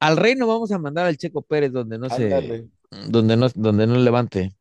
Al 0.00 0.16
reino 0.16 0.46
vamos 0.46 0.72
a 0.72 0.78
mandar 0.78 1.06
al 1.06 1.16
Checo 1.16 1.42
Pérez 1.42 1.72
donde 1.72 1.98
no 1.98 2.08
se, 2.08 2.68
donde 3.08 3.36
no, 3.36 3.48
donde 3.54 3.86
no 3.86 3.96
levante. 3.96 4.54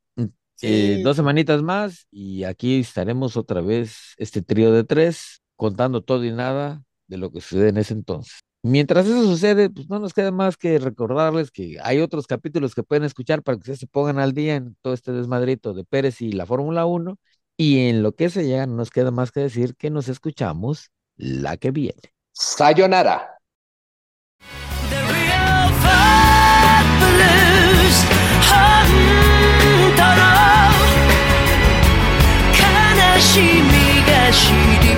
Eh, 0.64 1.02
dos 1.04 1.16
semanitas 1.16 1.64
más 1.64 2.06
y 2.12 2.44
aquí 2.44 2.82
estaremos 2.82 3.36
otra 3.36 3.62
vez, 3.62 4.14
este 4.18 4.44
trío 4.44 4.72
de 4.72 4.84
tres, 4.84 5.42
contando 5.56 6.04
todo 6.04 6.24
y 6.24 6.32
nada 6.32 6.84
de 7.08 7.18
lo 7.18 7.32
que 7.32 7.42
sucede 7.42 7.70
en 7.70 7.78
ese 7.78 7.94
entonces. 7.94 8.42
Mientras 8.64 9.08
eso 9.08 9.24
sucede, 9.24 9.72
pues 9.72 9.90
no 9.90 9.98
nos 9.98 10.14
queda 10.14 10.32
más 10.32 10.56
que 10.56 10.78
recordarles 10.78 11.50
que 11.50 11.78
hay 11.82 12.00
otros 12.00 12.28
capítulos 12.28 12.76
que 12.76 12.84
pueden 12.84 13.04
escuchar 13.04 13.42
para 13.42 13.56
que 13.56 13.62
ustedes 13.62 13.80
se 13.80 13.88
pongan 13.88 14.20
al 14.20 14.34
día 14.34 14.56
en 14.56 14.78
todo 14.84 14.94
este 14.94 15.12
desmadrito 15.12 15.74
de 15.74 15.84
Pérez 15.84 16.22
y 16.22 16.32
la 16.32 16.46
Fórmula 16.46 16.86
1. 16.86 17.18
Y 17.58 17.88
en 17.90 18.04
lo 18.04 18.14
que 18.14 18.30
se 18.30 18.46
llega, 18.46 18.68
no 18.68 18.76
nos 18.76 18.92
queda 18.92 19.10
más 19.10 19.32
que 19.32 19.40
decir 19.40 19.76
que 19.76 19.90
nos 19.90 20.10
escuchamos 20.10 20.92
la 21.16 21.58
que 21.58 21.72
viene. 21.72 22.02
Sayonara. 22.34 23.41
she 34.32 34.80
did. 34.82 34.91